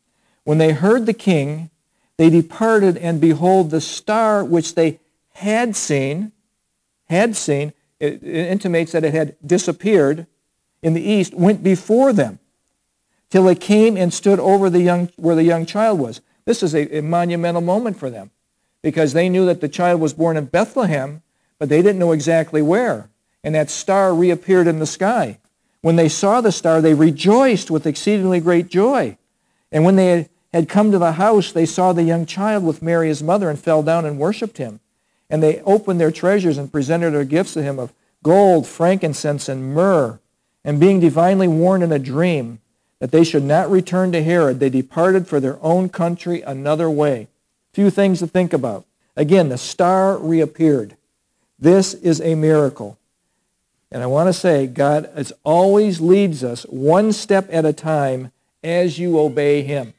When 0.43 0.57
they 0.57 0.73
heard 0.73 1.05
the 1.05 1.13
king, 1.13 1.69
they 2.17 2.29
departed, 2.29 2.97
and 2.97 3.21
behold, 3.21 3.69
the 3.69 3.81
star 3.81 4.43
which 4.43 4.75
they 4.75 4.99
had 5.35 5.75
seen, 5.75 6.31
had 7.05 7.35
seen, 7.35 7.73
it, 7.99 8.21
it 8.23 8.47
intimates 8.47 8.91
that 8.91 9.03
it 9.03 9.13
had 9.13 9.35
disappeared 9.45 10.27
in 10.81 10.93
the 10.93 11.01
east, 11.01 11.33
went 11.33 11.63
before 11.63 12.11
them 12.11 12.39
till 13.29 13.47
it 13.47 13.61
came 13.61 13.95
and 13.97 14.13
stood 14.13 14.39
over 14.39 14.69
the 14.69 14.81
young, 14.81 15.09
where 15.15 15.35
the 15.35 15.43
young 15.43 15.65
child 15.65 15.99
was. 15.99 16.21
This 16.45 16.63
is 16.63 16.73
a, 16.73 16.97
a 16.97 17.01
monumental 17.01 17.61
moment 17.61 17.97
for 17.97 18.09
them 18.09 18.31
because 18.81 19.13
they 19.13 19.29
knew 19.29 19.45
that 19.45 19.61
the 19.61 19.69
child 19.69 20.01
was 20.01 20.13
born 20.13 20.37
in 20.37 20.45
Bethlehem, 20.45 21.21
but 21.57 21.69
they 21.69 21.81
didn't 21.81 21.99
know 21.99 22.11
exactly 22.11 22.61
where. 22.61 23.09
And 23.43 23.55
that 23.55 23.69
star 23.69 24.13
reappeared 24.13 24.67
in 24.67 24.79
the 24.79 24.85
sky. 24.85 25.39
When 25.81 25.95
they 25.95 26.09
saw 26.09 26.41
the 26.41 26.51
star, 26.51 26.81
they 26.81 26.93
rejoiced 26.93 27.69
with 27.69 27.87
exceedingly 27.87 28.39
great 28.39 28.69
joy. 28.69 29.17
And 29.71 29.83
when 29.83 29.95
they 29.95 30.29
had 30.53 30.69
come 30.69 30.91
to 30.91 30.99
the 30.99 31.13
house, 31.13 31.51
they 31.51 31.65
saw 31.65 31.91
the 31.91 32.03
young 32.03 32.25
child 32.25 32.63
with 32.63 32.81
Mary 32.81 33.07
his 33.07 33.23
mother 33.23 33.49
and 33.49 33.59
fell 33.59 33.83
down 33.83 34.05
and 34.05 34.19
worshipped 34.19 34.57
him. 34.57 34.79
And 35.29 35.41
they 35.41 35.61
opened 35.61 35.99
their 35.99 36.11
treasures 36.11 36.57
and 36.57 36.71
presented 36.71 37.11
their 37.11 37.25
gifts 37.25 37.53
to 37.53 37.63
him 37.63 37.79
of 37.79 37.93
gold, 38.21 38.67
frankincense, 38.67 39.49
and 39.49 39.73
myrrh. 39.73 40.19
And 40.63 40.79
being 40.79 40.99
divinely 40.99 41.47
warned 41.47 41.83
in 41.83 41.91
a 41.91 41.99
dream 41.99 42.59
that 43.03 43.11
they 43.11 43.25
should 43.25 43.43
not 43.43 43.69
return 43.69 44.13
to 44.13 44.23
Herod, 44.23 44.61
they 44.61 44.69
departed 44.69 45.27
for 45.27 45.41
their 45.41 45.61
own 45.61 45.89
country 45.89 46.41
another 46.41 46.89
way. 46.89 47.27
Few 47.73 47.89
things 47.89 48.19
to 48.19 48.27
think 48.27 48.53
about. 48.53 48.85
Again, 49.17 49.49
the 49.49 49.57
star 49.57 50.17
reappeared. 50.17 50.95
This 51.59 51.93
is 51.95 52.21
a 52.21 52.35
miracle. 52.35 52.97
And 53.91 54.01
I 54.01 54.05
want 54.05 54.29
to 54.29 54.33
say, 54.33 54.67
God 54.67 55.09
as 55.13 55.33
always 55.43 55.99
leads 55.99 56.45
us 56.45 56.63
one 56.69 57.11
step 57.11 57.49
at 57.51 57.65
a 57.65 57.73
time 57.73 58.31
as 58.63 58.97
you 58.97 59.19
obey 59.19 59.63
him. 59.63 59.93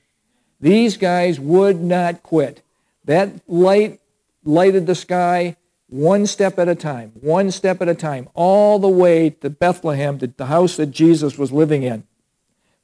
These 0.58 0.96
guys 0.96 1.38
would 1.38 1.82
not 1.82 2.22
quit. 2.22 2.62
That 3.04 3.32
light 3.46 4.00
lighted 4.44 4.86
the 4.86 4.94
sky 4.94 5.56
one 5.88 6.26
step 6.26 6.58
at 6.58 6.68
a 6.70 6.74
time, 6.74 7.12
one 7.20 7.50
step 7.50 7.82
at 7.82 7.88
a 7.90 7.94
time, 7.94 8.30
all 8.32 8.78
the 8.78 8.88
way 8.88 9.28
to 9.28 9.50
Bethlehem, 9.50 10.18
to 10.20 10.26
the 10.26 10.46
house 10.46 10.78
that 10.78 10.86
Jesus 10.86 11.36
was 11.36 11.52
living 11.52 11.82
in. 11.82 12.04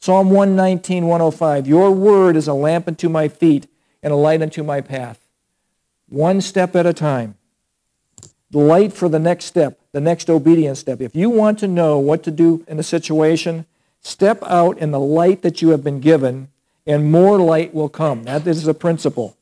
Psalm 0.03 0.31
119, 0.31 1.07
105, 1.07 1.67
Your 1.67 1.91
word 1.91 2.35
is 2.35 2.49
a 2.49 2.55
lamp 2.55 2.89
unto 2.89 3.11
my 3.11 3.29
feet 3.29 3.67
and 4.03 4.15
a 4.15 4.17
light 4.17 4.41
unto 4.41 4.63
my 4.63 4.81
path. 4.81 5.21
One 6.09 6.41
step 6.41 6.75
at 6.75 6.87
a 6.87 6.95
time. 6.95 7.35
The 8.51 8.61
light 8.61 8.95
for 8.95 9.11
the 9.11 9.19
next 9.19 9.45
step, 9.45 9.79
the 9.93 10.01
next 10.01 10.31
obedience 10.31 10.79
step. 10.79 11.03
If 11.03 11.15
you 11.15 11.29
want 11.29 11.59
to 11.59 11.69
know 11.69 11.99
what 11.99 12.23
to 12.23 12.31
do 12.31 12.65
in 12.67 12.79
a 12.79 12.83
situation, 12.83 13.67
step 14.01 14.43
out 14.45 14.79
in 14.79 14.91
the 14.91 14.99
light 14.99 15.43
that 15.43 15.61
you 15.61 15.69
have 15.69 15.85
been 15.85 16.01
given, 16.01 16.49
and 16.87 17.13
more 17.13 17.39
light 17.39 17.75
will 17.75 17.91
come. 17.91 18.25
That 18.25 18.47
is 18.47 18.67
a 18.67 18.73
principle. 18.73 19.37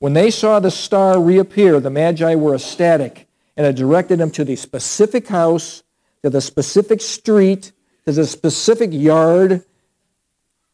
When 0.00 0.14
they 0.14 0.32
saw 0.32 0.58
the 0.58 0.72
star 0.72 1.20
reappear, 1.20 1.78
the 1.78 1.90
Magi 1.90 2.34
were 2.34 2.56
ecstatic, 2.56 3.28
and 3.56 3.64
it 3.64 3.76
directed 3.76 4.18
them 4.18 4.32
to 4.32 4.44
the 4.44 4.56
specific 4.56 5.28
house, 5.28 5.84
to 6.24 6.28
the 6.28 6.40
specific 6.40 7.00
street, 7.00 7.70
to 8.04 8.10
the 8.10 8.26
specific 8.26 8.90
yard 8.92 9.64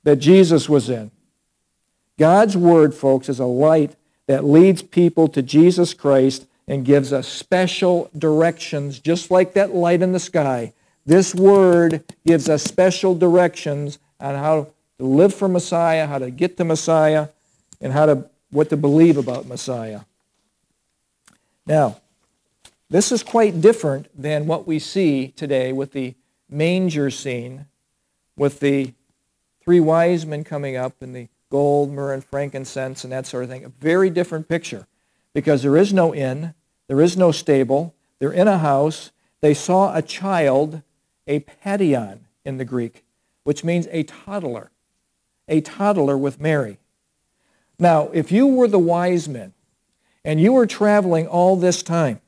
that 0.05 0.17
Jesus 0.17 0.69
was 0.69 0.89
in. 0.89 1.11
God's 2.19 2.57
word, 2.57 2.95
folks, 2.95 3.29
is 3.29 3.41
a 3.41 3.47
light 3.47 3.95
that 4.27 4.45
leads 4.45 4.83
people 4.83 5.29
to 5.29 5.43
Jesus 5.43 5.95
Christ 5.95 6.47
and 6.67 6.85
gives 6.85 7.13
us 7.13 7.27
special 7.27 8.11
directions, 8.17 8.99
just 8.99 9.31
like 9.31 9.55
that 9.55 9.75
light 9.75 10.03
in 10.03 10.13
the 10.13 10.21
sky. 10.21 10.73
This 11.07 11.35
word 11.35 12.05
gives 12.27 12.49
us 12.49 12.63
special 12.63 13.15
directions 13.15 13.99
on 14.21 14.35
how 14.35 14.69
to 14.99 15.05
live 15.05 15.35
for 15.35 15.49
Messiah, 15.49 16.07
how 16.07 16.19
to 16.19 16.31
get 16.31 16.57
to 16.59 16.65
Messiah, 16.65 17.29
and 17.81 17.93
how 17.93 18.07
to 18.07 18.29
what 18.51 18.71
to 18.71 18.77
believe 18.77 19.17
about 19.17 19.47
Messiah. 19.47 20.01
Now, 21.67 21.99
this 22.91 23.13
is 23.13 23.23
quite 23.23 23.61
different 23.61 24.09
than 24.21 24.47
what 24.47 24.67
we 24.67 24.79
see 24.79 25.29
today 25.29 25.73
with 25.73 25.93
the 25.93 26.15
manger 26.49 27.11
scene, 27.11 27.67
with 28.37 28.61
the 28.61 28.93
three 29.69 29.81
wise 29.81 30.25
men 30.25 30.45
coming 30.45 30.77
up 30.77 31.03
and 31.03 31.15
the 31.15 31.29
gold, 31.51 31.93
myrrh, 31.93 32.15
and 32.15 32.25
frankincense 32.25 33.05
and 33.05 33.13
that 33.13 33.27
sort 33.27 33.45
of 33.45 33.51
thing. 33.51 33.67
A 33.67 33.69
very 33.69 34.09
different 34.09 34.49
picture 34.49 34.87
because 35.35 35.63
there 35.63 35.77
is 35.77 35.93
no 35.93 36.15
inn, 36.15 36.55
there 36.87 37.03
is 37.03 37.19
no 37.19 37.33
stable, 37.33 37.95
they're 38.19 38.33
in 38.33 38.49
a 38.49 38.57
house. 38.57 39.11
They 39.43 39.53
saw 39.53 39.95
a 39.95 40.01
child, 40.01 40.81
a 41.27 41.41
paidion 41.41 42.21
in 42.47 42.57
the 42.57 42.65
Greek, 42.65 43.05
which 43.45 43.63
means 43.63 43.87
a 43.91 44.05
toddler, 44.05 44.71
a 45.49 45.61
toddler 45.61 46.17
with 46.17 46.41
Mary. 46.41 46.79
Now, 47.79 48.09
if 48.15 48.33
you 48.33 48.47
were 48.47 48.69
the 48.69 48.79
wise 48.79 49.29
men 49.29 49.53
and 50.25 50.41
you 50.41 50.55
were 50.55 50.67
traveling 50.67 51.27
all 51.27 51.57
this 51.57 51.83
time, 51.83 52.23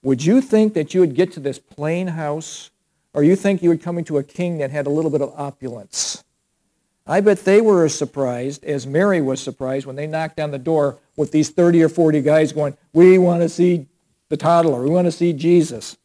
would 0.00 0.24
you 0.24 0.40
think 0.40 0.74
that 0.74 0.94
you 0.94 1.00
would 1.00 1.16
get 1.16 1.32
to 1.32 1.40
this 1.40 1.58
plain 1.58 2.06
house 2.06 2.70
or 3.12 3.24
you 3.24 3.34
think 3.34 3.64
you 3.64 3.68
would 3.68 3.82
come 3.82 3.98
into 3.98 4.16
a 4.16 4.22
king 4.22 4.58
that 4.58 4.70
had 4.70 4.86
a 4.86 4.90
little 4.90 5.10
bit 5.10 5.22
of 5.22 5.34
opulence? 5.36 6.22
I 7.06 7.20
bet 7.20 7.44
they 7.44 7.60
were 7.60 7.84
as 7.84 7.94
surprised 7.94 8.64
as 8.64 8.86
Mary 8.86 9.20
was 9.20 9.40
surprised 9.40 9.86
when 9.86 9.96
they 9.96 10.06
knocked 10.06 10.40
on 10.40 10.50
the 10.50 10.58
door 10.58 10.98
with 11.16 11.30
these 11.30 11.50
30 11.50 11.82
or 11.84 11.88
40 11.88 12.20
guys 12.22 12.52
going, 12.52 12.76
we 12.92 13.16
want 13.16 13.42
to 13.42 13.48
see 13.48 13.86
the 14.28 14.36
toddler. 14.36 14.82
We 14.82 14.90
want 14.90 15.06
to 15.06 15.12
see 15.12 15.32
Jesus. 15.32 15.96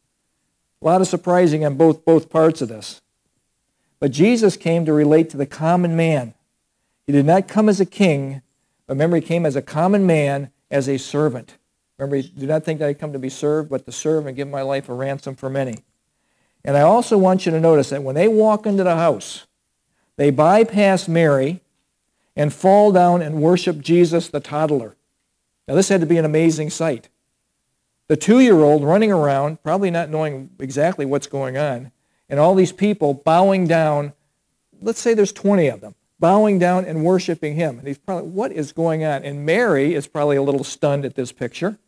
A 0.80 0.84
lot 0.84 1.00
of 1.00 1.08
surprising 1.08 1.64
on 1.64 1.76
both, 1.76 2.04
both 2.04 2.30
parts 2.30 2.62
of 2.62 2.68
this. 2.68 3.00
But 3.98 4.12
Jesus 4.12 4.56
came 4.56 4.84
to 4.84 4.92
relate 4.92 5.30
to 5.30 5.36
the 5.36 5.46
common 5.46 5.96
man 5.96 6.34
he 7.06 7.12
did 7.12 7.26
not 7.26 7.48
come 7.48 7.68
as 7.68 7.80
a 7.80 7.86
king, 7.86 8.42
but 8.86 8.94
remember, 8.94 9.16
he 9.16 9.22
came 9.22 9.44
as 9.44 9.56
a 9.56 9.62
common 9.62 10.06
man, 10.06 10.50
as 10.70 10.88
a 10.88 10.98
servant. 10.98 11.56
Remember, 11.98 12.22
do 12.22 12.46
not 12.46 12.64
think 12.64 12.80
that 12.80 12.88
I 12.88 12.94
come 12.94 13.12
to 13.12 13.18
be 13.18 13.28
served, 13.28 13.70
but 13.70 13.84
to 13.86 13.92
serve 13.92 14.26
and 14.26 14.36
give 14.36 14.48
my 14.48 14.62
life 14.62 14.88
a 14.88 14.94
ransom 14.94 15.34
for 15.34 15.50
many. 15.50 15.84
And 16.64 16.76
I 16.76 16.82
also 16.82 17.18
want 17.18 17.44
you 17.44 17.52
to 17.52 17.60
notice 17.60 17.90
that 17.90 18.02
when 18.02 18.14
they 18.14 18.28
walk 18.28 18.66
into 18.66 18.84
the 18.84 18.96
house, 18.96 19.46
they 20.22 20.30
bypass 20.30 21.08
Mary 21.08 21.62
and 22.36 22.52
fall 22.52 22.92
down 22.92 23.22
and 23.22 23.42
worship 23.42 23.80
Jesus 23.80 24.28
the 24.28 24.38
toddler. 24.38 24.94
Now, 25.66 25.74
this 25.74 25.88
had 25.88 26.00
to 26.00 26.06
be 26.06 26.16
an 26.16 26.24
amazing 26.24 26.70
sight. 26.70 27.08
The 28.06 28.16
two-year-old 28.16 28.84
running 28.84 29.10
around, 29.10 29.60
probably 29.64 29.90
not 29.90 30.10
knowing 30.10 30.50
exactly 30.60 31.04
what's 31.04 31.26
going 31.26 31.58
on, 31.58 31.90
and 32.28 32.38
all 32.38 32.54
these 32.54 32.70
people 32.70 33.14
bowing 33.14 33.66
down. 33.66 34.12
Let's 34.80 35.00
say 35.00 35.12
there's 35.12 35.32
20 35.32 35.66
of 35.66 35.80
them 35.80 35.96
bowing 36.20 36.60
down 36.60 36.84
and 36.84 37.04
worshiping 37.04 37.56
him. 37.56 37.80
And 37.80 37.88
he's 37.88 37.98
probably, 37.98 38.30
what 38.30 38.52
is 38.52 38.70
going 38.70 39.04
on? 39.04 39.24
And 39.24 39.44
Mary 39.44 39.92
is 39.92 40.06
probably 40.06 40.36
a 40.36 40.42
little 40.42 40.62
stunned 40.62 41.04
at 41.04 41.16
this 41.16 41.32
picture. 41.32 41.78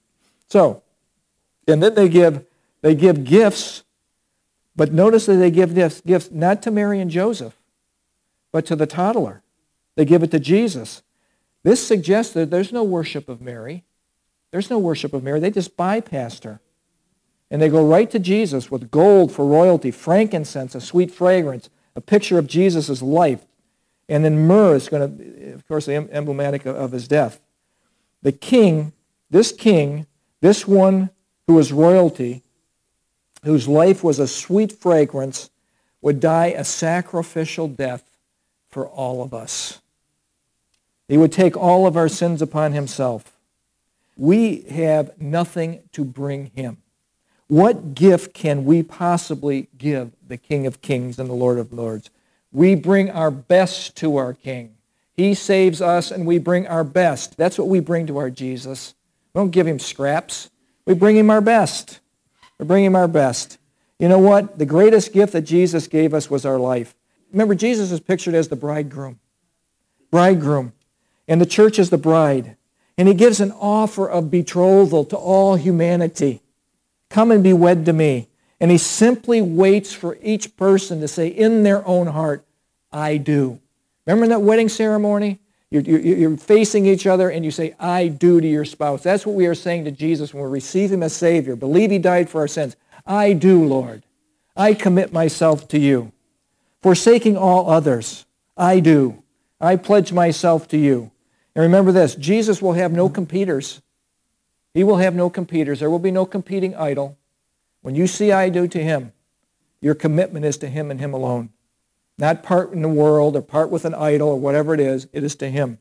So, 0.48 0.82
and 1.68 1.80
then 1.80 1.94
they 1.94 2.08
give, 2.08 2.44
they 2.80 2.96
give 2.96 3.22
gifts, 3.22 3.84
but 4.74 4.92
notice 4.92 5.26
that 5.26 5.36
they 5.36 5.52
give 5.52 5.72
gifts, 5.76 6.00
gifts 6.00 6.32
not 6.32 6.62
to 6.62 6.72
Mary 6.72 6.98
and 6.98 7.12
Joseph, 7.12 7.54
but 8.54 8.64
to 8.66 8.76
the 8.76 8.86
toddler. 8.86 9.42
They 9.96 10.04
give 10.04 10.22
it 10.22 10.30
to 10.30 10.38
Jesus. 10.38 11.02
This 11.64 11.84
suggests 11.84 12.32
that 12.34 12.52
there's 12.52 12.70
no 12.70 12.84
worship 12.84 13.28
of 13.28 13.40
Mary. 13.40 13.82
There's 14.52 14.70
no 14.70 14.78
worship 14.78 15.12
of 15.12 15.24
Mary. 15.24 15.40
They 15.40 15.50
just 15.50 15.76
bypassed 15.76 16.44
her. 16.44 16.60
And 17.50 17.60
they 17.60 17.68
go 17.68 17.84
right 17.84 18.08
to 18.12 18.20
Jesus 18.20 18.70
with 18.70 18.92
gold 18.92 19.32
for 19.32 19.44
royalty, 19.44 19.90
frankincense, 19.90 20.76
a 20.76 20.80
sweet 20.80 21.10
fragrance, 21.10 21.68
a 21.96 22.00
picture 22.00 22.38
of 22.38 22.46
Jesus' 22.46 23.02
life, 23.02 23.44
and 24.08 24.24
then 24.24 24.46
myrrh 24.46 24.76
is 24.76 24.88
going 24.88 25.18
to, 25.18 25.52
of 25.54 25.66
course, 25.66 25.88
emblematic 25.88 26.64
of 26.64 26.92
his 26.92 27.08
death. 27.08 27.40
The 28.22 28.30
king, 28.30 28.92
this 29.30 29.50
king, 29.50 30.06
this 30.42 30.64
one 30.64 31.10
who 31.48 31.54
was 31.54 31.72
royalty, 31.72 32.44
whose 33.42 33.66
life 33.66 34.04
was 34.04 34.20
a 34.20 34.28
sweet 34.28 34.70
fragrance, 34.70 35.50
would 36.00 36.20
die 36.20 36.54
a 36.56 36.62
sacrificial 36.62 37.66
death 37.66 38.13
for 38.74 38.88
all 38.88 39.22
of 39.22 39.32
us. 39.32 39.80
He 41.06 41.16
would 41.16 41.30
take 41.30 41.56
all 41.56 41.86
of 41.86 41.96
our 41.96 42.08
sins 42.08 42.42
upon 42.42 42.72
himself. 42.72 43.36
We 44.16 44.62
have 44.62 45.16
nothing 45.20 45.84
to 45.92 46.04
bring 46.04 46.46
him. 46.56 46.78
What 47.46 47.94
gift 47.94 48.34
can 48.34 48.64
we 48.64 48.82
possibly 48.82 49.68
give 49.78 50.10
the 50.26 50.36
King 50.36 50.66
of 50.66 50.82
Kings 50.82 51.20
and 51.20 51.30
the 51.30 51.34
Lord 51.34 51.60
of 51.60 51.72
Lords? 51.72 52.10
We 52.50 52.74
bring 52.74 53.12
our 53.12 53.30
best 53.30 53.94
to 53.98 54.16
our 54.16 54.32
King. 54.34 54.74
He 55.12 55.34
saves 55.34 55.80
us 55.80 56.10
and 56.10 56.26
we 56.26 56.38
bring 56.38 56.66
our 56.66 56.82
best. 56.82 57.36
That's 57.36 57.58
what 57.58 57.68
we 57.68 57.78
bring 57.78 58.08
to 58.08 58.16
our 58.16 58.30
Jesus. 58.30 58.96
We 59.32 59.38
don't 59.38 59.50
give 59.50 59.68
him 59.68 59.78
scraps. 59.78 60.50
We 60.84 60.94
bring 60.94 61.16
him 61.16 61.30
our 61.30 61.40
best. 61.40 62.00
We 62.58 62.66
bring 62.66 62.84
him 62.84 62.96
our 62.96 63.06
best. 63.06 63.56
You 64.00 64.08
know 64.08 64.18
what? 64.18 64.58
The 64.58 64.66
greatest 64.66 65.12
gift 65.12 65.32
that 65.34 65.42
Jesus 65.42 65.86
gave 65.86 66.12
us 66.12 66.28
was 66.28 66.44
our 66.44 66.58
life. 66.58 66.96
Remember, 67.34 67.56
Jesus 67.56 67.90
is 67.90 67.98
pictured 67.98 68.34
as 68.34 68.46
the 68.46 68.54
bridegroom. 68.54 69.18
Bridegroom. 70.12 70.72
And 71.26 71.40
the 71.40 71.46
church 71.46 71.80
is 71.80 71.90
the 71.90 71.98
bride. 71.98 72.56
And 72.96 73.08
he 73.08 73.14
gives 73.14 73.40
an 73.40 73.50
offer 73.50 74.08
of 74.08 74.30
betrothal 74.30 75.04
to 75.06 75.16
all 75.16 75.56
humanity. 75.56 76.42
Come 77.10 77.32
and 77.32 77.42
be 77.42 77.52
wed 77.52 77.86
to 77.86 77.92
me. 77.92 78.28
And 78.60 78.70
he 78.70 78.78
simply 78.78 79.42
waits 79.42 79.92
for 79.92 80.16
each 80.22 80.56
person 80.56 81.00
to 81.00 81.08
say 81.08 81.26
in 81.26 81.64
their 81.64 81.84
own 81.86 82.06
heart, 82.06 82.46
I 82.92 83.16
do. 83.16 83.58
Remember 84.06 84.28
that 84.28 84.42
wedding 84.42 84.68
ceremony? 84.68 85.40
You're, 85.72 85.82
you're, 85.82 86.00
you're, 86.00 86.36
facing 86.36 86.86
each 86.86 87.04
other 87.04 87.30
and 87.30 87.44
you 87.44 87.50
say, 87.50 87.74
I 87.80 88.06
do 88.06 88.40
to 88.40 88.46
your 88.46 88.64
spouse. 88.64 89.02
That's 89.02 89.26
what 89.26 89.34
we 89.34 89.46
are 89.46 89.56
saying 89.56 89.86
to 89.86 89.90
Jesus 89.90 90.32
when 90.32 90.44
we 90.44 90.50
receive 90.50 90.92
him 90.92 91.02
as 91.02 91.16
Savior. 91.16 91.56
Believe 91.56 91.90
he 91.90 91.98
died 91.98 92.30
for 92.30 92.42
our 92.42 92.48
sins. 92.48 92.76
I 93.04 93.32
do, 93.32 93.64
Lord. 93.64 94.04
I 94.56 94.74
commit 94.74 95.12
myself 95.12 95.66
to 95.68 95.78
you. 95.80 96.12
Forsaking 96.84 97.34
all 97.34 97.70
others, 97.70 98.26
I 98.58 98.78
do. 98.78 99.22
I 99.58 99.76
pledge 99.76 100.12
myself 100.12 100.68
to 100.68 100.76
you. 100.76 101.12
And 101.54 101.62
remember 101.62 101.92
this, 101.92 102.14
Jesus 102.14 102.60
will 102.60 102.74
have 102.74 102.92
no 102.92 103.08
competitors. 103.08 103.80
He 104.74 104.84
will 104.84 104.98
have 104.98 105.14
no 105.14 105.30
competitors. 105.30 105.80
There 105.80 105.88
will 105.88 105.98
be 105.98 106.10
no 106.10 106.26
competing 106.26 106.76
idol. 106.76 107.16
When 107.80 107.94
you 107.94 108.06
see 108.06 108.32
I 108.32 108.50
do 108.50 108.68
to 108.68 108.84
him, 108.84 109.14
your 109.80 109.94
commitment 109.94 110.44
is 110.44 110.58
to 110.58 110.68
him 110.68 110.90
and 110.90 111.00
him 111.00 111.14
alone. 111.14 111.48
Not 112.18 112.42
part 112.42 112.74
in 112.74 112.82
the 112.82 112.88
world 112.90 113.34
or 113.34 113.40
part 113.40 113.70
with 113.70 113.86
an 113.86 113.94
idol 113.94 114.28
or 114.28 114.38
whatever 114.38 114.74
it 114.74 114.80
is. 114.80 115.08
It 115.14 115.24
is 115.24 115.34
to 115.36 115.48
him. 115.48 115.78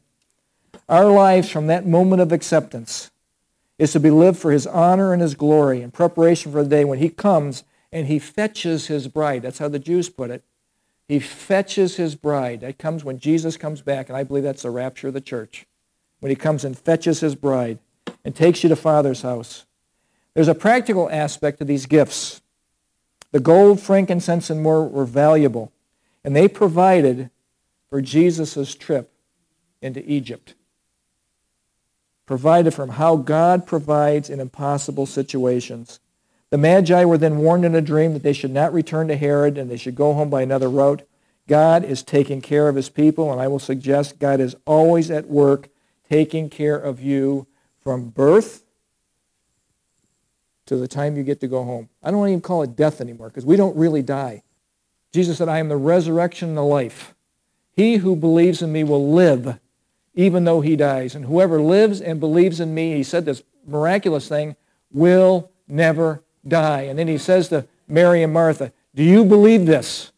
Our 0.88 1.08
lives 1.08 1.50
from 1.50 1.68
that 1.68 1.86
moment 1.86 2.22
of 2.22 2.32
acceptance 2.32 3.12
is 3.78 3.92
to 3.92 4.00
be 4.00 4.10
lived 4.10 4.38
for 4.38 4.54
his 4.54 4.66
honor 4.66 5.12
and 5.12 5.22
his 5.22 5.36
glory 5.36 5.82
in 5.82 5.92
preparation 5.92 6.54
for 6.54 6.64
the 6.64 6.70
day 6.70 6.86
when 6.86 7.00
he 7.00 7.10
comes 7.10 7.66
and 7.92 8.08
he 8.08 8.20
fetches 8.20 8.88
his 8.88 9.10
bride. 9.10 9.42
That's 9.42 9.60
how 9.60 9.68
the 9.68 9.80
Jews 9.80 10.08
put 10.08 10.32
it. 10.32 10.46
He 11.08 11.20
fetches 11.20 11.96
his 11.98 12.16
bride. 12.16 12.62
That 12.62 12.78
comes 12.78 13.04
when 13.04 13.20
Jesus 13.20 13.58
comes 13.58 13.82
back, 13.82 14.10
and 14.10 14.18
I 14.18 14.24
believe 14.24 14.44
that's 14.44 14.64
the 14.64 14.70
rapture 14.70 15.10
of 15.10 15.14
the 15.14 15.22
church. 15.22 15.66
When 16.20 16.30
he 16.30 16.36
comes 16.36 16.64
and 16.64 16.78
fetches 16.78 17.20
his 17.20 17.36
bride 17.36 17.80
and 18.24 18.36
takes 18.36 18.64
you 18.64 18.70
to 18.70 18.76
Father's 18.76 19.22
house. 19.22 19.66
There's 20.34 20.48
a 20.48 20.56
practical 20.56 21.10
aspect 21.10 21.60
to 21.60 21.66
these 21.66 21.86
gifts. 21.86 22.42
The 23.32 23.40
gold, 23.40 23.80
frankincense, 23.80 24.50
and 24.50 24.62
myrrh 24.62 24.84
were 24.84 25.06
valuable, 25.06 25.72
and 26.24 26.36
they 26.36 26.48
provided 26.48 27.30
for 27.90 28.02
Jesus' 28.02 28.74
trip 28.76 29.12
into 29.82 30.04
Egypt. 30.10 30.56
Provided 32.26 32.74
from 32.74 32.90
how 32.90 33.18
God 33.18 33.68
provides 33.68 34.30
in 34.30 34.40
impossible 34.40 35.06
situations. 35.06 36.00
The 36.54 36.60
Magi 36.60 37.04
were 37.04 37.18
then 37.18 37.40
warned 37.40 37.66
in 37.66 37.74
a 37.74 37.82
dream 37.82 38.14
that 38.14 38.22
they 38.22 38.32
should 38.32 38.52
not 38.52 38.76
return 38.76 39.08
to 39.08 39.16
Herod 39.16 39.58
and 39.58 39.72
they 39.72 39.76
should 39.76 39.96
go 39.96 40.14
home 40.14 40.30
by 40.30 40.44
another 40.44 40.70
route. 40.70 41.02
God 41.48 41.84
is 41.84 42.04
taking 42.04 42.42
care 42.42 42.68
of 42.68 42.76
his 42.76 42.90
people, 42.90 43.32
and 43.32 43.42
I 43.42 43.48
will 43.48 43.58
suggest 43.58 44.20
God 44.20 44.40
is 44.40 44.56
always 44.68 45.10
at 45.10 45.28
work 45.28 45.70
taking 46.08 46.52
care 46.52 46.76
of 46.76 47.02
you 47.02 47.48
from 47.82 48.10
birth 48.10 48.66
to 50.68 50.78
the 50.78 50.88
time 50.88 51.18
you 51.18 51.24
get 51.24 51.40
to 51.40 51.48
go 51.48 51.64
home. 51.64 51.90
I 52.04 52.12
don't 52.12 52.28
even 52.28 52.40
call 52.40 52.62
it 52.62 52.76
death 52.76 53.02
anymore 53.02 53.30
because 53.30 53.48
we 53.48 53.56
don't 53.56 53.76
really 53.76 54.04
die. 54.04 54.44
Jesus 55.12 55.40
said, 55.40 55.50
I 55.50 55.58
am 55.58 55.70
the 55.70 55.76
resurrection 55.76 56.50
and 56.50 56.58
the 56.60 56.62
life. 56.62 57.16
He 57.72 57.96
who 57.96 58.16
believes 58.16 58.62
in 58.62 58.72
me 58.72 58.84
will 58.84 59.12
live 59.12 59.58
even 60.14 60.44
though 60.44 60.62
he 60.62 60.76
dies. 60.76 61.16
And 61.16 61.26
whoever 61.26 61.60
lives 61.60 62.00
and 62.00 62.20
believes 62.20 62.60
in 62.60 62.76
me, 62.76 62.94
he 62.98 63.02
said 63.02 63.26
this 63.26 63.42
miraculous 63.66 64.28
thing, 64.28 64.56
will 64.92 65.50
never 65.68 66.22
die. 66.48 66.82
And 66.82 66.98
then 66.98 67.08
he 67.08 67.18
says 67.18 67.50
to 67.50 67.68
Mary 67.88 68.24
and 68.24 68.34
Martha, 68.34 68.72
do 68.96 69.04
you 69.04 69.26
believe 69.26 69.66
this? 69.66 70.12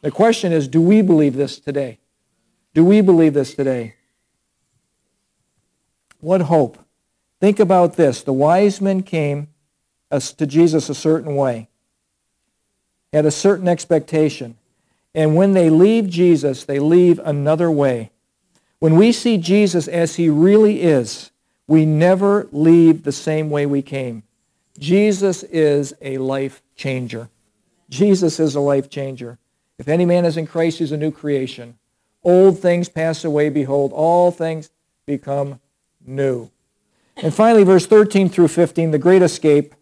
The 0.00 0.10
question 0.10 0.52
is, 0.52 0.66
do 0.66 0.80
we 0.80 1.02
believe 1.02 1.34
this 1.34 1.58
today? 1.60 1.98
Do 2.74 2.84
we 2.84 3.00
believe 3.00 3.34
this 3.34 3.54
today? 3.54 3.94
What 6.20 6.42
hope? 6.42 6.78
Think 7.40 7.60
about 7.60 7.96
this. 7.96 8.22
The 8.22 8.32
wise 8.32 8.80
men 8.80 9.02
came 9.02 9.48
to 10.10 10.46
Jesus 10.46 10.88
a 10.88 10.94
certain 10.94 11.36
way, 11.36 11.68
had 13.12 13.26
a 13.26 13.30
certain 13.30 13.68
expectation. 13.68 14.56
And 15.14 15.36
when 15.36 15.52
they 15.52 15.70
leave 15.70 16.08
Jesus, 16.08 16.64
they 16.64 16.78
leave 16.78 17.18
another 17.18 17.70
way. 17.70 18.10
When 18.78 18.96
we 18.96 19.12
see 19.12 19.38
Jesus 19.38 19.86
as 19.86 20.16
he 20.16 20.28
really 20.28 20.82
is, 20.82 21.30
we 21.66 21.86
never 21.86 22.48
leave 22.50 23.04
the 23.04 23.12
same 23.12 23.50
way 23.50 23.66
we 23.66 23.82
came. 23.82 24.22
Jesus 24.78 25.42
is 25.42 25.94
a 26.00 26.18
life 26.18 26.62
changer. 26.76 27.28
Jesus 27.88 28.40
is 28.40 28.54
a 28.54 28.60
life 28.60 28.88
changer. 28.88 29.38
If 29.78 29.88
any 29.88 30.06
man 30.06 30.24
is 30.24 30.36
in 30.36 30.46
Christ, 30.46 30.78
he's 30.78 30.92
a 30.92 30.96
new 30.96 31.10
creation. 31.10 31.78
Old 32.24 32.58
things 32.58 32.88
pass 32.88 33.24
away. 33.24 33.48
Behold, 33.48 33.92
all 33.92 34.30
things 34.30 34.70
become 35.06 35.60
new. 36.04 36.50
And 37.16 37.34
finally, 37.34 37.64
verse 37.64 37.86
13 37.86 38.28
through 38.28 38.48
15, 38.48 38.90
the 38.90 38.98
great 38.98 39.22
escape, 39.22 39.74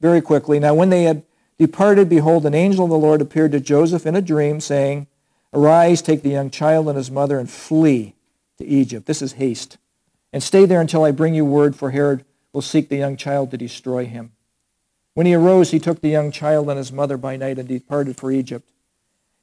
very 0.00 0.20
quickly. 0.20 0.60
Now, 0.60 0.74
when 0.74 0.90
they 0.90 1.04
had 1.04 1.22
departed, 1.58 2.08
behold, 2.08 2.44
an 2.44 2.54
angel 2.54 2.84
of 2.84 2.90
the 2.90 2.98
Lord 2.98 3.22
appeared 3.22 3.52
to 3.52 3.60
Joseph 3.60 4.04
in 4.04 4.14
a 4.16 4.20
dream, 4.20 4.60
saying, 4.60 5.06
Arise, 5.54 6.02
take 6.02 6.22
the 6.22 6.30
young 6.30 6.50
child 6.50 6.88
and 6.88 6.96
his 6.96 7.10
mother, 7.10 7.38
and 7.38 7.48
flee 7.48 8.14
to 8.58 8.66
Egypt. 8.66 9.06
This 9.06 9.22
is 9.22 9.34
haste. 9.34 9.78
And 10.32 10.42
stay 10.42 10.66
there 10.66 10.80
until 10.80 11.04
I 11.04 11.10
bring 11.12 11.34
you 11.34 11.44
word, 11.44 11.76
for 11.76 11.92
Herod 11.92 12.24
will 12.54 12.62
seek 12.62 12.88
the 12.88 12.96
young 12.96 13.16
child 13.16 13.50
to 13.50 13.58
destroy 13.58 14.06
him. 14.06 14.32
When 15.12 15.26
he 15.26 15.34
arose, 15.34 15.72
he 15.72 15.80
took 15.80 16.00
the 16.00 16.08
young 16.08 16.30
child 16.30 16.70
and 16.70 16.78
his 16.78 16.92
mother 16.92 17.16
by 17.16 17.36
night 17.36 17.58
and 17.58 17.68
departed 17.68 18.16
for 18.16 18.30
Egypt, 18.30 18.70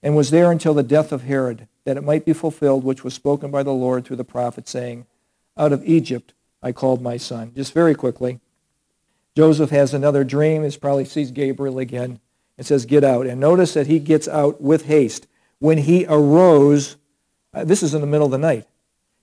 and 0.01 0.15
was 0.15 0.31
there 0.31 0.51
until 0.51 0.73
the 0.73 0.81
death 0.81 1.11
of 1.11 1.23
Herod, 1.23 1.67
that 1.83 1.97
it 1.97 2.03
might 2.03 2.25
be 2.25 2.33
fulfilled 2.33 2.83
which 2.83 3.03
was 3.03 3.13
spoken 3.13 3.51
by 3.51 3.63
the 3.63 3.73
Lord 3.73 4.05
through 4.05 4.15
the 4.15 4.23
prophet, 4.23 4.67
saying, 4.67 5.05
Out 5.57 5.73
of 5.73 5.85
Egypt 5.85 6.33
I 6.63 6.71
called 6.71 7.01
my 7.01 7.17
son. 7.17 7.51
Just 7.55 7.73
very 7.73 7.93
quickly, 7.93 8.39
Joseph 9.35 9.69
has 9.69 9.93
another 9.93 10.23
dream. 10.23 10.63
He 10.63 10.77
probably 10.77 11.05
sees 11.05 11.31
Gabriel 11.31 11.79
again 11.79 12.19
and 12.57 12.65
says, 12.65 12.85
Get 12.85 13.03
out. 13.03 13.27
And 13.27 13.39
notice 13.39 13.73
that 13.73 13.87
he 13.87 13.99
gets 13.99 14.27
out 14.27 14.61
with 14.61 14.85
haste. 14.85 15.27
When 15.59 15.79
he 15.79 16.05
arose, 16.07 16.95
uh, 17.53 17.63
this 17.63 17.83
is 17.83 17.93
in 17.93 18.01
the 18.01 18.07
middle 18.07 18.25
of 18.25 18.31
the 18.31 18.37
night. 18.37 18.67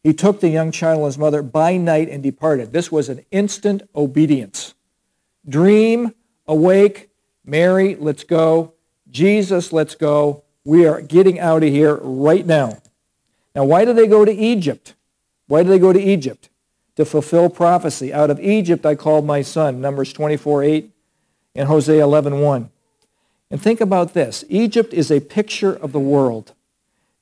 He 0.03 0.13
took 0.13 0.41
the 0.41 0.49
young 0.49 0.71
child 0.71 0.99
and 0.99 1.07
his 1.07 1.19
mother 1.19 1.43
by 1.43 1.77
night 1.77 2.09
and 2.09 2.23
departed. 2.23 2.73
This 2.73 2.93
was 2.93 3.09
an 3.09 3.25
instant 3.31 3.83
obedience. 3.95 4.75
Dream, 5.49 6.15
awake, 6.47 7.11
Mary, 7.45 7.97
let's 7.97 8.25
go. 8.25 8.75
Jesus, 9.11 9.73
let's 9.73 9.95
go. 9.95 10.45
We 10.65 10.87
are 10.87 11.01
getting 11.01 11.41
out 11.41 11.63
of 11.63 11.71
here 11.71 11.97
right 11.97 12.47
now. 12.47 12.79
Now, 13.55 13.65
why 13.65 13.85
do 13.85 13.93
they 13.93 14.07
go 14.07 14.25
to 14.25 14.33
Egypt? 14.33 14.95
Why 15.47 15.63
do 15.63 15.69
they 15.71 15.79
go 15.79 15.93
to 15.93 16.01
Egypt? 16.01 16.51
To 16.97 17.05
fulfill 17.05 17.49
prophecy. 17.49 18.13
Out 18.13 18.31
of 18.31 18.39
Egypt 18.39 18.85
I 18.85 18.95
called 18.95 19.25
my 19.25 19.43
son, 19.43 19.81
Numbers 19.81 20.13
24, 20.13 20.63
8, 20.63 20.91
and 21.55 21.69
Hosea 21.69 22.03
11, 22.03 22.41
1. 22.41 22.71
And 23.51 23.61
think 23.61 23.81
about 23.81 24.15
this. 24.15 24.45
Egypt 24.49 24.93
is 24.93 25.11
a 25.11 25.21
picture 25.21 25.73
of 25.73 25.93
the 25.93 25.99
world. 25.99 26.53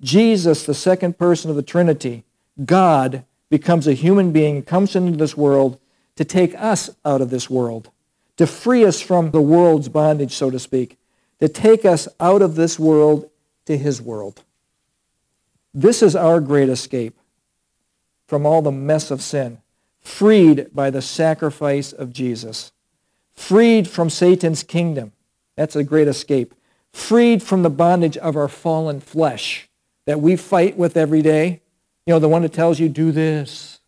Jesus, 0.01 0.67
the 0.67 0.75
second 0.75 1.17
person 1.17 1.49
of 1.49 1.57
the 1.57 1.63
Trinity, 1.63 2.25
God, 2.65 3.25
becomes 3.51 3.87
a 3.87 3.93
human 3.93 4.33
being, 4.33 4.63
comes 4.63 4.97
into 4.97 5.17
this 5.17 5.37
world 5.37 5.79
to 6.17 6.25
take 6.25 6.55
us 6.55 6.91
out 7.05 7.21
of 7.21 7.31
this 7.31 7.49
world 7.51 7.91
to 8.37 8.47
free 8.47 8.85
us 8.85 9.01
from 9.01 9.31
the 9.31 9.41
world's 9.41 9.89
bondage, 9.89 10.33
so 10.33 10.51
to 10.51 10.59
speak, 10.59 10.99
to 11.41 11.49
take 11.49 11.85
us 11.85 12.09
out 12.21 12.43
of 12.43 12.55
this 12.55 12.79
world 12.79 13.31
to 13.67 13.77
his 13.77 14.01
world. 14.01 14.43
This 15.75 16.03
is 16.03 16.17
our 16.17 16.41
great 16.41 16.69
escape 16.69 17.19
from 18.27 18.47
all 18.47 18.63
the 18.63 18.73
mess 18.73 19.11
of 19.11 19.23
sin, 19.23 19.59
freed 20.01 20.69
by 20.73 20.91
the 20.91 21.03
sacrifice 21.03 21.93
of 21.93 22.13
Jesus, 22.13 22.73
freed 23.35 23.89
from 23.89 24.11
Satan's 24.11 24.63
kingdom. 24.63 25.13
That's 25.57 25.77
a 25.77 25.85
great 25.85 26.09
escape. 26.09 26.55
Freed 26.93 27.43
from 27.43 27.63
the 27.63 27.71
bondage 27.71 28.17
of 28.17 28.37
our 28.37 28.49
fallen 28.49 29.01
flesh 29.01 29.69
that 30.07 30.21
we 30.21 30.37
fight 30.37 30.77
with 30.79 30.97
every 30.97 31.21
day. 31.21 31.61
You 32.07 32.15
know, 32.15 32.19
the 32.19 32.29
one 32.29 32.43
that 32.43 32.53
tells 32.53 32.79
you, 32.79 32.89
do 32.89 33.13
this, 33.13 33.81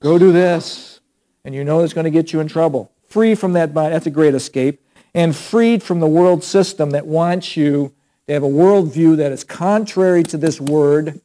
go 0.00 0.18
do 0.18 0.32
this, 0.32 1.00
and 1.44 1.54
you 1.54 1.64
know 1.64 1.80
it's 1.80 1.94
going 1.94 2.04
to 2.04 2.10
get 2.10 2.32
you 2.32 2.40
in 2.40 2.48
trouble 2.48 2.92
free 3.10 3.34
from 3.34 3.52
that 3.52 3.74
body. 3.74 3.92
That's 3.92 4.06
a 4.06 4.10
great 4.10 4.34
escape. 4.34 4.80
And 5.14 5.34
freed 5.34 5.82
from 5.82 6.00
the 6.00 6.06
world 6.06 6.44
system 6.44 6.90
that 6.90 7.06
wants 7.06 7.56
you 7.56 7.92
to 8.26 8.32
have 8.32 8.44
a 8.44 8.48
worldview 8.48 9.16
that 9.16 9.32
is 9.32 9.42
contrary 9.42 10.22
to 10.24 10.38
this 10.38 10.60
word 10.60 11.20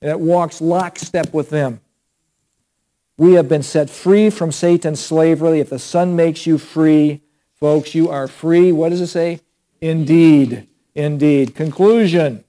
that 0.00 0.20
walks 0.20 0.60
lockstep 0.60 1.32
with 1.32 1.48
them. 1.48 1.80
We 3.16 3.32
have 3.32 3.48
been 3.48 3.62
set 3.62 3.90
free 3.90 4.30
from 4.30 4.52
Satan's 4.52 5.00
slavery. 5.00 5.58
If 5.58 5.70
the 5.70 5.78
Son 5.78 6.14
makes 6.14 6.46
you 6.46 6.58
free, 6.58 7.22
folks, 7.54 7.94
you 7.94 8.10
are 8.10 8.28
free. 8.28 8.70
What 8.70 8.90
does 8.90 9.00
it 9.00 9.08
say? 9.08 9.40
Indeed. 9.80 10.68
Indeed. 10.94 11.54
Conclusion. 11.54 12.44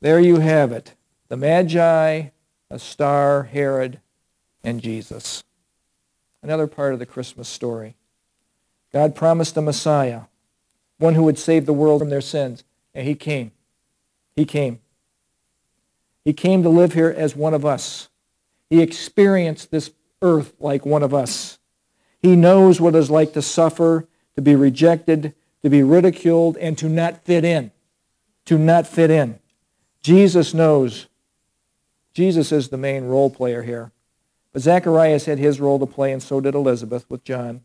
There 0.00 0.18
you 0.18 0.38
have 0.38 0.72
it. 0.72 0.94
The 1.28 1.36
Magi, 1.36 2.28
a 2.70 2.78
star, 2.78 3.44
Herod, 3.44 4.00
and 4.62 4.80
Jesus 4.80 5.44
another 6.44 6.66
part 6.66 6.92
of 6.92 6.98
the 6.98 7.06
Christmas 7.06 7.48
story. 7.48 7.96
God 8.92 9.16
promised 9.16 9.56
a 9.56 9.62
Messiah, 9.62 10.22
one 10.98 11.14
who 11.14 11.24
would 11.24 11.38
save 11.38 11.64
the 11.64 11.72
world 11.72 12.00
from 12.00 12.10
their 12.10 12.20
sins, 12.20 12.62
and 12.94 13.08
he 13.08 13.14
came. 13.14 13.50
He 14.36 14.44
came. 14.44 14.78
He 16.22 16.34
came 16.34 16.62
to 16.62 16.68
live 16.68 16.92
here 16.92 17.12
as 17.16 17.34
one 17.34 17.54
of 17.54 17.64
us. 17.64 18.08
He 18.68 18.82
experienced 18.82 19.70
this 19.70 19.90
earth 20.20 20.52
like 20.60 20.84
one 20.86 21.02
of 21.02 21.14
us. 21.14 21.58
He 22.20 22.36
knows 22.36 22.80
what 22.80 22.94
it's 22.94 23.10
like 23.10 23.32
to 23.32 23.42
suffer, 23.42 24.06
to 24.36 24.42
be 24.42 24.54
rejected, 24.54 25.34
to 25.62 25.70
be 25.70 25.82
ridiculed, 25.82 26.56
and 26.58 26.76
to 26.78 26.88
not 26.88 27.24
fit 27.24 27.44
in. 27.44 27.70
To 28.46 28.58
not 28.58 28.86
fit 28.86 29.10
in. 29.10 29.38
Jesus 30.02 30.52
knows. 30.52 31.06
Jesus 32.14 32.52
is 32.52 32.68
the 32.68 32.76
main 32.78 33.04
role 33.04 33.28
player 33.28 33.62
here. 33.62 33.92
But 34.52 34.62
Zacharias 34.62 35.26
had 35.26 35.38
his 35.38 35.60
role 35.60 35.78
to 35.80 35.86
play, 35.86 36.12
and 36.12 36.22
so 36.22 36.40
did 36.40 36.54
Elizabeth 36.54 37.04
with 37.10 37.24
John. 37.24 37.62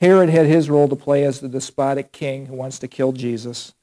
Herod 0.00 0.30
had 0.30 0.46
his 0.46 0.68
role 0.68 0.88
to 0.88 0.96
play 0.96 1.22
as 1.24 1.40
the 1.40 1.48
despotic 1.48 2.10
king 2.10 2.46
who 2.46 2.54
wants 2.54 2.78
to 2.80 2.88
kill 2.88 3.12
Jesus. 3.12 3.74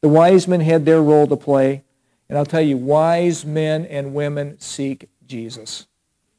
The 0.00 0.08
wise 0.08 0.46
men 0.46 0.60
had 0.60 0.84
their 0.84 1.00
role 1.00 1.26
to 1.26 1.36
play. 1.36 1.84
And 2.28 2.36
I'll 2.36 2.46
tell 2.46 2.60
you, 2.60 2.76
wise 2.76 3.44
men 3.44 3.84
and 3.86 4.14
women 4.14 4.58
seek 4.58 5.08
Jesus. 5.26 5.86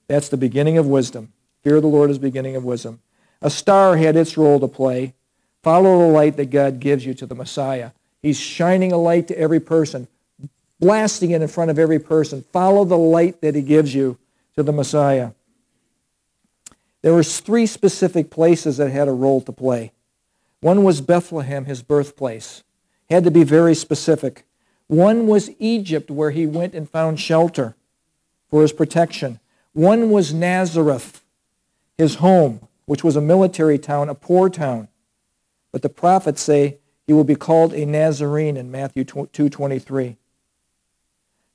That's 0.08 0.30
the 0.30 0.38
beginning 0.38 0.78
of 0.78 0.86
wisdom. 0.86 1.32
Fear 1.64 1.78
of 1.78 1.82
the 1.82 1.88
Lord 1.88 2.10
is 2.10 2.18
the 2.18 2.28
beginning 2.28 2.56
of 2.56 2.64
wisdom. 2.64 3.02
A 3.42 3.50
star 3.50 3.98
had 3.98 4.16
its 4.16 4.38
role 4.38 4.60
to 4.60 4.68
play. 4.68 5.14
Follow 5.64 6.00
the 6.00 6.14
light 6.14 6.38
that 6.38 6.50
God 6.50 6.80
gives 6.80 7.06
you 7.06 7.14
to 7.16 7.26
the 7.26 7.36
Messiah. 7.36 7.92
He's 8.22 8.40
shining 8.40 8.92
a 8.92 8.98
light 8.98 9.28
to 9.28 9.38
every 9.38 9.60
person, 9.60 10.08
blasting 10.80 11.32
it 11.32 11.42
in 11.42 11.48
front 11.48 11.72
of 11.72 11.80
every 11.80 12.00
person. 12.00 12.44
Follow 12.52 12.86
the 12.86 12.98
light 12.98 13.42
that 13.42 13.56
he 13.56 13.62
gives 13.62 13.94
you 13.94 14.18
to 14.56 14.64
the 14.64 14.72
Messiah. 14.72 15.32
There 17.02 17.14
were 17.14 17.24
three 17.24 17.66
specific 17.66 18.30
places 18.30 18.78
that 18.78 18.92
had 18.92 19.08
a 19.08 19.14
role 19.14 19.42
to 19.42 19.52
play. 19.52 19.92
One 20.62 20.84
was 20.84 21.02
Bethlehem, 21.02 21.66
his 21.66 21.82
birthplace. 21.82 22.64
Had 23.10 23.24
to 23.24 23.32
be 23.32 23.44
very 23.44 23.76
specific. 23.76 24.46
One 24.88 25.28
was 25.28 25.52
Egypt, 25.60 26.10
where 26.10 26.32
he 26.32 26.46
went 26.46 26.74
and 26.74 26.90
found 26.90 27.20
shelter 27.20 27.76
for 28.50 28.62
his 28.62 28.74
protection. 28.74 29.40
One 29.74 30.10
was 30.10 30.34
Nazareth, 30.34 31.24
his 31.98 32.16
home, 32.16 32.68
which 32.86 33.04
was 33.04 33.16
a 33.16 33.22
military 33.22 33.78
town, 33.78 34.10
a 34.10 34.16
poor 34.16 34.50
town. 34.50 34.88
But 35.72 35.82
the 35.82 35.90
prophets 35.90 36.42
say 36.42 36.80
he 37.06 37.14
will 37.14 37.24
be 37.24 37.36
called 37.36 37.74
a 37.74 37.86
Nazarene 37.86 38.58
in 38.58 38.72
Matthew 38.72 39.04
2.23. 39.04 40.18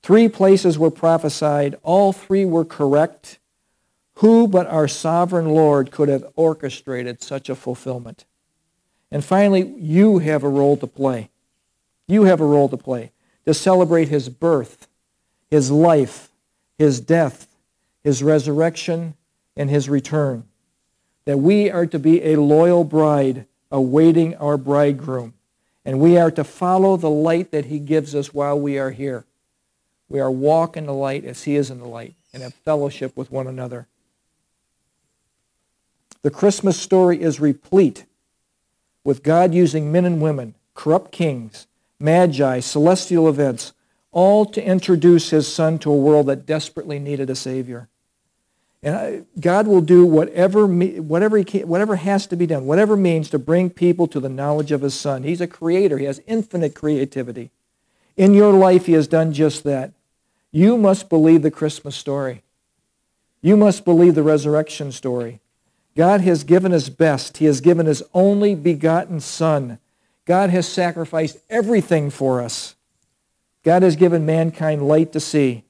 Three 0.03 0.28
places 0.28 0.78
were 0.78 0.90
prophesied. 0.90 1.76
All 1.82 2.12
three 2.12 2.44
were 2.44 2.64
correct. 2.64 3.38
Who 4.16 4.48
but 4.48 4.66
our 4.66 4.88
sovereign 4.88 5.50
Lord 5.50 5.90
could 5.90 6.09
have 6.09 6.24
orchestrated 6.34 7.22
such 7.22 7.48
a 7.48 7.55
fulfillment? 7.55 8.24
And 9.11 9.24
finally, 9.24 9.74
you 9.78 10.18
have 10.18 10.42
a 10.42 10.48
role 10.48 10.76
to 10.78 10.86
play. 10.86 11.30
You 12.09 12.24
have 12.24 12.40
a 12.40 12.46
role 12.46 12.68
to 12.68 12.76
play 12.76 13.12
to 13.44 13.55
celebrate 13.55 14.09
his 14.09 14.28
birth, 14.28 14.86
his 15.50 15.70
life, 15.70 16.30
his 16.78 17.00
death, 17.00 17.48
his 18.03 18.22
resurrection, 18.22 19.14
and 19.57 19.68
his 19.68 19.88
return. 19.88 20.44
That 21.24 21.38
we 21.38 21.70
are 21.70 21.86
to 21.86 21.98
be 21.98 22.22
a 22.24 22.40
loyal 22.40 22.84
bride 22.84 23.46
awaiting 23.70 24.36
our 24.36 24.57
bridegroom. 24.57 25.34
And 25.84 25.98
we 25.98 26.16
are 26.16 26.30
to 26.30 26.44
follow 26.44 26.96
the 26.96 27.11
light 27.11 27.50
that 27.50 27.66
he 27.66 27.78
gives 27.78 28.14
us 28.14 28.32
while 28.32 28.59
we 28.59 28.78
are 28.78 28.90
here. 28.90 29.24
We 30.12 30.20
are 30.20 30.30
walk 30.30 30.76
in 30.76 30.84
the 30.84 30.92
light 30.92 31.24
as 31.24 31.44
he 31.44 31.56
is 31.56 31.70
in 31.70 31.78
the 31.78 31.88
light 31.88 32.14
and 32.34 32.42
have 32.42 32.52
fellowship 32.52 33.16
with 33.16 33.32
one 33.32 33.46
another. 33.46 33.86
The 36.20 36.30
Christmas 36.30 36.78
story 36.78 37.22
is 37.22 37.40
replete 37.40 38.04
with 39.04 39.22
God 39.22 39.54
using 39.54 39.90
men 39.90 40.04
and 40.04 40.20
women, 40.20 40.54
corrupt 40.74 41.12
kings, 41.12 41.66
magi, 41.98 42.60
celestial 42.60 43.26
events, 43.26 43.72
all 44.10 44.44
to 44.44 44.62
introduce 44.62 45.30
his 45.30 45.50
son 45.50 45.78
to 45.78 45.90
a 45.90 45.96
world 45.96 46.26
that 46.26 46.44
desperately 46.44 46.98
needed 46.98 47.30
a 47.30 47.34
Savior. 47.34 47.88
And 48.82 49.24
God 49.40 49.66
will 49.66 49.80
do 49.80 50.04
whatever, 50.04 50.66
whatever, 50.66 51.38
he 51.38 51.44
can, 51.44 51.66
whatever 51.66 51.96
has 51.96 52.26
to 52.26 52.36
be 52.36 52.46
done, 52.46 52.66
whatever 52.66 52.98
means 52.98 53.30
to 53.30 53.38
bring 53.38 53.70
people 53.70 54.06
to 54.08 54.20
the 54.20 54.28
knowledge 54.28 54.72
of 54.72 54.82
his 54.82 54.92
Son. 54.92 55.22
He's 55.22 55.40
a 55.40 55.46
creator. 55.46 55.96
He 55.96 56.04
has 56.04 56.20
infinite 56.26 56.74
creativity. 56.74 57.50
In 58.14 58.34
your 58.34 58.52
life, 58.52 58.84
he 58.84 58.92
has 58.92 59.08
done 59.08 59.32
just 59.32 59.64
that. 59.64 59.94
You 60.53 60.76
must 60.76 61.09
believe 61.09 61.42
the 61.42 61.50
Christmas 61.50 61.96
story. 61.96 62.42
You 63.40 63.57
must 63.57 63.84
believe 63.84 64.14
the 64.14 64.22
resurrection 64.22 64.92
story. 64.92 65.40
God 65.96 66.20
has 66.20 66.44
given 66.44 66.72
his 66.72 66.90
best. 66.90 67.38
He 67.38 67.46
has 67.46 67.61
given 67.61 67.86
his 67.86 68.03
only 68.14 68.55
begotten 68.55 69.20
Son. 69.20 69.78
God 70.26 70.50
has 70.50 70.68
sacrificed 70.68 71.38
everything 71.50 72.11
for 72.11 72.40
us. 72.40 72.76
God 73.64 73.82
has 73.82 73.96
given 73.96 74.26
mankind 74.26 74.86
light 74.86 75.12
to 75.12 75.20
see. 75.20 75.64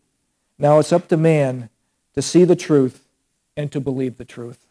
Now 0.59 0.78
it's 0.78 0.93
up 0.93 1.09
to 1.09 1.16
man 1.16 1.70
to 2.14 2.22
see 2.22 2.45
the 2.45 2.57
truth 2.57 3.07
and 3.57 3.70
to 3.72 3.80
believe 3.80 4.16
the 4.16 4.24
truth. 4.24 4.66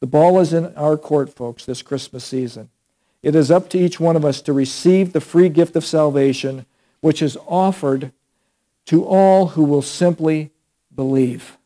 The 0.00 0.06
ball 0.06 0.40
is 0.40 0.52
in 0.52 0.74
our 0.76 0.96
court, 0.96 1.34
folks, 1.34 1.64
this 1.64 1.82
Christmas 1.82 2.24
season. 2.24 2.70
It 3.22 3.34
is 3.34 3.50
up 3.50 3.68
to 3.70 3.78
each 3.78 4.00
one 4.00 4.16
of 4.16 4.24
us 4.24 4.40
to 4.42 4.52
receive 4.52 5.12
the 5.12 5.20
free 5.20 5.50
gift 5.50 5.76
of 5.76 5.84
salvation, 5.84 6.64
which 7.00 7.20
is 7.20 7.36
offered 7.46 8.12
to 8.90 9.04
all 9.04 9.46
who 9.46 9.62
will 9.62 9.82
simply 9.82 10.50
believe. 10.92 11.56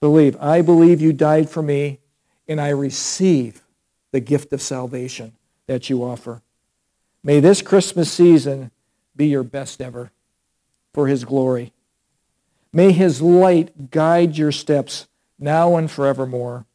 Believe. 0.00 0.36
I 0.40 0.62
believe 0.62 1.00
you 1.00 1.12
died 1.12 1.50
for 1.50 1.60
me, 1.60 1.98
and 2.46 2.60
I 2.60 2.68
receive 2.68 3.64
the 4.12 4.20
gift 4.20 4.52
of 4.52 4.62
salvation 4.62 5.32
that 5.66 5.90
you 5.90 6.04
offer. 6.04 6.42
May 7.24 7.40
this 7.40 7.60
Christmas 7.60 8.12
season 8.12 8.70
be 9.16 9.26
your 9.26 9.42
best 9.42 9.82
ever 9.82 10.12
for 10.92 11.08
his 11.08 11.24
glory. 11.24 11.72
May 12.72 12.92
his 12.92 13.20
light 13.20 13.90
guide 13.90 14.38
your 14.38 14.52
steps 14.52 15.08
now 15.40 15.74
and 15.74 15.90
forevermore. 15.90 16.66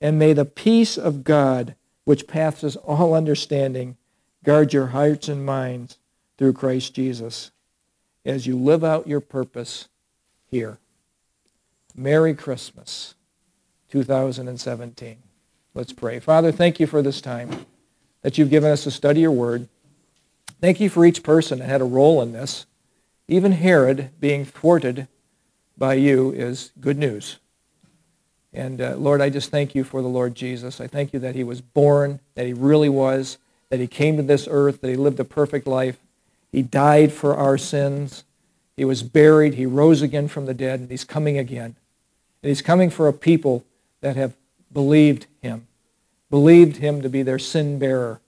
And 0.00 0.18
may 0.18 0.32
the 0.32 0.44
peace 0.44 0.98
of 0.98 1.22
God, 1.22 1.76
which 2.04 2.26
passes 2.26 2.74
all 2.74 3.14
understanding, 3.14 3.96
guard 4.42 4.72
your 4.72 4.86
hearts 4.86 5.28
and 5.28 5.46
minds 5.46 5.98
through 6.36 6.54
Christ 6.54 6.94
Jesus 6.94 7.52
as 8.24 8.46
you 8.46 8.56
live 8.56 8.82
out 8.82 9.06
your 9.06 9.20
purpose 9.20 9.88
here. 10.50 10.78
Merry 11.94 12.34
Christmas 12.34 13.14
2017. 13.90 15.16
Let's 15.74 15.92
pray. 15.92 16.20
Father, 16.20 16.52
thank 16.52 16.80
you 16.80 16.86
for 16.86 17.02
this 17.02 17.20
time 17.20 17.66
that 18.22 18.38
you've 18.38 18.50
given 18.50 18.70
us 18.70 18.84
to 18.84 18.90
study 18.90 19.20
your 19.20 19.30
word. 19.30 19.68
Thank 20.60 20.80
you 20.80 20.88
for 20.88 21.04
each 21.04 21.22
person 21.22 21.58
that 21.58 21.68
had 21.68 21.80
a 21.80 21.84
role 21.84 22.22
in 22.22 22.32
this. 22.32 22.66
Even 23.28 23.52
Herod 23.52 24.10
being 24.20 24.44
thwarted 24.44 25.08
by 25.76 25.94
you 25.94 26.32
is 26.32 26.72
good 26.80 26.98
news. 26.98 27.38
And 28.52 28.80
uh, 28.80 28.96
Lord, 28.96 29.20
I 29.20 29.30
just 29.30 29.50
thank 29.50 29.74
you 29.74 29.82
for 29.82 30.00
the 30.00 30.08
Lord 30.08 30.34
Jesus. 30.34 30.80
I 30.80 30.86
thank 30.86 31.12
you 31.12 31.18
that 31.20 31.34
he 31.34 31.42
was 31.42 31.60
born, 31.60 32.20
that 32.34 32.46
he 32.46 32.52
really 32.52 32.88
was, 32.88 33.38
that 33.68 33.80
he 33.80 33.88
came 33.88 34.16
to 34.16 34.22
this 34.22 34.46
earth, 34.48 34.80
that 34.80 34.90
he 34.90 34.96
lived 34.96 35.18
a 35.18 35.24
perfect 35.24 35.66
life. 35.66 35.98
He 36.54 36.62
died 36.62 37.12
for 37.12 37.34
our 37.34 37.58
sins. 37.58 38.22
He 38.76 38.84
was 38.84 39.02
buried. 39.02 39.54
He 39.54 39.66
rose 39.66 40.02
again 40.02 40.28
from 40.28 40.46
the 40.46 40.54
dead, 40.54 40.78
and 40.78 40.88
he's 40.88 41.02
coming 41.02 41.36
again. 41.36 41.74
And 42.44 42.48
he's 42.48 42.62
coming 42.62 42.90
for 42.90 43.08
a 43.08 43.12
people 43.12 43.64
that 44.02 44.14
have 44.14 44.36
believed 44.72 45.26
him, 45.42 45.66
believed 46.30 46.76
him 46.76 47.02
to 47.02 47.08
be 47.08 47.22
their 47.24 47.40
sin 47.40 47.80
bearer. 47.80 48.20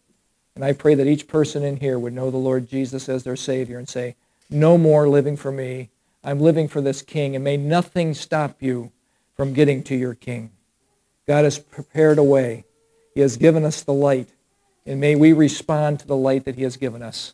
And 0.57 0.65
I 0.65 0.73
pray 0.73 0.97
that 0.97 1.07
each 1.07 1.29
person 1.29 1.63
in 1.63 1.77
here 1.77 2.01
would 2.01 2.15
know 2.15 2.33
the 2.33 2.37
Lord 2.37 2.69
Jesus 2.69 3.09
as 3.09 3.23
their 3.23 3.37
Savior 3.37 3.79
and 3.79 3.89
say, 3.89 4.17
no 4.51 4.77
more 4.77 5.09
living 5.09 5.37
for 5.37 5.53
me. 5.53 5.91
I'm 6.25 6.41
living 6.41 6.67
for 6.67 6.81
this 6.81 7.03
King, 7.03 7.37
and 7.37 7.45
may 7.45 7.57
nothing 7.57 8.13
stop 8.13 8.61
you 8.61 8.91
from 9.37 9.53
getting 9.53 9.85
to 9.85 9.95
your 9.95 10.15
King. 10.15 10.51
God 11.29 11.45
has 11.45 11.61
prepared 11.61 12.19
a 12.19 12.25
way. 12.25 12.65
He 13.15 13.21
has 13.21 13.37
given 13.37 13.65
us 13.65 13.85
the 13.85 13.93
light, 13.93 14.31
and 14.85 15.01
may 15.01 15.15
we 15.15 15.33
respond 15.33 16.01
to 16.01 16.09
the 16.09 16.17
light 16.17 16.45
that 16.45 16.57
he 16.57 16.65
has 16.65 16.77
given 16.77 17.03
us. 17.03 17.33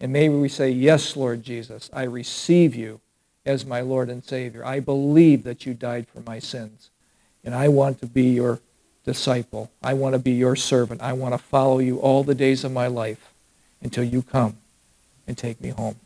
And 0.00 0.12
may 0.12 0.28
we 0.28 0.48
say, 0.48 0.70
yes, 0.70 1.16
Lord 1.16 1.42
Jesus, 1.42 1.88
I 1.92 2.02
receive 2.02 2.74
you 2.74 3.00
as 3.46 3.64
my 3.64 3.80
Lord 3.80 4.10
and 4.10 4.22
Savior. 4.22 4.64
I 4.64 4.80
believe 4.80 5.44
that 5.44 5.64
you 5.64 5.72
died 5.72 6.06
for 6.08 6.20
my 6.20 6.38
sins, 6.38 6.90
and 7.44 7.54
I 7.54 7.68
want 7.68 8.00
to 8.00 8.06
be 8.06 8.24
your 8.24 8.60
disciple. 9.04 9.70
I 9.82 9.94
want 9.94 10.14
to 10.14 10.18
be 10.18 10.32
your 10.32 10.56
servant. 10.56 11.00
I 11.00 11.12
want 11.12 11.32
to 11.32 11.38
follow 11.38 11.78
you 11.78 11.98
all 11.98 12.24
the 12.24 12.34
days 12.34 12.64
of 12.64 12.72
my 12.72 12.88
life 12.88 13.32
until 13.80 14.04
you 14.04 14.20
come 14.22 14.56
and 15.26 15.38
take 15.38 15.60
me 15.60 15.70
home. 15.70 15.96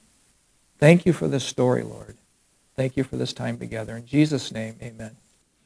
Thank 0.79 1.07
you 1.07 1.13
for 1.13 1.27
this 1.27 1.45
story, 1.45 1.83
Lord. 1.83 2.17
Thank 2.77 2.97
you 2.97 3.05
for 3.05 3.17
this 3.17 3.33
time 3.33 3.59
together. 3.59 3.97
In 3.97 4.07
Jesus' 4.07 4.53
name, 4.53 4.77
amen. 4.81 5.20